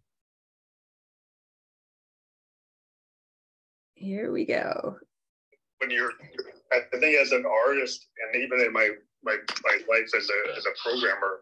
Here 4.05 4.31
we 4.31 4.45
go. 4.45 4.99
When 5.79 5.91
you're, 5.91 6.13
I 6.71 6.81
think 6.93 7.17
as 7.17 7.33
an 7.33 7.47
artist, 7.47 8.07
and 8.21 8.43
even 8.43 8.61
in 8.61 8.71
my 8.71 8.91
my, 9.23 9.39
my 9.65 9.79
life 9.89 10.11
as 10.15 10.29
a 10.29 10.59
as 10.59 10.67
a 10.67 10.77
programmer, 10.87 11.41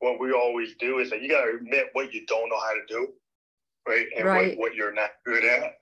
what 0.00 0.20
we 0.20 0.30
always 0.30 0.74
do 0.78 0.98
is 0.98 1.08
that 1.08 1.22
you 1.22 1.30
got 1.30 1.46
to 1.46 1.56
admit 1.56 1.86
what 1.94 2.12
you 2.12 2.26
don't 2.26 2.50
know 2.50 2.60
how 2.60 2.74
to 2.74 2.82
do, 2.86 3.08
right? 3.88 4.06
And 4.18 4.26
right. 4.26 4.50
What, 4.50 4.58
what 4.58 4.74
you're 4.74 4.92
not 4.92 5.12
good 5.24 5.44
at. 5.46 5.76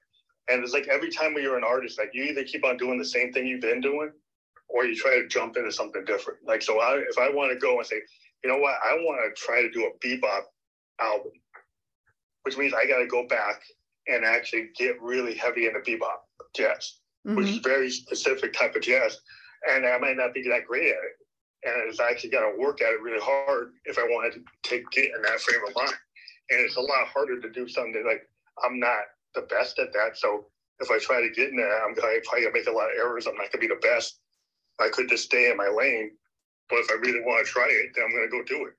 And 0.48 0.62
it's 0.62 0.72
like 0.72 0.86
every 0.86 1.10
time 1.10 1.34
when 1.34 1.42
you're 1.42 1.58
an 1.58 1.64
artist, 1.64 1.98
like 1.98 2.10
you 2.14 2.22
either 2.22 2.44
keep 2.44 2.64
on 2.64 2.76
doing 2.76 2.98
the 2.98 3.04
same 3.04 3.32
thing 3.32 3.48
you've 3.48 3.60
been 3.60 3.80
doing, 3.80 4.12
or 4.68 4.84
you 4.84 4.94
try 4.94 5.18
to 5.18 5.26
jump 5.26 5.56
into 5.56 5.72
something 5.72 6.04
different. 6.04 6.38
Like 6.46 6.62
so, 6.62 6.78
I, 6.78 6.98
if 6.98 7.18
I 7.18 7.30
want 7.30 7.52
to 7.52 7.58
go 7.58 7.78
and 7.78 7.86
say, 7.86 8.00
you 8.44 8.50
know 8.50 8.58
what, 8.58 8.76
I 8.84 8.94
want 8.94 9.20
to 9.24 9.42
try 9.42 9.60
to 9.60 9.70
do 9.72 9.90
a 9.90 10.06
bebop 10.06 10.42
album, 11.00 11.32
which 12.44 12.56
means 12.56 12.74
I 12.74 12.86
got 12.86 12.98
to 12.98 13.08
go 13.08 13.26
back 13.26 13.60
and 14.06 14.24
actually 14.24 14.68
get 14.76 15.00
really 15.00 15.34
heavy 15.34 15.66
into 15.66 15.80
bebop 15.80 16.22
jazz, 16.54 16.98
mm-hmm. 17.26 17.36
which 17.36 17.48
is 17.48 17.56
mm-hmm. 17.56 17.68
very 17.68 17.90
specific 17.90 18.52
type 18.52 18.74
of 18.74 18.82
jazz, 18.82 19.18
and 19.68 19.86
I 19.86 19.98
might 19.98 20.16
not 20.16 20.34
be 20.34 20.42
that 20.48 20.66
great 20.66 20.88
at 20.88 21.04
it. 21.04 21.16
And 21.64 21.88
it's 21.88 22.00
actually 22.00 22.30
got 22.30 22.40
to 22.40 22.58
work 22.58 22.82
at 22.82 22.92
it 22.92 23.00
really 23.00 23.22
hard 23.22 23.72
if 23.84 23.96
I 23.96 24.02
wanted 24.02 24.34
to 24.34 24.40
take 24.64 24.90
get 24.90 25.14
in 25.14 25.22
that 25.22 25.40
frame 25.40 25.60
of 25.66 25.74
mind. 25.76 25.94
And 26.50 26.60
it's 26.60 26.76
a 26.76 26.80
lot 26.80 27.06
harder 27.06 27.40
to 27.40 27.50
do 27.50 27.68
something 27.68 28.04
like 28.04 28.28
I'm 28.64 28.80
not 28.80 29.04
the 29.34 29.42
best 29.42 29.78
at 29.78 29.92
that. 29.92 30.18
So 30.18 30.46
if 30.80 30.90
I 30.90 30.98
try 30.98 31.22
to 31.22 31.30
get 31.30 31.50
in 31.50 31.56
there, 31.56 31.84
I'm 31.84 31.94
going 31.94 32.20
to 32.20 32.28
probably 32.28 32.50
make 32.52 32.66
a 32.66 32.72
lot 32.72 32.90
of 32.90 32.98
errors. 32.98 33.26
I'm 33.26 33.36
not 33.36 33.52
going 33.52 33.62
to 33.62 33.68
be 33.68 33.68
the 33.68 33.80
best. 33.80 34.18
I 34.80 34.88
could 34.88 35.08
just 35.08 35.24
stay 35.24 35.50
in 35.50 35.56
my 35.56 35.68
lane. 35.68 36.10
But 36.68 36.80
if 36.80 36.90
I 36.90 36.94
really 36.94 37.20
want 37.20 37.46
to 37.46 37.52
try 37.52 37.68
it, 37.68 37.92
then 37.94 38.04
I'm 38.04 38.10
going 38.10 38.28
to 38.28 38.36
go 38.36 38.42
do 38.42 38.66
it. 38.66 38.74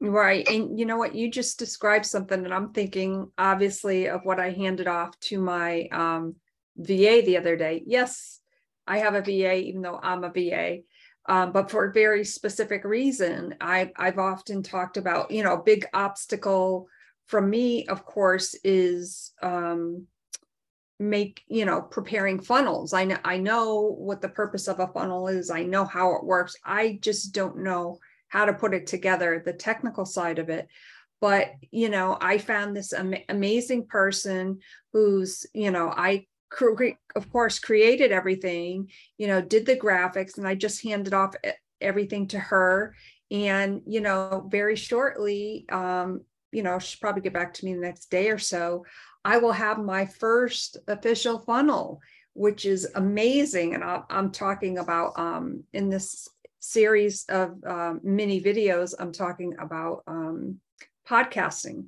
Right. 0.00 0.46
And 0.48 0.78
you 0.78 0.84
know 0.84 0.98
what? 0.98 1.14
You 1.14 1.30
just 1.30 1.58
described 1.58 2.04
something 2.04 2.42
that 2.42 2.52
I'm 2.52 2.72
thinking, 2.72 3.30
obviously, 3.38 4.08
of 4.08 4.20
what 4.24 4.38
I 4.38 4.50
handed 4.50 4.86
off 4.86 5.18
to 5.20 5.40
my 5.40 5.88
um, 5.90 6.36
VA 6.76 7.22
the 7.24 7.38
other 7.38 7.56
day. 7.56 7.82
Yes, 7.86 8.40
I 8.86 8.98
have 8.98 9.14
a 9.14 9.22
VA, 9.22 9.54
even 9.54 9.80
though 9.80 9.98
I'm 10.02 10.24
a 10.24 10.30
VA. 10.30 10.78
Um, 11.28 11.52
but 11.52 11.70
for 11.70 11.86
a 11.86 11.92
very 11.92 12.24
specific 12.24 12.84
reason, 12.84 13.54
I, 13.60 13.90
I've 13.96 14.18
often 14.18 14.62
talked 14.62 14.96
about, 14.98 15.30
you 15.30 15.42
know, 15.42 15.54
a 15.54 15.62
big 15.62 15.86
obstacle 15.94 16.88
from 17.26 17.48
me, 17.48 17.86
of 17.86 18.04
course, 18.04 18.54
is 18.62 19.32
um, 19.42 20.06
make 20.98 21.42
you 21.48 21.66
know 21.66 21.82
preparing 21.82 22.40
funnels 22.40 22.94
i 22.94 23.04
know 23.04 23.18
i 23.22 23.36
know 23.36 23.94
what 23.98 24.22
the 24.22 24.28
purpose 24.30 24.66
of 24.66 24.80
a 24.80 24.86
funnel 24.88 25.28
is 25.28 25.50
i 25.50 25.62
know 25.62 25.84
how 25.84 26.14
it 26.14 26.24
works 26.24 26.56
i 26.64 26.98
just 27.02 27.34
don't 27.34 27.58
know 27.58 27.98
how 28.28 28.44
to 28.44 28.52
put 28.52 28.74
it 28.74 28.86
together 28.86 29.42
the 29.44 29.52
technical 29.52 30.04
side 30.04 30.38
of 30.38 30.48
it 30.48 30.68
but 31.20 31.52
you 31.70 31.88
know 31.88 32.16
i 32.20 32.38
found 32.38 32.76
this 32.76 32.92
am- 32.92 33.14
amazing 33.28 33.86
person 33.86 34.58
who's 34.92 35.46
you 35.54 35.70
know 35.70 35.92
i 35.96 36.24
cre- 36.48 36.98
of 37.14 37.30
course 37.30 37.58
created 37.58 38.12
everything 38.12 38.88
you 39.18 39.26
know 39.26 39.40
did 39.40 39.66
the 39.66 39.76
graphics 39.76 40.38
and 40.38 40.46
i 40.46 40.54
just 40.54 40.82
handed 40.82 41.14
off 41.14 41.34
everything 41.80 42.26
to 42.26 42.38
her 42.38 42.94
and 43.30 43.82
you 43.86 44.00
know 44.00 44.46
very 44.50 44.76
shortly 44.76 45.66
um 45.70 46.20
you 46.52 46.62
know 46.62 46.78
she'll 46.78 47.00
probably 47.00 47.22
get 47.22 47.32
back 47.32 47.52
to 47.52 47.64
me 47.64 47.74
the 47.74 47.80
next 47.80 48.06
day 48.06 48.30
or 48.30 48.38
so 48.38 48.84
I 49.26 49.38
will 49.38 49.52
have 49.52 49.78
my 49.82 50.06
first 50.06 50.76
official 50.86 51.40
funnel, 51.40 52.00
which 52.34 52.64
is 52.64 52.86
amazing. 52.94 53.74
And 53.74 53.82
i 53.82 54.00
am 54.08 54.30
talking 54.30 54.78
about 54.78 55.18
um, 55.18 55.64
in 55.72 55.90
this 55.90 56.28
series 56.58 57.24
of 57.28 57.62
um, 57.64 58.00
mini 58.02 58.40
videos, 58.40 58.94
I'm 58.98 59.12
talking 59.12 59.54
about 59.58 60.02
um, 60.06 60.60
podcasting 61.08 61.86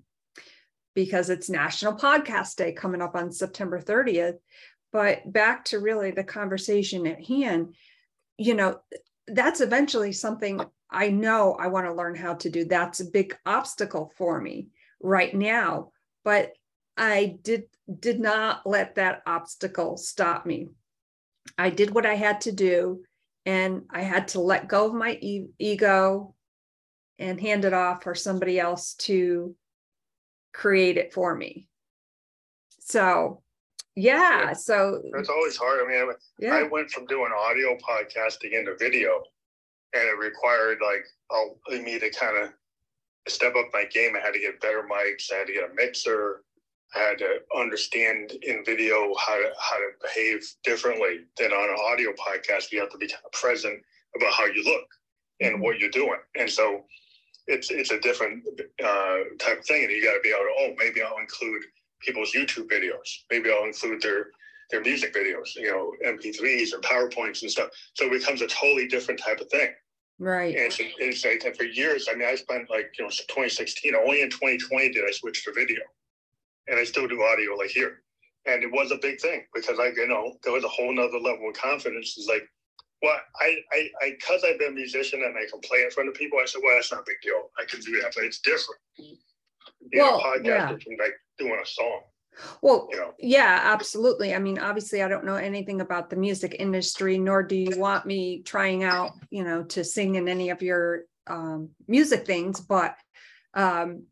because 0.95 1.31
it's 1.31 1.51
National 1.51 1.95
Podcast 1.95 2.57
Day 2.57 2.73
coming 2.73 3.03
up 3.03 3.15
on 3.15 3.33
September 3.33 3.81
30th. 3.81 4.39
But 4.93 5.31
back 5.31 5.67
to 5.67 5.79
really 5.79 6.11
the 6.11 6.25
conversation 6.25 7.07
at 7.07 7.25
hand, 7.25 7.75
you 8.37 8.55
know, 8.55 8.81
that's 9.27 9.61
eventually 9.61 10.13
something 10.13 10.61
I 10.91 11.09
know 11.09 11.53
I 11.53 11.67
want 11.67 11.87
to 11.87 11.95
learn 11.95 12.15
how 12.15 12.35
to 12.35 12.49
do. 12.51 12.65
That's 12.65 13.01
a 13.01 13.11
big 13.11 13.37
obstacle 13.45 14.11
for 14.17 14.41
me 14.41 14.69
right 15.01 15.35
now. 15.35 15.93
But 16.25 16.53
I 16.97 17.39
did 17.43 17.65
did 18.01 18.21
not 18.21 18.67
let 18.67 18.97
that 18.97 19.23
obstacle 19.27 19.97
stop 19.97 20.45
me. 20.45 20.69
I 21.57 21.71
did 21.71 21.91
what 21.95 22.07
I 22.07 22.15
had 22.15 22.43
to 22.43 22.53
do 22.53 23.05
and 23.49 23.85
I 23.89 24.03
had 24.03 24.29
to 24.29 24.41
let 24.41 24.69
go 24.69 24.89
of 24.89 24.93
my 24.93 25.13
e- 25.23 25.49
ego 25.59 26.35
and 27.19 27.41
hand 27.41 27.65
it 27.65 27.73
off 27.73 28.03
for 28.03 28.15
somebody 28.15 28.61
else 28.61 28.93
to 29.07 29.57
create 30.53 30.99
it 30.99 31.15
for 31.15 31.35
me. 31.35 31.67
So, 32.81 33.43
yeah, 33.97 34.53
so 34.53 35.01
it's 35.15 35.31
always 35.31 35.57
hard. 35.57 35.81
I 35.83 35.89
mean, 35.89 36.13
yeah. 36.39 36.57
I 36.57 36.65
went 36.65 36.91
from 36.91 37.07
doing 37.07 37.31
audio 37.35 37.75
podcasting 37.79 38.53
into 38.53 38.77
video, 38.79 39.23
and 39.95 40.03
it 40.03 40.19
required 40.19 40.81
like 40.85 41.83
me 41.83 41.99
to 41.99 42.11
kind 42.11 42.37
of 42.37 42.51
step 43.29 43.55
up 43.57 43.69
my 43.73 43.85
game. 43.85 44.15
I 44.15 44.21
had 44.21 44.35
to 44.35 44.41
get 44.41 44.61
better 44.61 44.83
mics. 44.83 45.33
I 45.33 45.37
had 45.37 45.47
to 45.47 45.55
get 45.55 45.71
a 45.71 45.75
mixer. 45.75 46.45
I 46.95 47.01
had 47.01 47.19
to 47.19 47.41
understand 47.57 48.33
in 48.43 48.65
video 48.65 49.15
how 49.19 49.37
to 49.37 49.53
how 49.59 49.77
to 49.77 49.91
behave 50.03 50.43
differently 50.65 51.21
than 51.37 51.53
on 51.53 51.71
an 51.71 51.77
audio 51.93 52.13
podcast. 52.13 52.73
You 52.73 52.81
have 52.81 52.91
to 52.91 52.99
be 52.99 53.09
kind 53.09 53.21
of 53.25 53.33
present 53.33 53.83
about 54.17 54.33
how 54.33 54.47
you 54.47 54.65
look 54.65 54.87
and 55.41 55.55
mm-hmm. 55.55 55.63
what 55.63 55.79
you're 55.79 55.91
doing, 55.91 56.19
and 56.39 56.49
so 56.49 56.85
it's 57.47 57.71
it's 57.71 57.91
a 57.91 58.01
different 58.01 58.43
uh, 58.83 59.19
type 59.39 59.61
of 59.61 59.67
thing. 59.67 59.85
And 59.85 59.93
you 59.93 60.03
got 60.03 60.15
to 60.15 60.21
be 60.23 60.31
able 60.31 60.41
to 60.41 60.55
oh 60.61 60.75
maybe 60.79 61.03
I'll 61.03 61.19
include 61.19 61.63
people's 62.01 62.33
YouTube 62.33 62.71
videos, 62.71 63.25
maybe 63.31 63.51
I'll 63.51 63.67
include 63.67 64.01
their 64.01 64.29
their 64.71 64.81
music 64.81 65.15
videos, 65.15 65.55
you 65.57 65.71
know, 65.71 65.93
MP3s 66.07 66.75
or 66.75 66.81
PowerPoints 66.81 67.43
and 67.43 67.51
stuff. 67.51 67.71
So 67.95 68.07
it 68.07 68.13
becomes 68.13 68.43
a 68.43 68.47
totally 68.47 68.87
different 68.87 69.19
type 69.19 69.41
of 69.41 69.49
thing. 69.49 69.71
Right. 70.19 70.55
And 70.55 70.67
it's, 70.67 70.79
it's 71.25 71.25
like 71.25 71.57
for 71.57 71.65
years. 71.65 72.07
I 72.11 72.15
mean, 72.15 72.29
I 72.29 72.35
spent 72.35 72.71
like 72.71 72.93
you 72.99 73.05
know 73.05 73.11
2016. 73.11 73.95
Only 73.95 74.23
in 74.23 74.31
2020 74.31 74.93
did 74.93 75.05
I 75.07 75.13
switch 75.13 75.45
to 75.45 75.53
video 75.53 75.81
and 76.69 76.79
I 76.79 76.85
still 76.85 77.09
do 77.09 77.23
audio 77.23 77.55
like 77.55 77.71
here. 77.71 78.03
And 78.47 78.63
it 78.63 78.71
was 78.73 78.91
a 78.93 78.99
big 78.99 79.21
thing 79.21 79.43
because 79.55 79.79
I, 79.79 79.89
you 79.89 80.09
know, 80.09 80.37
there 80.43 80.53
was 80.53 80.65
a 80.65 80.69
whole 80.69 80.95
nother 80.95 81.19
level 81.19 81.49
of 81.49 81.55
confidence. 81.55 82.15
It's 82.17 82.29
like, 82.29 82.49
well, 83.03 83.19
I, 83.41 83.57
I, 83.73 83.89
I, 84.03 84.13
cause 84.27 84.43
I've 84.45 84.59
been 84.59 84.73
a 84.73 84.75
musician 84.75 85.23
and 85.23 85.37
I 85.37 85.49
can 85.51 85.61
play 85.61 85.83
in 85.83 85.91
front 85.91 86.09
of 86.09 86.15
people. 86.15 86.39
I 86.41 86.47
said, 86.47 86.63
well, 86.65 86.75
that's 86.75 86.91
not 86.91 87.01
a 87.01 87.05
big 87.07 87.21
deal. 87.23 87.51
I 87.59 87.65
can 87.65 87.81
do 87.81 88.01
that, 88.01 88.13
but 88.15 88.25
it's 88.25 88.41
different. 88.41 88.81
You 88.97 90.03
well, 90.03 90.19
know, 90.19 90.25
podcast 90.25 90.45
yeah. 90.45 90.69
from 90.69 90.97
like 90.99 91.15
doing 91.39 91.59
a 91.63 91.67
song. 91.67 92.01
Well, 92.63 92.89
you 92.91 92.99
know? 92.99 93.15
yeah, 93.19 93.61
absolutely. 93.65 94.35
I 94.35 94.39
mean, 94.39 94.59
obviously, 94.59 95.03
I 95.03 95.09
don't 95.09 95.25
know 95.25 95.35
anything 95.35 95.81
about 95.81 96.11
the 96.11 96.17
music 96.17 96.57
industry, 96.59 97.19
nor 97.19 97.43
do 97.43 97.57
you 97.57 97.79
want 97.79 98.07
me 98.07 98.43
trying 98.43 98.85
out, 98.85 99.13
you 99.31 99.45
know, 99.45 99.65
to 99.65 99.85
sing 99.85 100.15
in 100.15 100.29
any 100.29 100.51
of 100.51 100.63
your 100.63 101.03
um, 101.27 101.71
music 101.87 102.27
things. 102.27 102.61
But 102.61 102.97
um, 103.55 104.05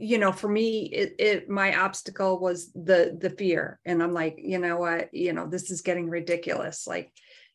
you 0.00 0.16
know 0.16 0.32
for 0.32 0.48
me 0.48 0.84
it, 0.86 1.14
it 1.18 1.48
my 1.50 1.78
obstacle 1.78 2.40
was 2.40 2.72
the 2.72 3.16
the 3.20 3.30
fear. 3.30 3.78
And 3.84 4.02
i'm 4.02 4.12
like 4.12 4.36
you 4.38 4.58
know 4.58 4.78
what? 4.78 5.12
You 5.12 5.32
know 5.34 5.46
this 5.46 5.70
is 5.70 5.82
getting 5.82 6.08
ridiculous. 6.08 6.86
Like 6.86 7.12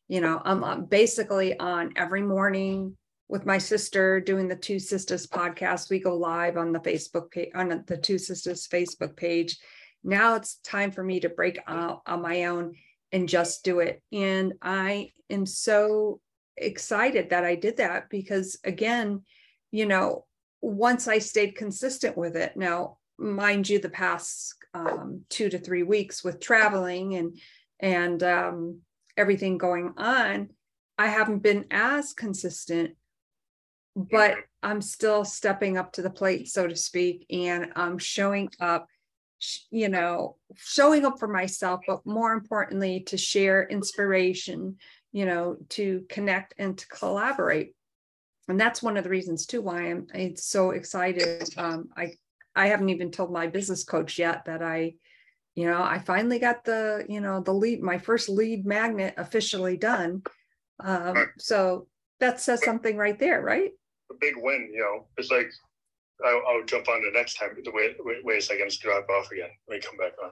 you 0.07 0.21
know 0.21 0.39
i'm, 0.45 0.63
I'm 0.63 0.85
basically 0.85 1.59
on 1.59 1.93
every 1.95 2.21
morning 2.21 2.95
with 3.27 3.45
my 3.45 3.57
sister 3.57 4.19
doing 4.19 4.47
the 4.47 4.55
two 4.55 4.77
sisters 4.77 5.25
podcast. 5.25 5.89
We 5.89 5.99
go 5.99 6.15
live 6.15 6.57
on 6.57 6.71
the 6.71 6.79
facebook 6.79 7.31
page 7.31 7.49
on 7.55 7.83
the 7.87 7.97
two 7.97 8.19
sisters 8.19 8.67
facebook 8.67 9.15
page. 9.15 9.57
Now 10.03 10.35
it's 10.35 10.57
time 10.57 10.91
for 10.91 11.03
me 11.03 11.19
to 11.21 11.29
break 11.29 11.57
out 11.65 12.03
on 12.05 12.21
my 12.21 12.45
own 12.45 12.75
and 13.11 13.27
just 13.27 13.63
do 13.63 13.79
it. 13.79 14.03
And 14.11 14.53
i 14.61 15.09
am 15.31 15.47
so 15.47 16.21
excited 16.57 17.31
that 17.31 17.43
i 17.43 17.53
did 17.53 17.75
that 17.77 18.09
because 18.09 18.57
again 18.63 19.21
you 19.71 19.85
know 19.85 20.25
once 20.65 21.07
I 21.07 21.19
stayed 21.19 21.55
consistent 21.55 22.17
with 22.17 22.35
it. 22.35 22.57
Now, 22.57 22.97
mind 23.19 23.69
you, 23.69 23.79
the 23.79 23.89
past 23.89 24.55
um, 24.73 25.21
two 25.29 25.49
to 25.49 25.59
three 25.59 25.83
weeks 25.83 26.23
with 26.23 26.39
traveling 26.39 27.15
and 27.15 27.37
and 27.79 28.23
um, 28.23 28.79
everything 29.15 29.57
going 29.57 29.93
on, 29.97 30.49
I 30.97 31.07
haven't 31.07 31.39
been 31.39 31.65
as 31.69 32.13
consistent, 32.13 32.95
but 33.95 34.37
I'm 34.63 34.81
still 34.81 35.23
stepping 35.23 35.77
up 35.77 35.93
to 35.93 36.01
the 36.01 36.09
plate, 36.09 36.47
so 36.47 36.67
to 36.67 36.75
speak, 36.75 37.25
and 37.29 37.71
I'm 37.75 37.97
showing 37.97 38.49
up. 38.59 38.87
You 39.69 39.89
know, 39.89 40.37
showing 40.55 41.05
up 41.05 41.19
for 41.19 41.27
myself, 41.27 41.81
but 41.85 42.05
more 42.05 42.33
importantly, 42.33 43.01
to 43.01 43.17
share 43.17 43.67
inspiration, 43.67 44.77
you 45.11 45.25
know, 45.25 45.57
to 45.69 46.05
connect 46.09 46.55
and 46.57 46.75
to 46.77 46.87
collaborate 46.87 47.75
and 48.47 48.59
that's 48.59 48.83
one 48.83 48.97
of 48.97 49.03
the 49.03 49.09
reasons 49.09 49.45
too 49.45 49.61
why 49.61 49.89
I'm, 49.89 50.07
I'm 50.13 50.35
so 50.35 50.71
excited. 50.71 51.49
Um, 51.57 51.89
I 51.95 52.13
I 52.55 52.67
haven't 52.67 52.89
even 52.89 53.11
told 53.11 53.31
my 53.31 53.47
business 53.47 53.83
coach 53.83 54.17
yet 54.17 54.45
that 54.45 54.63
I, 54.63 54.93
you 55.55 55.65
know, 55.65 55.81
I 55.81 55.99
finally 55.99 56.39
got 56.39 56.63
the 56.63 57.05
you 57.09 57.21
know 57.21 57.41
the 57.41 57.53
lead 57.53 57.81
my 57.81 57.97
first 57.97 58.29
lead 58.29 58.65
magnet 58.65 59.15
officially 59.17 59.77
done. 59.77 60.23
Um. 60.79 61.31
So 61.37 61.87
that 62.19 62.39
says 62.39 62.63
something 62.63 62.97
right 62.97 63.19
there, 63.19 63.41
right? 63.41 63.71
A 64.11 64.13
big 64.19 64.35
win, 64.37 64.69
you 64.71 64.79
know. 64.79 65.07
It's 65.17 65.31
like 65.31 65.51
I'll, 66.23 66.41
I'll 66.47 66.63
jump 66.65 66.87
on 66.87 67.01
the 67.01 67.11
next 67.11 67.35
time. 67.35 67.49
Wait, 67.55 67.95
wait, 67.99 68.23
wait 68.23 68.37
a 68.37 68.41
second, 68.41 68.65
Let's 68.65 68.77
drop 68.77 69.07
off 69.09 69.31
again. 69.31 69.49
Let 69.67 69.75
me 69.75 69.81
come 69.81 69.97
back 69.97 70.13
on. 70.23 70.31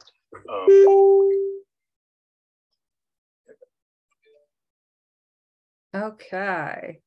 Um, 5.93 6.11
okay. 6.11 7.01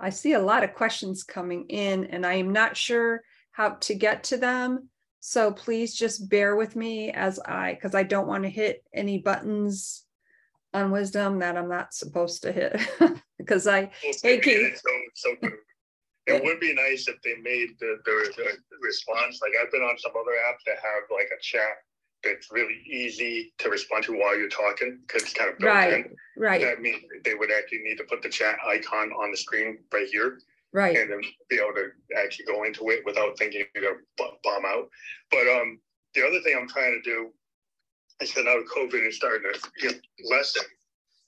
I 0.00 0.10
see 0.10 0.32
a 0.32 0.40
lot 0.40 0.64
of 0.64 0.74
questions 0.74 1.24
coming 1.24 1.66
in, 1.68 2.04
and 2.06 2.24
I 2.24 2.34
am 2.34 2.52
not 2.52 2.76
sure 2.76 3.22
how 3.52 3.70
to 3.70 3.94
get 3.94 4.24
to 4.24 4.36
them. 4.36 4.88
So 5.20 5.50
please 5.50 5.94
just 5.94 6.28
bear 6.28 6.54
with 6.54 6.76
me 6.76 7.10
as 7.10 7.40
I, 7.40 7.74
because 7.74 7.94
I 7.94 8.04
don't 8.04 8.28
want 8.28 8.44
to 8.44 8.50
hit 8.50 8.84
any 8.94 9.18
buttons 9.18 10.04
on 10.72 10.90
wisdom 10.90 11.40
that 11.40 11.56
I'm 11.56 11.68
not 11.68 11.92
supposed 11.92 12.42
to 12.42 12.52
hit. 12.52 12.80
because 13.38 13.66
I, 13.66 13.90
hey 14.22 14.38
Keith. 14.38 14.80
So, 15.14 15.30
so 15.40 15.48
it 16.26 16.44
would 16.44 16.60
be 16.60 16.74
nice 16.74 17.08
if 17.08 17.20
they 17.22 17.34
made 17.42 17.70
the, 17.80 17.98
the, 18.04 18.32
the 18.36 18.76
response, 18.80 19.40
like 19.42 19.52
I've 19.60 19.72
been 19.72 19.82
on 19.82 19.98
some 19.98 20.12
other 20.12 20.36
apps 20.48 20.62
that 20.66 20.76
have 20.76 21.04
like 21.10 21.28
a 21.36 21.40
chat 21.42 21.82
that's 22.24 22.50
really 22.50 22.82
easy 22.86 23.52
to 23.58 23.70
respond 23.70 24.04
to 24.04 24.12
while 24.12 24.36
you're 24.36 24.48
talking 24.48 24.98
because 25.06 25.22
it's 25.22 25.32
kind 25.32 25.50
of 25.50 25.58
built 25.58 25.72
right, 25.72 25.92
in. 25.92 26.16
right, 26.36 26.60
That 26.60 26.80
means 26.80 26.98
they 27.24 27.34
would 27.34 27.50
actually 27.50 27.80
need 27.84 27.96
to 27.98 28.04
put 28.04 28.22
the 28.22 28.28
chat 28.28 28.58
icon 28.66 29.12
on 29.12 29.30
the 29.30 29.36
screen 29.36 29.78
right 29.92 30.08
here 30.10 30.38
right. 30.72 30.96
and 30.96 31.10
then 31.10 31.20
be 31.48 31.56
able 31.56 31.74
to 31.74 31.90
actually 32.16 32.46
go 32.46 32.64
into 32.64 32.90
it 32.90 33.04
without 33.04 33.38
thinking 33.38 33.64
you're 33.74 33.84
gonna 33.84 34.00
bomb 34.42 34.64
out. 34.66 34.88
But 35.30 35.48
um, 35.48 35.78
the 36.14 36.26
other 36.26 36.40
thing 36.40 36.56
I'm 36.58 36.68
trying 36.68 37.00
to 37.02 37.10
do 37.10 37.30
is 38.20 38.32
that 38.34 38.44
now 38.44 38.58
COVID 38.76 39.06
is 39.06 39.16
starting 39.16 39.50
to 39.52 39.70
get 39.80 40.00
lessen. 40.28 40.62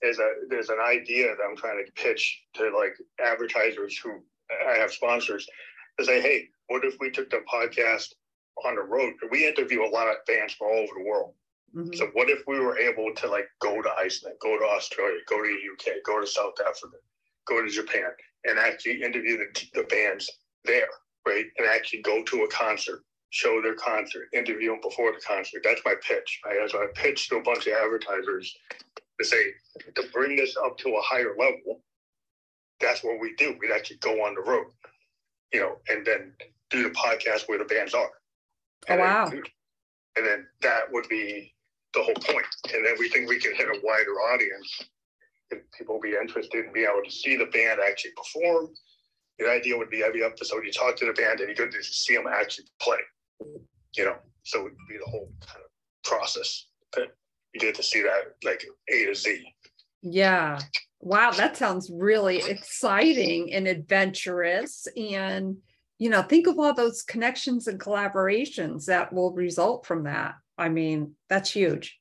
Is 0.01 0.17
that 0.17 0.47
there's 0.49 0.69
an 0.69 0.79
idea 0.83 1.27
that 1.27 1.43
I'm 1.47 1.55
trying 1.55 1.83
to 1.85 1.91
pitch 1.93 2.43
to 2.55 2.75
like 2.75 2.95
advertisers 3.23 3.97
who 3.97 4.19
I 4.67 4.77
have 4.77 4.91
sponsors 4.91 5.47
to 5.99 6.05
say, 6.05 6.19
hey, 6.21 6.49
what 6.67 6.83
if 6.83 6.95
we 6.99 7.11
took 7.11 7.29
the 7.29 7.43
podcast 7.51 8.13
on 8.65 8.75
the 8.75 8.81
road? 8.81 9.13
We 9.31 9.47
interview 9.47 9.83
a 9.83 9.89
lot 9.89 10.07
of 10.07 10.17
fans 10.27 10.53
from 10.53 10.67
all 10.67 10.79
over 10.79 10.93
the 10.97 11.05
world. 11.05 11.33
Mhm. 11.75 11.95
So 11.95 12.07
what 12.13 12.29
if 12.29 12.45
we 12.47 12.59
were 12.59 12.77
able 12.77 13.13
to 13.15 13.27
like 13.27 13.49
go 13.59 13.81
to 13.81 13.89
Iceland, 13.93 14.37
go 14.39 14.57
to 14.57 14.65
Australia, 14.65 15.19
go 15.27 15.41
to 15.41 15.47
the 15.47 15.71
UK, 15.71 16.01
go 16.03 16.19
to 16.19 16.27
South 16.27 16.59
Africa, 16.59 16.97
go 17.45 17.61
to 17.61 17.69
Japan, 17.69 18.11
and 18.43 18.59
actually 18.59 19.01
interview 19.01 19.37
the, 19.37 19.67
the 19.73 19.83
bands 19.83 20.29
there, 20.65 20.89
right? 21.25 21.45
And 21.57 21.67
actually 21.67 22.01
go 22.01 22.23
to 22.23 22.43
a 22.43 22.47
concert, 22.49 23.03
show 23.29 23.61
their 23.61 23.75
concert, 23.75 24.27
interview 24.33 24.71
them 24.71 24.81
before 24.81 25.13
the 25.13 25.21
concert. 25.21 25.61
That's 25.63 25.81
my 25.85 25.95
pitch. 26.01 26.41
Right? 26.45 26.69
So 26.69 26.83
I 26.83 26.87
pitched 26.93 27.29
to 27.29 27.37
a 27.37 27.41
bunch 27.41 27.67
of 27.67 27.73
advertisers 27.73 28.53
to 29.19 29.25
say 29.25 29.53
to 29.95 30.03
bring 30.11 30.35
this 30.35 30.57
up 30.57 30.77
to 30.79 30.89
a 30.89 31.01
higher 31.01 31.35
level. 31.37 31.81
That's 32.81 33.03
what 33.03 33.19
we 33.19 33.33
do. 33.35 33.55
We'd 33.59 33.71
actually 33.71 33.97
go 33.97 34.25
on 34.25 34.35
the 34.35 34.41
road, 34.41 34.65
you 35.53 35.59
know, 35.61 35.77
and 35.87 36.05
then 36.05 36.33
do 36.69 36.83
the 36.83 36.89
podcast 36.89 37.47
where 37.47 37.59
the 37.59 37.65
bands 37.65 37.93
are. 37.93 38.09
Oh, 38.89 38.93
And 38.93 38.99
then- 39.01 39.07
wow. 39.07 39.31
and 40.15 40.25
then 40.25 40.47
that 40.61 40.91
would 40.91 41.07
be 41.09 41.53
the 41.93 42.03
whole 42.03 42.13
point. 42.15 42.45
And 42.73 42.85
then 42.85 42.95
we 42.99 43.09
think 43.09 43.29
we 43.29 43.39
can 43.39 43.53
hit 43.55 43.67
a 43.67 43.79
wider 43.83 44.11
audience 44.33 44.81
if 45.51 45.59
people 45.77 45.99
be 45.99 46.15
interested 46.15 46.65
in 46.65 46.71
being 46.73 46.87
able 46.89 47.03
to 47.03 47.11
see 47.11 47.35
the 47.35 47.45
band 47.47 47.79
actually 47.85 48.11
perform. 48.15 48.73
The 49.39 49.49
idea 49.49 49.77
would 49.77 49.89
be 49.89 50.03
every 50.03 50.23
episode 50.23 50.65
you 50.65 50.71
talk 50.71 50.95
to 50.97 51.05
the 51.05 51.13
band 51.13 51.39
and 51.41 51.49
you 51.49 51.55
get 51.55 51.71
to 51.71 51.83
see 51.83 52.15
them 52.15 52.27
actually 52.27 52.67
play. 52.79 52.99
You 53.97 54.05
know, 54.05 54.15
so 54.43 54.59
it 54.59 54.63
would 54.63 54.77
be 54.87 54.97
the 54.97 55.09
whole 55.09 55.31
kind 55.45 55.63
of 55.65 55.71
process 56.03 56.67
that 56.93 57.09
you 57.53 57.59
get 57.59 57.75
to 57.75 57.83
see 57.83 58.01
that 58.03 58.35
like 58.43 58.63
A 58.89 59.05
to 59.05 59.15
Z. 59.15 59.53
Yeah. 60.01 60.59
Wow, 60.99 61.31
that 61.31 61.57
sounds 61.57 61.89
really 61.91 62.37
exciting 62.47 63.51
and 63.53 63.67
adventurous. 63.67 64.87
And, 64.95 65.57
you 66.01 66.09
know, 66.09 66.23
think 66.23 66.47
of 66.47 66.57
all 66.57 66.73
those 66.73 67.03
connections 67.03 67.67
and 67.67 67.79
collaborations 67.79 68.85
that 68.85 69.13
will 69.13 69.33
result 69.33 69.85
from 69.85 70.01
that. 70.05 70.33
I 70.57 70.67
mean, 70.67 71.13
that's 71.29 71.51
huge. 71.51 71.99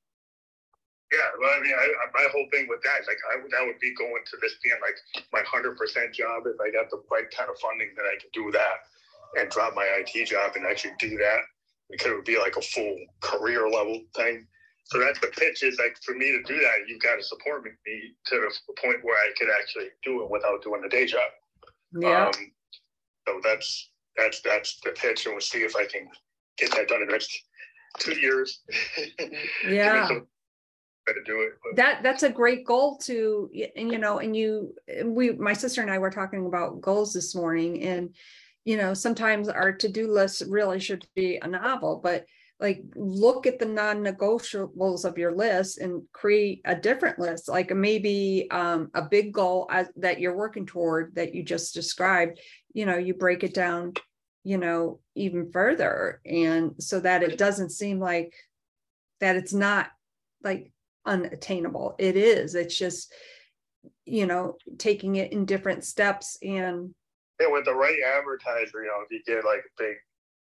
Yeah, 1.13 1.29
well, 1.39 1.53
I 1.53 1.61
mean, 1.61 1.75
I, 1.75 1.85
I, 1.85 2.07
my 2.15 2.27
whole 2.33 2.47
thing 2.51 2.65
with 2.67 2.81
that 2.81 3.03
is 3.03 3.07
like, 3.07 3.21
I 3.31 3.43
would, 3.43 3.51
that 3.53 3.61
would 3.61 3.79
be 3.79 3.95
going 3.95 4.23
to 4.25 4.37
this 4.41 4.55
being 4.65 4.81
like 4.81 4.97
my 5.35 5.43
hundred 5.45 5.77
percent 5.77 6.15
job. 6.15 6.45
If 6.47 6.57
I 6.65 6.73
got 6.73 6.89
the 6.89 7.03
right 7.13 7.29
kind 7.29 7.51
of 7.51 7.61
funding, 7.61 7.91
that 7.95 8.07
I 8.09 8.17
could 8.17 8.33
do 8.33 8.51
that 8.53 8.77
and 9.39 9.51
drop 9.51 9.75
my 9.77 9.85
IT 9.85 10.25
job 10.25 10.53
and 10.57 10.65
actually 10.65 10.95
do 10.99 11.19
that 11.19 11.41
because 11.91 12.07
it 12.13 12.17
would 12.17 12.25
be 12.25 12.39
like 12.39 12.57
a 12.57 12.63
full 12.63 12.97
career 13.21 13.69
level 13.69 14.01
thing. 14.17 14.47
So 14.85 14.99
that's 14.99 15.21
the 15.21 15.27
pitch 15.27 15.63
is 15.63 15.79
like 15.79 15.99
for 16.03 16.15
me 16.15 16.33
to 16.33 16.43
do 16.49 16.59
that, 16.59 16.89
you've 16.89 17.03
got 17.03 17.17
to 17.17 17.23
support 17.23 17.65
me 17.65 18.17
to 18.33 18.49
the 18.49 18.81
point 18.81 19.05
where 19.05 19.19
I 19.21 19.29
could 19.37 19.49
actually 19.61 19.93
do 20.03 20.25
it 20.25 20.31
without 20.31 20.63
doing 20.63 20.81
the 20.81 20.89
day 20.89 21.05
job. 21.05 21.29
Yeah. 21.93 22.29
Um, 22.29 22.53
so 23.27 23.41
that's 23.43 23.91
that's 24.17 24.41
that's 24.43 24.81
the 24.85 24.91
pitch, 24.91 25.27
and 25.27 25.35
we'll 25.35 25.41
see 25.41 25.59
if 25.59 25.77
I 25.77 25.87
can 25.87 26.09
get 26.59 26.71
that 26.73 26.89
done 26.89 27.03
in 27.03 27.07
the 27.07 27.13
next 27.13 27.43
two 27.99 28.19
years. 28.19 28.61
Yeah. 29.69 30.09
Better 31.07 31.23
do 31.25 31.41
it. 31.41 31.53
but- 31.65 31.77
that 31.77 32.03
that's 32.03 32.23
a 32.23 32.31
great 32.31 32.65
goal 32.67 32.99
to 32.99 33.51
and 33.75 33.91
you 33.91 33.99
know 33.99 34.19
and 34.19 34.37
you 34.37 34.75
we 35.05 35.33
my 35.33 35.55
sister 35.55 35.81
and 35.81 35.91
i 35.91 35.99
were 35.99 36.11
talking 36.11 36.47
about 36.47 36.81
goals 36.83 37.13
this 37.13 37.35
morning 37.35 37.83
and 37.83 38.15
you 38.65 38.77
know 38.77 38.93
sometimes 38.93 39.49
our 39.49 39.73
to-do 39.73 40.13
list 40.13 40.43
really 40.47 40.79
should 40.79 41.05
be 41.17 41.39
a 41.43 41.49
novel 41.49 42.01
but 42.05 42.27
like 42.61 42.83
look 42.95 43.47
at 43.47 43.59
the 43.59 43.65
non-negotiables 43.65 45.05
of 45.07 45.17
your 45.17 45.33
list 45.33 45.79
and 45.79 46.03
create 46.13 46.61
a 46.67 46.75
different 46.75 47.19
list 47.19 47.49
like 47.49 47.75
maybe 47.75 48.47
um, 48.51 48.91
a 48.95 49.03
big 49.03 49.33
goal 49.33 49.67
as, 49.71 49.89
that 49.97 50.21
you're 50.21 50.37
working 50.37 50.67
toward 50.67 51.15
that 51.15 51.35
you 51.35 51.43
just 51.43 51.73
described 51.75 52.39
you 52.73 52.87
know 52.87 52.97
you 52.97 53.15
break 53.15 53.45
it 53.45 53.55
down 53.55 53.93
you 54.45 54.59
know 54.59 55.01
even 55.15 55.51
further 55.53 56.21
and 56.25 56.75
so 56.79 57.01
that 57.01 57.23
it 57.23 57.37
doesn't 57.39 57.71
seem 57.71 57.99
like 57.99 58.35
that 59.21 59.37
it's 59.37 59.53
not 59.53 59.89
like 60.43 60.73
unattainable 61.07 61.95
it 61.99 62.17
is 62.17 62.55
it's 62.55 62.77
just 62.77 63.13
you 64.05 64.27
know 64.27 64.57
taking 64.79 65.17
it 65.17 65.33
in 65.33 65.45
different 65.45 65.85
steps 65.85 66.39
and 66.43 66.95
Yeah, 67.41 67.49
with 67.49 67.65
the 67.65 67.75
right 67.75 67.99
advertiser, 68.19 68.83
you 68.83 68.89
know, 68.89 69.01
if 69.05 69.11
you 69.11 69.23
get 69.27 69.45
like 69.45 69.61
a 69.61 69.73
big, 69.79 69.97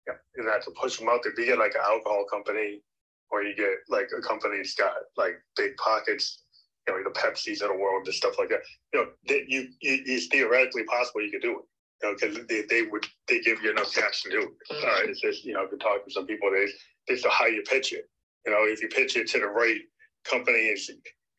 yeah, 0.07 0.15
and 0.35 0.47
not 0.47 0.63
to 0.63 0.71
push 0.71 0.97
them 0.97 1.09
out 1.09 1.19
there, 1.21 1.31
if 1.31 1.37
you 1.37 1.45
get 1.45 1.59
like 1.59 1.75
an 1.75 1.85
alcohol 1.85 2.25
company, 2.25 2.81
or 3.29 3.43
you 3.43 3.55
get 3.55 3.77
like 3.87 4.09
a 4.17 4.21
company 4.21 4.57
that's 4.57 4.73
got 4.73 4.93
like 5.15 5.35
big 5.55 5.77
pockets, 5.77 6.43
you 6.87 6.93
know, 6.93 7.03
the 7.03 7.11
Pepsis 7.11 7.61
of 7.61 7.69
the 7.69 7.77
world 7.77 8.05
and 8.05 8.15
stuff 8.15 8.35
like 8.39 8.49
that. 8.49 8.61
You 8.93 9.01
know, 9.01 9.07
that 9.27 9.45
you, 9.47 9.69
you 9.81 10.01
it's 10.05 10.27
theoretically 10.27 10.83
possible 10.85 11.21
you 11.21 11.31
could 11.31 11.43
do 11.43 11.59
it. 11.59 11.65
Know, 12.03 12.15
because 12.19 12.45
they, 12.47 12.63
they 12.67 12.81
would 12.83 13.05
they 13.27 13.41
give 13.41 13.61
you 13.61 13.69
enough 13.69 13.93
cash 13.93 14.23
to 14.23 14.29
do 14.31 14.41
it. 14.41 14.49
Uh, 14.71 15.01
it's 15.03 15.21
just 15.21 15.45
you 15.45 15.53
know, 15.53 15.67
to 15.67 15.77
talk 15.77 16.03
to 16.03 16.11
some 16.11 16.25
people, 16.25 16.49
they 16.49 16.67
it's 17.07 17.25
how 17.29 17.45
you 17.45 17.61
pitch 17.61 17.93
it. 17.93 18.09
You 18.45 18.53
know, 18.53 18.63
if 18.63 18.81
you 18.81 18.87
pitch 18.87 19.15
it 19.15 19.27
to 19.29 19.39
the 19.39 19.47
right 19.47 19.81
companies 20.23 20.89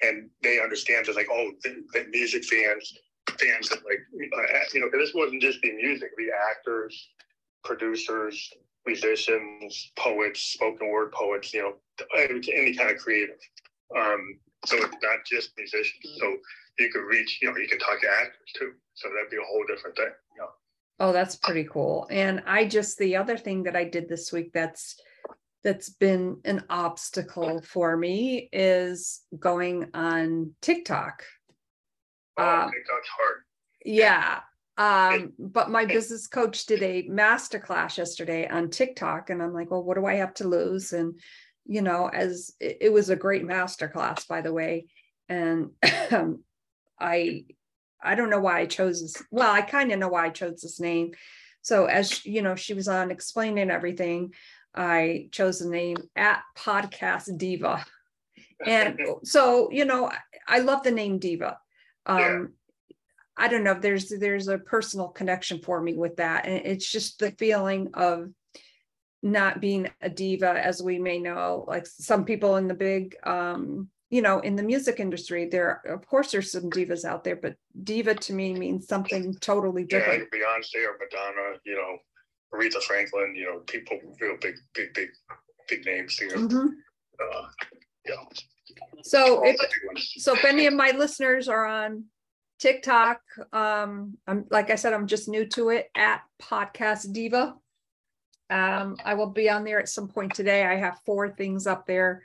and 0.03 0.29
they 0.43 0.61
understand 0.61 1.07
it's 1.07 1.17
like, 1.17 1.29
oh, 1.31 1.51
the, 1.63 1.83
the 1.95 2.07
music 2.11 2.45
fans 2.45 2.93
fans 3.39 3.69
that 3.69 3.79
like 3.85 4.01
uh, 4.39 4.59
you 4.75 4.81
know 4.81 4.89
this 4.93 5.15
wasn't 5.15 5.41
just 5.41 5.61
the 5.63 5.73
music 5.73 6.11
the 6.17 6.29
actors 6.51 7.11
producers 7.65 8.51
musicians 8.85 9.93
poets 9.97 10.41
spoken 10.41 10.91
word 10.91 11.13
poets 11.13 11.55
you 11.55 11.63
know 11.63 11.75
any, 12.19 12.41
any 12.55 12.75
kind 12.75 12.91
of 12.91 12.99
creative. 12.99 13.39
Um 13.97 14.39
so 14.65 14.77
it's 14.77 14.97
not 15.03 15.25
just 15.27 15.51
musicians. 15.57 16.19
So 16.19 16.37
you 16.79 16.91
could 16.91 17.05
reach 17.05 17.39
you 17.41 17.51
know 17.51 17.57
you 17.57 17.69
can 17.69 17.79
talk 17.79 18.01
to 18.01 18.09
actors 18.09 18.53
too. 18.57 18.73
So 18.95 19.09
that'd 19.09 19.31
be 19.31 19.37
a 19.37 19.47
whole 19.47 19.65
different 19.67 19.97
thing 19.97 20.13
oh 21.01 21.13
that's 21.13 21.37
pretty 21.37 21.65
cool 21.65 22.07
and 22.11 22.43
i 22.47 22.65
just 22.65 22.99
the 22.99 23.17
other 23.17 23.37
thing 23.37 23.65
that 23.65 23.77
i 23.77 23.85
did 23.85 24.09
this 24.09 24.33
week 24.33 24.53
that's 24.53 25.01
that's 25.65 25.91
been 25.91 26.39
an 26.45 26.65
obstacle 26.71 27.61
for 27.63 27.97
me 27.97 28.49
is 28.53 29.23
going 29.39 29.89
on 29.95 30.53
tiktok 30.61 31.25
oh, 32.39 32.45
Um, 32.45 32.71
TikTok's 32.71 33.09
hard 33.17 33.39
Yeah. 33.85 34.41
Um, 34.79 35.35
but 35.39 35.71
my 35.71 35.85
business 35.85 36.27
coach 36.27 36.67
did 36.67 36.83
a 36.83 37.03
master 37.09 37.59
class 37.59 37.99
yesterday 37.99 38.49
on 38.49 38.71
TikTok, 38.71 39.29
and 39.31 39.43
I'm 39.43 39.53
like, 39.53 39.71
well, 39.71 39.83
what 39.83 39.97
do 39.97 40.07
I 40.07 40.15
have 40.15 40.35
to 40.35 40.49
lose? 40.49 40.93
And 40.93 41.21
you 41.67 41.83
know, 41.83 42.09
as 42.09 42.53
it, 42.59 42.79
it 42.81 42.93
was 42.93 43.11
a 43.11 43.17
great 43.17 43.45
master 43.45 43.89
class, 43.89 44.25
by 44.25 44.41
the 44.41 44.53
way. 44.53 44.87
And 45.29 45.71
um, 46.11 46.43
I 46.99 47.45
I 48.03 48.15
don't 48.15 48.31
know 48.31 48.41
why 48.41 48.61
I 48.61 48.67
chose 48.67 49.01
this. 49.01 49.23
Well, 49.31 49.51
I 49.51 49.63
kind 49.63 49.93
of 49.93 49.99
know 49.99 50.09
why 50.09 50.27
I 50.27 50.31
chose 50.31 50.61
this 50.61 50.81
name. 50.81 51.13
So 51.63 51.87
as 51.87 52.25
you 52.27 52.43
know, 52.43 52.57
she 52.57 52.75
was 52.75 52.89
on 52.89 53.11
explaining 53.11 53.71
everything. 53.71 54.35
I 54.75 55.29
chose 55.33 55.59
the 55.59 55.69
name 55.69 55.97
at 56.17 56.43
podcast 56.57 57.37
diva. 57.39 57.85
And 58.65 58.99
so, 59.25 59.71
you 59.71 59.85
know, 59.85 60.11
I, 60.49 60.61
love 60.61 60.83
the 60.83 60.91
name 60.91 61.19
diva. 61.19 61.59
Um, 62.07 62.19
Yeah. 62.19 62.45
I 63.35 63.49
don't 63.49 63.65
know. 63.65 63.75
There's 63.75 64.11
there's 64.11 64.49
a 64.49 64.59
personal 64.59 65.09
connection 65.09 65.61
for 65.61 65.81
me 65.81 65.95
with 65.95 66.17
that, 66.17 66.45
and 66.47 66.67
it's 66.67 66.89
just 66.89 67.19
the 67.19 67.31
feeling 67.33 67.91
of 67.95 68.29
not 69.23 69.61
being 69.61 69.89
a 70.03 70.11
diva, 70.11 70.51
as 70.51 70.83
we 70.83 70.99
may 70.99 71.19
know. 71.19 71.65
Like 71.67 71.87
some 71.87 72.27
people 72.27 72.57
in 72.57 72.69
the 72.69 72.75
big, 72.75 73.17
um, 73.25 73.89
you 74.13 74.21
know, 74.21 74.41
in 74.41 74.55
the 74.57 74.63
music 74.63 75.01
industry, 75.01 75.49
there 75.49 75.81
of 75.87 76.07
course 76.07 76.31
there's 76.31 76.53
some 76.53 76.69
divas 76.71 77.05
out 77.05 77.25
there, 77.25 77.35
but 77.45 77.57
diva 77.83 78.15
to 78.15 78.33
me 78.35 78.53
means 78.53 78.87
something 78.87 79.35
totally 79.41 79.85
different. 79.85 80.21
like 80.21 80.31
beyonce 80.31 80.81
or 80.87 80.95
madonna 81.03 81.47
you 81.65 81.75
know 81.75 81.93
aretha 82.55 82.81
franklin 82.83 83.35
you 83.35 83.47
know 83.47 83.59
people 83.75 83.99
real 84.21 84.37
big 84.39 84.55
big 84.75 84.93
big 84.93 85.09
big 85.71 85.87
names 85.87 86.21
know 86.21 86.37
Mhm. 86.47 86.69
uh, 87.25 87.45
yeah 88.07 88.23
So 89.03 89.43
if 89.47 89.57
the 89.57 89.67
big 89.75 89.87
ones. 89.87 90.13
so, 90.19 90.35
if 90.35 90.45
any 90.45 90.67
of 90.67 90.75
my 90.75 90.91
listeners 90.91 91.49
are 91.49 91.65
on 91.67 92.05
TikTok. 92.61 93.19
Um, 93.53 94.17
I'm 94.29 94.45
like 94.51 94.71
I 94.71 94.77
said, 94.77 94.93
I'm 94.93 95.09
just 95.09 95.27
new 95.29 95.45
to 95.57 95.71
it 95.71 95.89
at 95.97 96.21
Podcast 96.41 97.13
Diva. 97.13 97.57
Um, 98.51 98.97
I 99.05 99.15
will 99.15 99.31
be 99.31 99.49
on 99.51 99.65
there 99.65 99.81
at 99.81 99.89
some 99.89 100.07
point 100.07 100.33
today. 100.35 100.65
I 100.65 100.77
have 100.77 100.99
four 101.07 101.31
things 101.31 101.67
up 101.67 101.87
there 101.87 102.23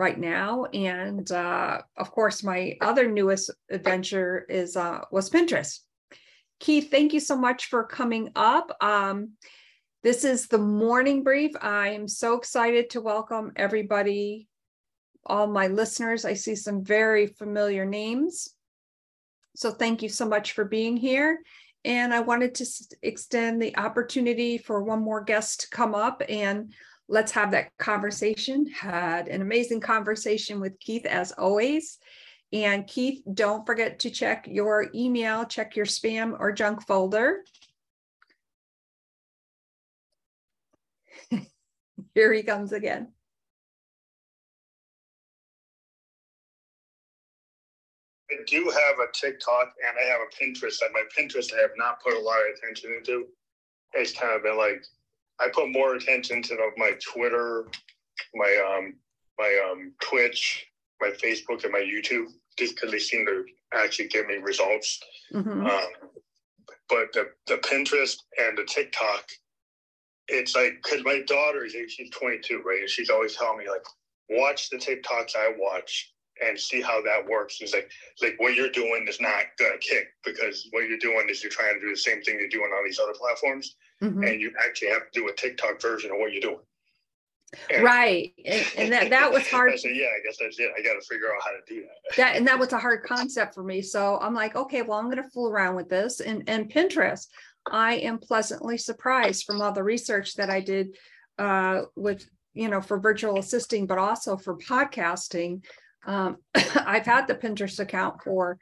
right 0.00 0.18
now, 0.18 0.64
and 0.72 1.30
uh, 1.30 1.82
of 1.98 2.10
course, 2.10 2.42
my 2.42 2.74
other 2.80 3.06
newest 3.06 3.50
adventure 3.70 4.46
is 4.48 4.74
uh, 4.74 5.00
was 5.12 5.28
Pinterest. 5.28 5.80
Keith, 6.58 6.90
thank 6.90 7.12
you 7.12 7.20
so 7.20 7.36
much 7.36 7.66
for 7.66 7.84
coming 7.84 8.30
up. 8.34 8.74
Um, 8.80 9.32
this 10.02 10.24
is 10.24 10.46
the 10.46 10.58
morning 10.58 11.22
brief. 11.22 11.52
I 11.60 11.90
am 11.90 12.08
so 12.08 12.38
excited 12.38 12.88
to 12.90 13.02
welcome 13.02 13.52
everybody, 13.56 14.48
all 15.26 15.46
my 15.46 15.66
listeners. 15.66 16.24
I 16.24 16.32
see 16.32 16.56
some 16.56 16.82
very 16.82 17.26
familiar 17.26 17.84
names. 17.84 18.48
So 19.54 19.70
thank 19.70 20.02
you 20.02 20.08
so 20.08 20.26
much 20.26 20.52
for 20.52 20.64
being 20.64 20.96
here. 20.96 21.40
And 21.84 22.14
I 22.14 22.20
wanted 22.20 22.54
to 22.56 22.66
extend 23.02 23.60
the 23.60 23.76
opportunity 23.76 24.56
for 24.56 24.82
one 24.82 25.02
more 25.02 25.22
guest 25.22 25.60
to 25.60 25.70
come 25.70 25.94
up 25.94 26.22
and 26.26 26.72
let's 27.10 27.32
have 27.32 27.50
that 27.50 27.76
conversation. 27.76 28.66
Had 28.68 29.28
an 29.28 29.42
amazing 29.42 29.80
conversation 29.80 30.60
with 30.60 30.78
Keith 30.78 31.04
as 31.04 31.32
always. 31.32 31.98
And 32.52 32.86
Keith, 32.86 33.22
don't 33.34 33.66
forget 33.66 33.98
to 34.00 34.10
check 34.10 34.46
your 34.48 34.88
email, 34.94 35.44
check 35.44 35.76
your 35.76 35.86
spam 35.86 36.38
or 36.38 36.52
junk 36.52 36.86
folder. 36.86 37.44
Here 42.14 42.32
he 42.32 42.42
comes 42.44 42.72
again. 42.72 43.08
I 48.30 48.36
do 48.46 48.64
have 48.70 48.98
a 49.00 49.10
TikTok 49.12 49.74
and 49.84 49.96
I 50.00 50.04
have 50.08 50.20
a 50.20 50.30
Pinterest. 50.32 50.80
And 50.82 50.92
my 50.92 51.02
Pinterest 51.16 51.52
I 51.52 51.60
have 51.60 51.70
not 51.76 52.00
put 52.00 52.14
a 52.14 52.20
lot 52.20 52.38
of 52.38 52.46
attention 52.56 52.94
into. 52.96 53.26
It's 53.94 54.12
kind 54.12 54.36
of 54.36 54.44
been 54.44 54.56
like 54.56 54.84
I 55.40 55.48
put 55.48 55.70
more 55.70 55.94
attention 55.94 56.42
to 56.42 56.70
my 56.76 56.92
Twitter, 57.02 57.66
my 58.34 58.76
um 58.76 58.94
my 59.38 59.70
um 59.70 59.92
Twitch, 60.02 60.66
my 61.00 61.10
Facebook, 61.10 61.64
and 61.64 61.72
my 61.72 61.80
YouTube, 61.80 62.26
just 62.58 62.74
because 62.74 62.90
they 62.90 62.98
seem 62.98 63.26
to 63.26 63.44
actually 63.72 64.08
give 64.08 64.26
me 64.26 64.36
results. 64.36 65.00
Mm-hmm. 65.32 65.66
Um, 65.66 65.88
but 66.88 67.12
the 67.12 67.30
the 67.46 67.56
Pinterest 67.56 68.16
and 68.38 68.58
the 68.58 68.64
TikTok, 68.64 69.24
it's 70.28 70.54
like 70.54 70.74
because 70.82 71.04
my 71.04 71.22
daughter 71.26 71.64
is 71.64 71.74
she's 71.88 72.10
22, 72.10 72.62
right? 72.64 72.80
And 72.80 72.90
she's 72.90 73.10
always 73.10 73.36
telling 73.36 73.58
me 73.58 73.68
like, 73.68 73.84
watch 74.28 74.68
the 74.70 74.76
TikToks 74.76 75.36
I 75.36 75.54
watch 75.56 76.12
and 76.42 76.58
see 76.58 76.80
how 76.80 77.02
that 77.02 77.26
works. 77.26 77.58
It's 77.60 77.74
like 77.74 77.90
like 78.22 78.34
what 78.38 78.54
you're 78.54 78.70
doing 78.70 79.06
is 79.08 79.20
not 79.20 79.44
gonna 79.58 79.78
kick 79.78 80.08
because 80.24 80.68
what 80.70 80.88
you're 80.88 80.98
doing 80.98 81.28
is 81.28 81.42
you're 81.42 81.50
trying 81.52 81.74
to 81.74 81.80
do 81.80 81.90
the 81.90 81.96
same 81.96 82.22
thing 82.22 82.38
you're 82.38 82.48
doing 82.48 82.70
on 82.76 82.84
these 82.84 82.98
other 82.98 83.14
platforms, 83.14 83.76
mm-hmm. 84.02 84.22
and 84.22 84.40
you 84.40 84.52
actually 84.64 84.88
have 84.88 85.10
to 85.10 85.20
do 85.20 85.28
a 85.28 85.34
TikTok 85.34 85.80
version 85.80 86.10
of 86.10 86.18
what 86.18 86.32
you're 86.32 86.40
doing. 86.40 86.58
And, 87.68 87.82
right, 87.82 88.32
and, 88.44 88.66
and, 88.76 88.92
that 88.92 89.10
that 89.10 89.32
was 89.32 89.46
hard. 89.50 89.72
I 89.72 89.76
said, 89.76 89.96
yeah, 89.96 90.06
I 90.06 90.24
guess 90.24 90.36
that's 90.40 90.60
it. 90.60 90.70
I 90.78 90.82
got 90.82 90.94
to 90.94 91.06
figure 91.08 91.34
out 91.34 91.42
how 91.42 91.50
to 91.50 91.60
do 91.66 91.82
that. 91.82 92.16
That 92.16 92.36
and 92.36 92.46
that 92.46 92.58
was 92.58 92.72
a 92.72 92.78
hard 92.78 93.02
concept 93.02 93.54
for 93.54 93.64
me. 93.64 93.82
So 93.82 94.18
I'm 94.20 94.34
like, 94.34 94.54
okay, 94.54 94.82
well, 94.82 94.98
I'm 94.98 95.06
going 95.10 95.16
to 95.16 95.30
fool 95.30 95.50
around 95.50 95.74
with 95.74 95.88
this. 95.88 96.20
And 96.20 96.48
and 96.48 96.72
Pinterest, 96.72 97.26
I 97.68 97.94
am 97.94 98.18
pleasantly 98.18 98.78
surprised 98.78 99.44
from 99.46 99.60
all 99.60 99.72
the 99.72 99.82
research 99.82 100.34
that 100.34 100.48
I 100.48 100.60
did 100.60 100.96
uh, 101.38 101.82
with 101.96 102.24
you 102.54 102.68
know 102.68 102.80
for 102.80 103.00
virtual 103.00 103.38
assisting, 103.38 103.86
but 103.86 103.98
also 103.98 104.36
for 104.36 104.56
podcasting. 104.56 105.64
Um, 106.06 106.36
I've 106.54 107.06
had 107.06 107.26
the 107.26 107.34
Pinterest 107.34 107.80
account 107.80 108.22
for 108.22 108.58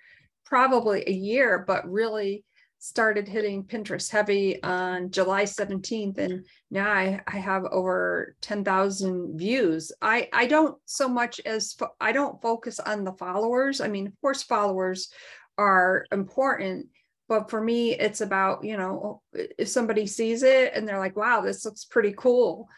probably 0.46 1.04
a 1.06 1.12
year, 1.12 1.62
but 1.66 1.86
really 1.90 2.42
started 2.78 3.26
hitting 3.26 3.64
Pinterest 3.64 4.10
heavy 4.10 4.62
on 4.62 5.10
July 5.10 5.44
17th. 5.44 6.18
And 6.18 6.44
now 6.70 6.90
I, 6.90 7.20
I 7.26 7.36
have 7.38 7.64
over 7.64 8.36
10,000 8.40 9.38
views. 9.38 9.92
I, 10.00 10.28
I 10.32 10.46
don't 10.46 10.76
so 10.84 11.08
much 11.08 11.40
as 11.44 11.72
fo- 11.72 11.94
I 12.00 12.12
don't 12.12 12.40
focus 12.40 12.78
on 12.78 13.04
the 13.04 13.12
followers. 13.12 13.80
I 13.80 13.88
mean, 13.88 14.06
of 14.06 14.20
course, 14.20 14.42
followers 14.42 15.10
are 15.56 16.06
important, 16.12 16.86
but 17.28 17.50
for 17.50 17.60
me, 17.60 17.94
it's 17.94 18.20
about, 18.20 18.64
you 18.64 18.76
know, 18.76 19.22
if 19.32 19.68
somebody 19.68 20.06
sees 20.06 20.44
it 20.44 20.72
and 20.74 20.86
they're 20.86 20.98
like, 20.98 21.16
wow, 21.16 21.40
this 21.40 21.64
looks 21.64 21.84
pretty 21.84 22.14
cool. 22.16 22.68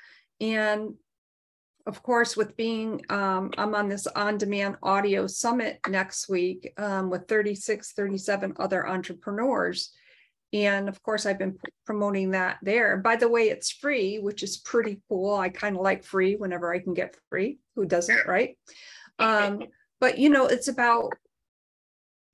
And 0.41 0.95
of 1.91 2.05
course, 2.05 2.37
with 2.37 2.57
being, 2.57 3.03
um, 3.11 3.51
I'm 3.59 3.75
on 3.75 3.89
this 3.89 4.07
on 4.07 4.39
demand 4.39 4.77
audio 4.81 5.27
summit 5.27 5.81
next 5.89 6.29
week 6.29 6.73
um, 6.77 7.11
with 7.11 7.27
36, 7.27 7.93
37 7.95 8.55
other 8.61 8.87
entrepreneurs. 8.87 9.93
And 10.53 10.89
of 10.89 11.03
course, 11.03 11.27
I've 11.27 11.41
been 11.41 11.59
promoting 11.85 12.31
that 12.31 12.59
there. 12.63 12.99
By 12.99 13.17
the 13.17 13.29
way, 13.29 13.49
it's 13.49 13.73
free, 13.73 14.21
which 14.21 14.45
is 14.45 14.59
pretty 14.59 15.01
cool. 15.09 15.35
I 15.35 15.49
kind 15.49 15.75
of 15.75 15.83
like 15.83 16.05
free 16.05 16.37
whenever 16.37 16.73
I 16.73 16.79
can 16.79 16.95
get 16.95 17.17
free. 17.29 17.59
Who 17.75 17.87
doesn't, 17.87 18.25
right? 18.25 18.57
Um, 19.19 19.65
but 19.99 20.17
you 20.17 20.29
know, 20.29 20.47
it's 20.47 20.69
about 20.69 21.13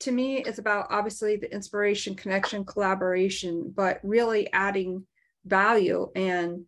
to 0.01 0.13
me, 0.13 0.43
it's 0.43 0.59
about 0.59 0.89
obviously 0.91 1.37
the 1.37 1.51
inspiration, 1.51 2.15
connection, 2.15 2.67
collaboration, 2.67 3.73
but 3.75 4.01
really 4.03 4.53
adding 4.53 5.07
value 5.47 6.11
and 6.15 6.67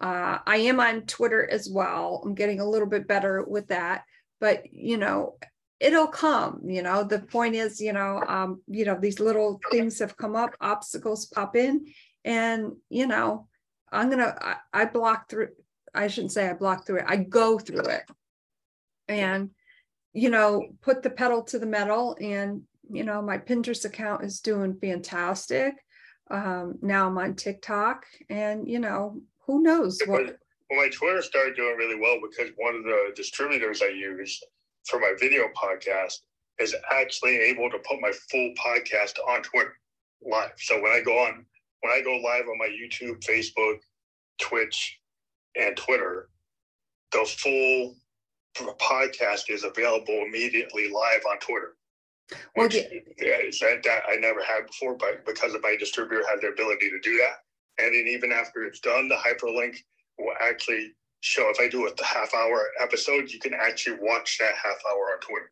uh, 0.00 0.38
I 0.46 0.56
am 0.56 0.80
on 0.80 1.02
Twitter 1.02 1.48
as 1.50 1.68
well. 1.68 2.22
I'm 2.24 2.34
getting 2.34 2.60
a 2.60 2.68
little 2.68 2.88
bit 2.88 3.06
better 3.06 3.44
with 3.44 3.68
that, 3.68 4.04
but 4.40 4.72
you 4.72 4.96
know, 4.96 5.36
it'll 5.78 6.06
come. 6.06 6.62
You 6.64 6.82
know, 6.82 7.04
the 7.04 7.18
point 7.18 7.54
is, 7.54 7.80
you 7.80 7.92
know, 7.92 8.22
um, 8.26 8.62
you 8.66 8.84
know, 8.84 8.98
these 8.98 9.20
little 9.20 9.60
things 9.70 9.98
have 9.98 10.16
come 10.16 10.36
up, 10.36 10.54
obstacles 10.60 11.26
pop 11.26 11.54
in, 11.54 11.86
and 12.24 12.72
you 12.88 13.06
know, 13.06 13.48
I'm 13.92 14.08
gonna. 14.08 14.36
I, 14.40 14.82
I 14.82 14.84
block 14.86 15.28
through. 15.28 15.48
I 15.94 16.08
shouldn't 16.08 16.32
say 16.32 16.48
I 16.48 16.54
block 16.54 16.86
through 16.86 17.00
it. 17.00 17.06
I 17.06 17.16
go 17.16 17.58
through 17.58 17.86
it, 17.86 18.04
and 19.08 19.50
you 20.12 20.30
know, 20.30 20.66
put 20.80 21.02
the 21.02 21.10
pedal 21.10 21.42
to 21.44 21.58
the 21.58 21.66
metal. 21.66 22.16
And 22.20 22.62
you 22.90 23.04
know, 23.04 23.20
my 23.20 23.36
Pinterest 23.36 23.84
account 23.84 24.24
is 24.24 24.40
doing 24.40 24.78
fantastic. 24.80 25.74
Um, 26.30 26.78
now 26.80 27.06
I'm 27.06 27.18
on 27.18 27.34
TikTok, 27.34 28.06
and 28.28 28.68
you 28.68 28.78
know, 28.78 29.20
who 29.50 29.62
knows 29.62 30.00
what 30.06 30.38
well, 30.70 30.80
my 30.80 30.88
Twitter 30.90 31.22
started 31.22 31.56
doing 31.56 31.76
really 31.76 31.98
well 31.98 32.18
because 32.22 32.52
one 32.56 32.76
of 32.76 32.84
the 32.84 33.12
distributors 33.16 33.82
I 33.82 33.88
use 33.88 34.40
for 34.86 35.00
my 35.00 35.14
video 35.18 35.48
podcast 35.60 36.18
is 36.60 36.76
actually 36.92 37.36
able 37.36 37.68
to 37.70 37.78
put 37.78 38.00
my 38.00 38.12
full 38.30 38.52
podcast 38.54 39.14
on 39.28 39.42
Twitter 39.42 39.74
live. 40.22 40.52
So 40.58 40.80
when 40.80 40.92
I 40.92 41.00
go 41.04 41.18
on, 41.18 41.44
when 41.80 41.92
I 41.92 42.00
go 42.02 42.16
live 42.18 42.44
on 42.46 42.58
my 42.58 42.68
YouTube, 42.68 43.18
Facebook, 43.24 43.78
Twitch, 44.40 45.00
and 45.56 45.76
Twitter, 45.76 46.28
the 47.10 47.24
full 47.24 47.96
podcast 48.56 49.44
is 49.48 49.64
available 49.64 50.22
immediately 50.24 50.88
live 50.90 51.22
on 51.28 51.38
Twitter. 51.38 51.76
Well, 52.54 52.66
which, 52.66 52.76
yeah, 52.76 53.38
that, 53.60 53.82
that 53.82 54.02
I 54.08 54.14
never 54.16 54.44
had 54.44 54.68
before, 54.68 54.96
but 54.96 55.26
because 55.26 55.54
of 55.54 55.62
my 55.62 55.74
distributor 55.76 56.22
had 56.28 56.40
the 56.40 56.48
ability 56.48 56.90
to 56.90 57.00
do 57.00 57.16
that, 57.16 57.38
and 57.84 57.94
then 57.94 58.06
even 58.08 58.32
after 58.32 58.64
it's 58.64 58.80
done, 58.80 59.08
the 59.08 59.16
hyperlink 59.16 59.76
will 60.18 60.34
actually 60.40 60.92
show. 61.20 61.50
If 61.50 61.60
I 61.60 61.68
do 61.68 61.86
a 61.86 62.04
half 62.04 62.34
hour 62.34 62.68
episode, 62.80 63.30
you 63.30 63.38
can 63.38 63.54
actually 63.54 63.98
watch 64.00 64.38
that 64.38 64.54
half 64.54 64.78
hour 64.90 65.12
on 65.12 65.20
Twitter. 65.20 65.50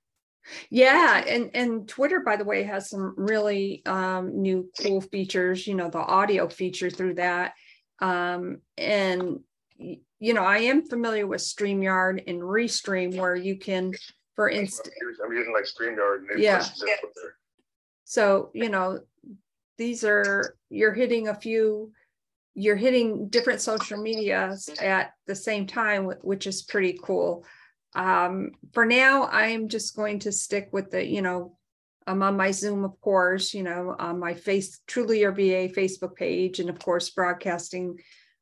Yeah, 0.70 1.22
and 1.26 1.51
and 1.55 1.89
Twitter, 1.89 2.20
by 2.20 2.37
the 2.37 2.45
way, 2.45 2.62
has 2.62 2.89
some 2.89 3.14
really 3.16 3.83
um, 3.87 4.41
new 4.41 4.70
cool 4.81 5.01
features. 5.01 5.66
You 5.66 5.74
know, 5.74 5.91
the 5.91 5.99
audio 5.99 6.49
feature 6.49 6.91
through 6.91 7.14
that, 7.14 7.53
um, 8.01 8.62
and 8.76 9.41
you 9.79 10.35
know, 10.35 10.43
I 10.43 10.59
am 10.59 10.87
familiar 10.87 11.26
with 11.26 11.41
Streamyard 11.41 12.24
and 12.26 12.41
Restream, 12.41 13.16
where 13.16 13.37
you 13.37 13.57
can, 13.57 13.93
for 14.35 14.49
instance, 14.49 14.95
I'm 15.24 15.33
using 15.33 15.53
like 15.53 15.64
Streamyard. 15.64 16.31
And 16.31 16.43
yeah. 16.43 16.64
So 18.05 18.51
you 18.55 18.70
know, 18.70 19.01
these 19.76 20.03
are 20.03 20.55
you're 20.70 20.95
hitting 20.95 21.29
a 21.29 21.35
few 21.35 21.93
you're 22.59 22.77
hitting 22.77 23.29
different 23.29 23.61
social 23.61 24.03
medias 24.03 24.69
at 24.83 25.13
the 25.29 25.35
same 25.35 25.65
time, 25.65 26.07
which 26.23 26.47
is 26.47 26.63
pretty 26.63 26.99
cool. 27.05 27.45
Um, 27.95 28.51
for 28.73 28.85
now, 28.85 29.29
I'm 29.29 29.69
just 29.69 29.95
going 29.95 30.19
to 30.21 30.33
stick 30.33 30.69
with 30.73 30.91
the, 30.91 31.07
you 31.07 31.23
know, 31.23 31.57
I'm 32.09 32.21
on 32.23 32.37
my 32.37 32.51
Zoom, 32.51 32.85
of 32.85 33.01
course, 33.01 33.55
you 33.55 33.63
know, 33.63 33.95
on 33.97 34.19
my 34.19 34.35
face, 34.35 34.81
Truly 34.89 35.21
Your 35.21 35.31
VA 35.31 35.69
Facebook 35.73 36.17
page, 36.17 36.59
and 36.59 36.69
of 36.69 36.81
course, 36.81 37.11
broadcasting 37.11 38.01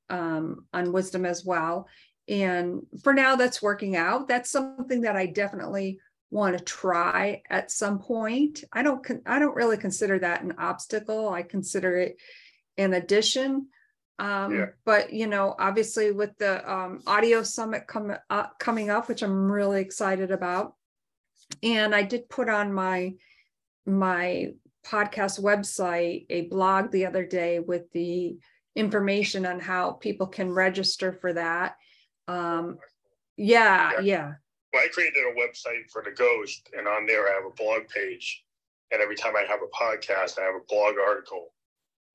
um, 0.09 0.65
on 0.73 0.93
Wisdom 0.93 1.27
as 1.27 1.45
well. 1.45 1.87
And 2.27 2.87
for 3.03 3.13
now, 3.13 3.37
that's 3.37 3.61
working 3.61 3.97
out. 3.97 4.29
That's 4.29 4.51
something 4.51 5.03
that 5.03 5.17
I 5.17 5.27
definitely 5.27 6.01
want 6.31 6.57
to 6.57 6.65
try 6.65 7.43
at 7.51 7.71
some 7.71 7.99
point. 7.99 8.65
I 8.73 8.83
don't, 8.83 9.07
I 9.27 9.39
don't 9.39 9.55
really 9.55 9.77
consider 9.77 10.19
that 10.21 10.43
an 10.43 10.55
obstacle. 10.59 11.29
I 11.29 11.43
consider 11.43 11.99
it 11.99 12.17
an 12.79 12.95
addition 12.95 13.69
um, 14.19 14.55
yeah. 14.55 14.67
But 14.85 15.13
you 15.13 15.27
know, 15.27 15.55
obviously 15.59 16.13
with 16.13 16.37
the 16.39 16.71
um, 16.71 17.03
audio 17.07 17.43
summit 17.43 17.87
coming 17.87 18.17
up, 18.31 18.59
coming 18.59 18.91
up, 18.91 19.09
which 19.09 19.23
I'm 19.23 19.51
really 19.51 19.81
excited 19.81 20.31
about, 20.31 20.75
and 21.63 21.95
I 21.95 22.03
did 22.03 22.29
put 22.29 22.49
on 22.49 22.73
my 22.73 23.15
my 23.85 24.55
podcast 24.87 25.41
website 25.41 26.27
a 26.31 26.43
blog 26.43 26.91
the 26.91 27.07
other 27.07 27.27
day 27.27 27.61
with 27.61 27.91
the 27.93 28.39
information 28.75 29.45
on 29.45 29.61
how 29.61 29.93
people 29.93 30.27
can 30.27 30.51
register 30.51 31.13
for 31.13 31.33
that. 31.33 31.77
Um, 32.29 32.79
yeah, 33.37 33.93
yeah, 33.95 34.01
yeah. 34.01 34.33
Well, 34.73 34.83
I 34.83 34.89
created 34.89 35.25
a 35.25 35.39
website 35.39 35.91
for 35.93 36.03
the 36.03 36.11
Ghost, 36.11 36.71
and 36.77 36.89
on 36.89 37.07
there 37.07 37.29
I 37.29 37.35
have 37.35 37.45
a 37.45 37.55
blog 37.55 37.89
page. 37.89 38.45
And 38.93 39.03
every 39.03 39.17
time 39.17 39.35
I 39.37 39.45
have 39.49 39.61
a 39.63 39.77
podcast, 39.77 40.39
I 40.39 40.43
have 40.43 40.55
a 40.55 40.65
blog 40.69 40.95
article 41.05 41.49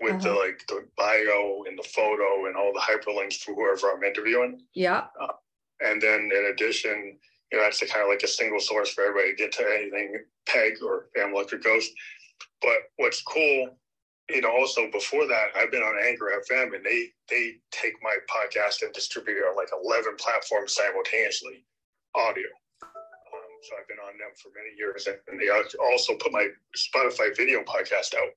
with 0.01 0.15
uh-huh. 0.15 0.29
the 0.29 0.33
like 0.33 0.65
the 0.67 0.87
bio 0.97 1.63
and 1.67 1.77
the 1.77 1.83
photo 1.83 2.47
and 2.47 2.55
all 2.55 2.73
the 2.73 2.79
hyperlinks 2.79 3.43
to 3.45 3.53
whoever 3.53 3.91
I'm 3.91 4.03
interviewing. 4.03 4.61
Yeah. 4.73 5.05
Uh, 5.19 5.33
and 5.81 6.01
then 6.01 6.29
in 6.33 6.51
addition, 6.53 7.17
you 7.51 7.57
know, 7.57 7.63
that's 7.63 7.79
the, 7.79 7.87
kind 7.87 8.03
of 8.03 8.09
like 8.09 8.23
a 8.23 8.27
single 8.27 8.59
source 8.59 8.91
for 8.91 9.03
everybody 9.03 9.31
to 9.31 9.37
get 9.37 9.51
to 9.53 9.63
anything 9.63 10.23
PEG 10.47 10.81
or 10.83 11.07
Phantom 11.15 11.35
Electric 11.35 11.63
Ghost. 11.63 11.91
But 12.61 12.77
what's 12.97 13.21
cool, 13.21 13.77
you 14.29 14.41
know, 14.41 14.51
also 14.51 14.89
before 14.91 15.27
that, 15.27 15.47
I've 15.55 15.71
been 15.71 15.83
on 15.83 15.95
Anchor 16.03 16.31
FM 16.49 16.75
and 16.75 16.85
they 16.85 17.09
they 17.29 17.55
take 17.71 17.93
my 18.01 18.15
podcast 18.29 18.83
and 18.83 18.93
distribute 18.93 19.37
it 19.37 19.45
on 19.49 19.55
like 19.55 19.69
11 19.83 20.15
platforms 20.17 20.75
simultaneously, 20.75 21.65
audio. 22.15 22.47
Um, 22.83 23.51
so 23.63 23.75
I've 23.79 23.87
been 23.87 23.97
on 23.97 24.17
them 24.17 24.31
for 24.41 24.49
many 24.55 24.75
years, 24.77 25.07
and 25.07 25.39
they 25.39 25.49
also 25.83 26.15
put 26.15 26.31
my 26.31 26.47
Spotify 26.75 27.35
video 27.35 27.63
podcast 27.63 28.15
out. 28.15 28.31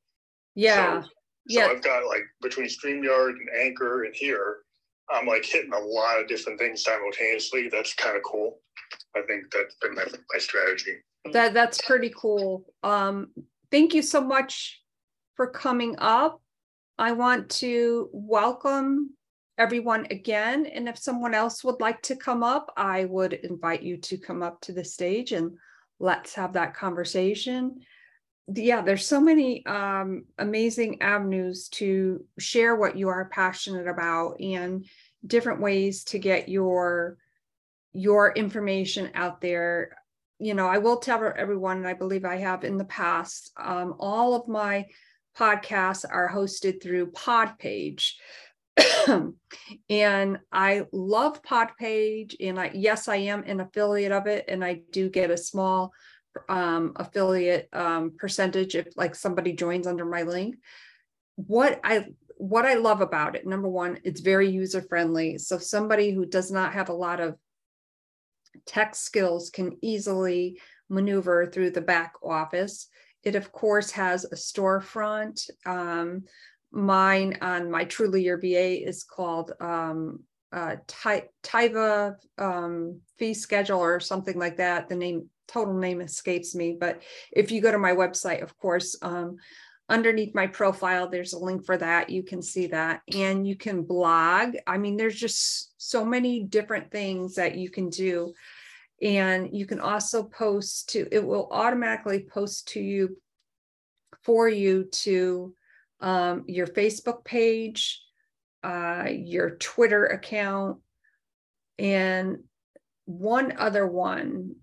Yeah. 0.54 1.02
So, 1.02 1.08
yeah. 1.46 1.66
So 1.66 1.72
I've 1.72 1.82
got 1.82 2.06
like 2.06 2.24
between 2.42 2.66
StreamYard 2.66 3.30
and 3.30 3.48
Anchor 3.60 4.04
and 4.04 4.14
here, 4.14 4.58
I'm 5.10 5.26
like 5.26 5.44
hitting 5.44 5.72
a 5.72 5.78
lot 5.78 6.20
of 6.20 6.28
different 6.28 6.58
things 6.58 6.82
simultaneously. 6.82 7.68
That's 7.68 7.94
kind 7.94 8.16
of 8.16 8.22
cool. 8.22 8.60
I 9.16 9.22
think 9.22 9.50
that's 9.52 9.76
been 9.76 9.94
my, 9.94 10.04
my 10.32 10.38
strategy. 10.38 10.96
That 11.32 11.54
that's 11.54 11.80
pretty 11.82 12.12
cool. 12.16 12.64
Um, 12.82 13.28
thank 13.70 13.94
you 13.94 14.02
so 14.02 14.20
much 14.20 14.82
for 15.36 15.46
coming 15.48 15.96
up. 15.98 16.40
I 16.98 17.12
want 17.12 17.50
to 17.50 18.08
welcome 18.12 19.10
everyone 19.58 20.06
again. 20.10 20.66
And 20.66 20.88
if 20.88 20.98
someone 20.98 21.34
else 21.34 21.64
would 21.64 21.80
like 21.80 22.02
to 22.02 22.16
come 22.16 22.42
up, 22.42 22.72
I 22.76 23.04
would 23.04 23.32
invite 23.34 23.82
you 23.82 23.96
to 23.98 24.16
come 24.16 24.42
up 24.42 24.60
to 24.62 24.72
the 24.72 24.84
stage 24.84 25.32
and 25.32 25.56
let's 26.00 26.34
have 26.34 26.52
that 26.54 26.74
conversation. 26.74 27.80
Yeah, 28.52 28.82
there's 28.82 29.06
so 29.06 29.20
many 29.20 29.64
um, 29.64 30.24
amazing 30.38 31.00
avenues 31.00 31.68
to 31.70 32.24
share 32.38 32.76
what 32.76 32.96
you 32.96 33.08
are 33.08 33.30
passionate 33.30 33.88
about 33.88 34.38
and 34.40 34.84
different 35.26 35.60
ways 35.60 36.04
to 36.04 36.18
get 36.18 36.48
your 36.48 37.16
your 37.94 38.32
information 38.32 39.10
out 39.14 39.40
there. 39.40 39.96
You 40.38 40.52
know 40.52 40.66
i 40.66 40.78
will 40.78 40.98
tell 40.98 41.32
everyone 41.36 41.86
i 41.86 41.94
believe 41.94 42.24
i 42.24 42.36
have 42.36 42.64
in 42.64 42.76
the 42.76 42.84
past 42.84 43.52
um, 43.56 43.94
all 43.98 44.34
of 44.34 44.48
my 44.48 44.86
podcasts 45.38 46.04
are 46.08 46.30
hosted 46.30 46.82
through 46.82 47.12
podpage. 47.12 48.12
And 49.88 50.38
i 50.52 50.82
love 50.92 51.42
podpage 51.42 52.34
and 52.40 52.58
i 52.58 52.72
yes 52.74 53.06
i 53.06 53.16
am 53.16 53.44
an 53.44 53.60
affiliate 53.60 54.10
of 54.12 54.26
it 54.26 54.44
and 54.48 54.64
i 54.64 54.82
do 54.90 55.08
get 55.08 55.30
a 55.30 55.36
small 55.36 55.92
um, 56.48 56.92
affiliate 56.96 57.68
um, 57.72 58.12
percentage 58.18 58.74
if 58.74 58.88
like 58.96 59.14
somebody 59.14 59.52
joins 59.52 59.86
under 59.86 60.04
my 60.04 60.22
link 60.22 60.56
what 61.36 61.80
i 61.84 62.06
what 62.36 62.64
i 62.66 62.74
love 62.74 63.00
about 63.00 63.36
it 63.36 63.46
number 63.46 63.68
one 63.68 63.98
it's 64.04 64.20
very 64.20 64.50
user 64.50 64.82
friendly 64.82 65.38
so 65.38 65.58
somebody 65.58 66.12
who 66.12 66.26
does 66.26 66.50
not 66.50 66.72
have 66.74 66.88
a 66.88 66.94
lot 66.94 67.20
of 67.20 67.36
tech 68.66 68.94
skills 68.94 69.50
can 69.50 69.76
easily 69.82 70.58
maneuver 70.88 71.46
through 71.46 71.70
the 71.70 71.80
back 71.80 72.14
office. 72.22 72.88
It, 73.22 73.34
of 73.34 73.52
course, 73.52 73.90
has 73.92 74.24
a 74.24 74.34
storefront. 74.34 75.48
Um, 75.64 76.24
mine 76.70 77.38
on 77.40 77.70
my 77.70 77.84
Truly 77.84 78.24
Your 78.24 78.38
VA 78.38 78.86
is 78.86 79.04
called 79.04 79.52
um, 79.60 80.20
uh, 80.52 80.76
Tiva 81.42 82.16
um, 82.38 83.00
fee 83.18 83.34
schedule 83.34 83.80
or 83.80 84.00
something 84.00 84.38
like 84.38 84.58
that. 84.58 84.88
The 84.88 84.96
name, 84.96 85.28
total 85.48 85.74
name 85.74 86.00
escapes 86.00 86.54
me. 86.54 86.76
But 86.78 87.02
if 87.32 87.50
you 87.50 87.60
go 87.60 87.70
to 87.70 87.78
my 87.78 87.92
website, 87.92 88.42
of 88.42 88.56
course, 88.58 88.96
um, 89.02 89.36
underneath 89.88 90.34
my 90.34 90.46
profile, 90.46 91.08
there's 91.08 91.34
a 91.34 91.38
link 91.38 91.64
for 91.64 91.76
that. 91.76 92.10
You 92.10 92.22
can 92.22 92.42
see 92.42 92.68
that. 92.68 93.02
And 93.14 93.46
you 93.46 93.56
can 93.56 93.82
blog. 93.82 94.56
I 94.66 94.78
mean, 94.78 94.96
there's 94.96 95.18
just 95.18 95.74
so 95.76 96.04
many 96.04 96.42
different 96.42 96.90
things 96.90 97.34
that 97.34 97.56
you 97.56 97.70
can 97.70 97.90
do. 97.90 98.32
And 99.02 99.50
you 99.52 99.66
can 99.66 99.80
also 99.80 100.22
post 100.22 100.90
to, 100.90 101.06
it 101.12 101.24
will 101.24 101.48
automatically 101.50 102.26
post 102.32 102.68
to 102.68 102.80
you 102.80 103.16
for 104.22 104.48
you 104.48 104.84
to 104.84 105.54
um, 106.00 106.44
your 106.46 106.66
Facebook 106.66 107.24
page, 107.24 108.00
uh, 108.62 109.06
your 109.10 109.56
Twitter 109.56 110.06
account, 110.06 110.78
and 111.78 112.38
one 113.04 113.54
other 113.58 113.86
one. 113.86 114.56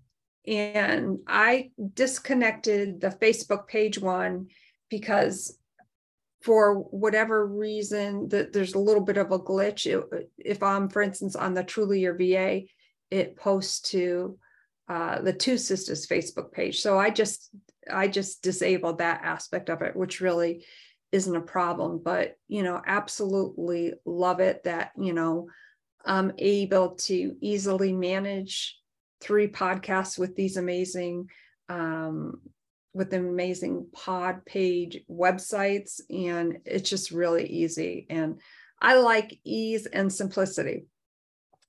And 0.46 1.18
I 1.26 1.70
disconnected 1.94 3.00
the 3.00 3.10
Facebook 3.10 3.68
page 3.68 3.98
one 3.98 4.48
because 4.90 5.56
for 6.42 6.74
whatever 6.74 7.46
reason 7.46 8.28
that 8.30 8.52
there's 8.52 8.74
a 8.74 8.78
little 8.78 9.02
bit 9.02 9.16
of 9.16 9.30
a 9.30 9.38
glitch. 9.38 9.86
If 10.38 10.62
i'm 10.62 10.88
for 10.88 11.02
instance 11.02 11.36
on 11.36 11.54
the 11.54 11.62
truly 11.62 12.00
your 12.00 12.14
va 12.14 12.62
it 13.10 13.36
posts 13.36 13.90
to 13.90 14.38
uh, 14.88 15.20
the 15.20 15.32
two 15.32 15.56
sisters 15.56 16.06
facebook 16.06 16.52
page. 16.52 16.80
So 16.80 16.98
i 16.98 17.10
just 17.10 17.50
i 17.90 18.08
just 18.08 18.42
disabled 18.42 18.98
that 18.98 19.22
aspect 19.22 19.70
of 19.70 19.82
it 19.82 19.96
which 19.96 20.20
really 20.20 20.64
isn't 21.12 21.36
a 21.36 21.40
problem 21.40 22.00
but 22.02 22.36
you 22.48 22.62
know 22.62 22.80
absolutely 22.86 23.92
love 24.04 24.40
it 24.40 24.64
that 24.64 24.92
you 24.96 25.12
know 25.12 25.48
i'm 26.06 26.32
able 26.38 26.90
to 26.94 27.36
easily 27.40 27.92
manage 27.92 28.78
three 29.22 29.48
podcasts 29.48 30.18
with 30.18 30.34
these 30.36 30.56
amazing 30.56 31.28
um, 31.68 32.40
with 32.94 33.14
amazing 33.14 33.86
pod 33.92 34.44
page 34.44 35.00
websites 35.10 36.00
and 36.10 36.58
it's 36.66 36.90
just 36.90 37.10
really 37.10 37.46
easy. 37.46 38.06
And 38.10 38.40
i 38.80 38.96
like 38.96 39.38
ease 39.44 39.86
and 39.86 40.12
simplicity. 40.12 40.86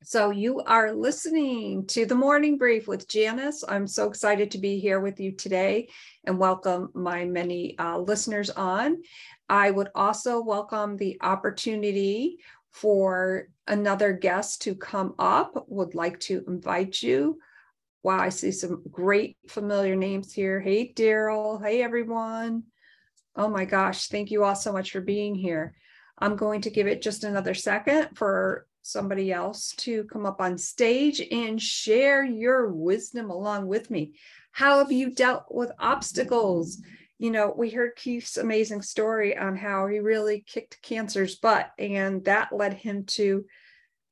So 0.06 0.32
you 0.32 0.60
are 0.60 0.91
listening 0.91 1.88
to 1.88 2.06
the 2.06 2.16
morning 2.16 2.58
brief 2.58 2.89
with 2.89 3.08
Janis. 3.08 3.64
I'm 3.66 3.88
so 3.88 4.10
excited 4.10 4.51
to 4.51 4.58
be 4.58 4.78
here 4.80 4.99
with 4.99 5.18
you 5.22 5.32
today 5.32 5.88
and 6.26 6.38
welcome 6.38 6.89
my 6.93 7.24
many 7.24 7.78
uh, 7.80 7.99
listeners 7.99 8.49
on. 8.49 8.97
I 9.47 9.72
would 9.72 9.88
also 9.95 10.41
welcome 10.41 10.97
the 10.97 11.18
opportunity 11.22 12.39
for 12.74 13.47
another 13.67 14.11
guest 14.11 14.63
to 14.63 14.76
come 14.76 15.15
up 15.17 15.65
would 15.67 15.95
like 15.95 16.19
to 16.19 16.43
invite 16.47 17.01
you 17.01 17.39
Wow, 18.03 18.19
I 18.19 18.30
see 18.30 18.51
some 18.51 18.84
great 18.91 19.38
familiar 19.47 19.95
names 19.95 20.34
here. 20.34 20.59
Hey, 20.59 20.91
Daryl. 20.93 21.63
Hey, 21.63 21.82
everyone. 21.82 22.63
Oh 23.34 23.47
my 23.47 23.63
gosh, 23.63 24.09
thank 24.09 24.30
you 24.30 24.43
all 24.43 24.57
so 24.57 24.74
much 24.74 24.91
for 24.91 24.99
being 24.99 25.34
here. 25.36 25.74
I'm 26.19 26.36
going 26.36 26.59
to 26.61 26.69
give 26.69 26.86
it 26.86 27.01
just 27.01 27.24
another 27.24 27.53
second 27.53 28.09
for 28.15 28.67
somebody 28.82 29.32
else 29.32 29.74
to 29.78 30.03
come 30.11 30.26
up 30.26 30.41
on 30.41 30.57
stage 30.57 31.21
and 31.32 31.61
share 31.61 32.26
your 32.26 32.74
wisdom 32.74 33.30
along 33.30 33.67
with 33.67 33.89
me. 33.89 34.15
How 34.51 34.80
have 34.80 34.91
you 34.91 35.09
dealt 35.09 35.45
with 35.49 35.71
obstacles? 35.80 36.82
You 37.24 37.32
know, 37.32 37.53
we 37.55 37.69
heard 37.69 37.95
Keith's 37.95 38.36
amazing 38.36 38.82
story 38.82 39.38
on 39.38 39.55
how 39.55 39.88
he 39.88 39.99
really 39.99 40.43
kicked 40.45 40.82
cancer's 40.82 41.38
butt, 41.38 41.71
and 41.80 42.21
that 42.26 42.51
led 42.51 42.74
him 42.74 43.05
to 43.15 43.45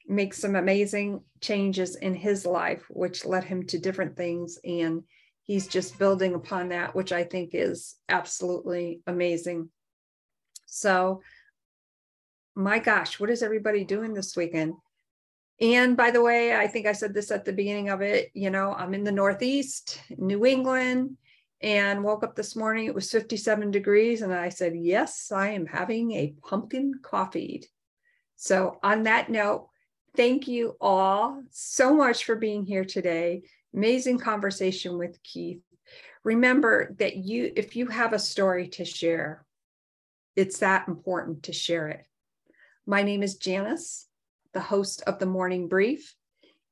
make 0.07 0.33
some 0.33 0.55
amazing 0.55 1.19
changes 1.41 1.97
in 1.97 2.13
his 2.13 2.45
life, 2.45 2.85
which 2.89 3.25
led 3.25 3.43
him 3.43 3.65
to 3.65 3.79
different 3.79 4.15
things. 4.15 4.59
And 4.63 5.03
he's 5.43 5.67
just 5.67 5.99
building 5.99 6.35
upon 6.35 6.69
that, 6.69 6.95
which 6.95 7.11
I 7.11 7.25
think 7.25 7.49
is 7.51 7.95
absolutely 8.07 9.01
amazing. 9.05 9.69
So, 10.65 11.21
my 12.55 12.79
gosh, 12.79 13.19
what 13.19 13.29
is 13.29 13.43
everybody 13.43 13.83
doing 13.83 14.13
this 14.13 14.37
weekend? 14.37 14.75
And 15.59 15.97
by 15.97 16.11
the 16.11 16.23
way, 16.23 16.55
I 16.55 16.67
think 16.67 16.85
I 16.85 16.93
said 16.93 17.13
this 17.13 17.29
at 17.29 17.43
the 17.43 17.51
beginning 17.51 17.89
of 17.89 18.01
it. 18.01 18.31
You 18.33 18.51
know, 18.51 18.71
I'm 18.71 18.93
in 18.93 19.03
the 19.03 19.11
Northeast, 19.11 19.99
New 20.17 20.45
England, 20.45 21.17
and 21.61 22.03
woke 22.03 22.23
up 22.23 22.35
this 22.35 22.55
morning. 22.55 22.85
It 22.85 22.95
was 22.95 23.11
57 23.11 23.71
degrees. 23.71 24.21
And 24.21 24.33
I 24.33 24.49
said, 24.49 24.73
Yes, 24.75 25.31
I 25.31 25.49
am 25.49 25.65
having 25.65 26.11
a 26.11 26.33
pumpkin 26.43 26.93
coffee. 27.01 27.65
So, 28.35 28.79
on 28.83 29.03
that 29.03 29.29
note, 29.29 29.69
Thank 30.15 30.49
you 30.49 30.75
all 30.81 31.41
so 31.51 31.93
much 31.93 32.25
for 32.25 32.35
being 32.35 32.65
here 32.65 32.83
today. 32.83 33.43
Amazing 33.73 34.19
conversation 34.19 34.97
with 34.97 35.23
Keith. 35.23 35.61
Remember 36.25 36.93
that 36.99 37.15
you, 37.15 37.53
if 37.55 37.77
you 37.77 37.87
have 37.87 38.11
a 38.11 38.19
story 38.19 38.67
to 38.69 38.83
share, 38.83 39.45
it's 40.35 40.59
that 40.59 40.89
important 40.89 41.43
to 41.43 41.53
share 41.53 41.87
it. 41.87 42.05
My 42.85 43.03
name 43.03 43.23
is 43.23 43.37
Janis, 43.37 44.07
the 44.53 44.59
host 44.59 45.01
of 45.07 45.17
the 45.17 45.25
Morning 45.25 45.69
Brief, 45.69 46.13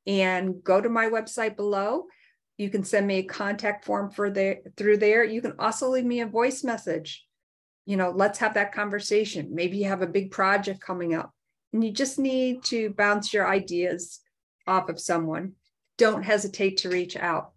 and 0.05 0.61
go 0.61 0.81
to 0.81 0.89
my 0.89 1.05
website 1.05 1.55
below. 1.55 2.07
You 2.59 2.69
can 2.69 2.83
send 2.83 3.07
me 3.07 3.19
a 3.19 3.23
contact 3.23 3.85
form 3.85 4.11
for 4.11 4.29
there 4.29 4.57
through 4.75 4.97
there. 4.97 5.23
You 5.23 5.41
can 5.41 5.53
also 5.59 5.89
leave 5.89 6.03
me 6.03 6.19
a 6.19 6.27
voice 6.27 6.61
message. 6.61 7.25
You 7.85 7.95
know, 7.95 8.11
let's 8.11 8.37
have 8.39 8.55
that 8.55 8.73
conversation. 8.73 9.55
Maybe 9.55 9.77
you 9.77 9.85
have 9.85 10.01
a 10.01 10.07
big 10.07 10.29
project 10.29 10.81
coming 10.81 11.15
up 11.15 11.31
and 11.71 11.81
you 11.81 11.93
just 11.93 12.19
need 12.19 12.65
to 12.65 12.89
bounce 12.89 13.33
your 13.33 13.47
ideas 13.47 14.19
off 14.67 14.89
of 14.89 14.99
someone. 14.99 15.53
Don't 15.97 16.23
hesitate 16.23 16.75
to 16.79 16.89
reach 16.89 17.15
out. 17.15 17.53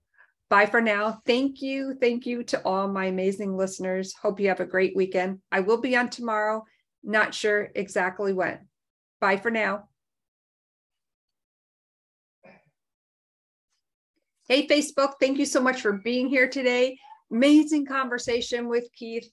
Bye 0.49 0.67
for 0.67 0.81
now. 0.81 1.21
Thank 1.27 1.61
you. 1.63 1.97
Thank 2.01 2.25
you 2.25 2.45
to 2.45 2.63
all 2.65 2.87
my 2.87 3.07
amazing 3.07 3.57
listeners. 3.57 4.15
Hope 4.15 4.39
you 4.39 4.49
have 4.49 4.61
a 4.61 4.67
great 4.67 4.95
weekend. 4.95 5.41
I 5.51 5.61
will 5.61 5.81
be 5.81 5.97
on 5.97 6.11
tomorrow. 6.11 6.65
Not 7.03 7.35
sure 7.35 7.71
exactly 7.75 8.33
when. 8.33 8.69
Bye 9.21 9.39
for 9.39 9.51
now. 9.51 9.89
Hey, 14.49 14.67
Facebook, 14.67 15.13
thank 15.21 15.39
you 15.39 15.47
so 15.47 15.61
much 15.61 15.83
for 15.83 15.93
being 15.93 16.29
here 16.29 16.49
today. 16.49 16.99
Amazing 17.31 17.87
conversation 17.87 18.69
with 18.69 18.89
Keith. 18.93 19.31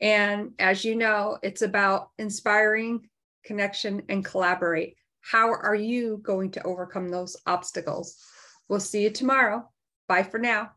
And 0.00 0.52
as 0.60 0.84
you 0.84 0.94
know, 0.94 1.36
it's 1.42 1.62
about 1.62 2.10
inspiring 2.16 3.08
connection 3.44 4.02
and 4.08 4.24
collaborate. 4.24 4.94
How 5.20 5.52
are 5.52 5.74
you 5.74 6.20
going 6.22 6.52
to 6.52 6.62
overcome 6.62 7.08
those 7.08 7.36
obstacles? 7.44 8.16
We'll 8.68 8.78
see 8.78 9.02
you 9.02 9.10
tomorrow. 9.10 9.68
Bye 10.06 10.22
for 10.22 10.38
now. 10.38 10.70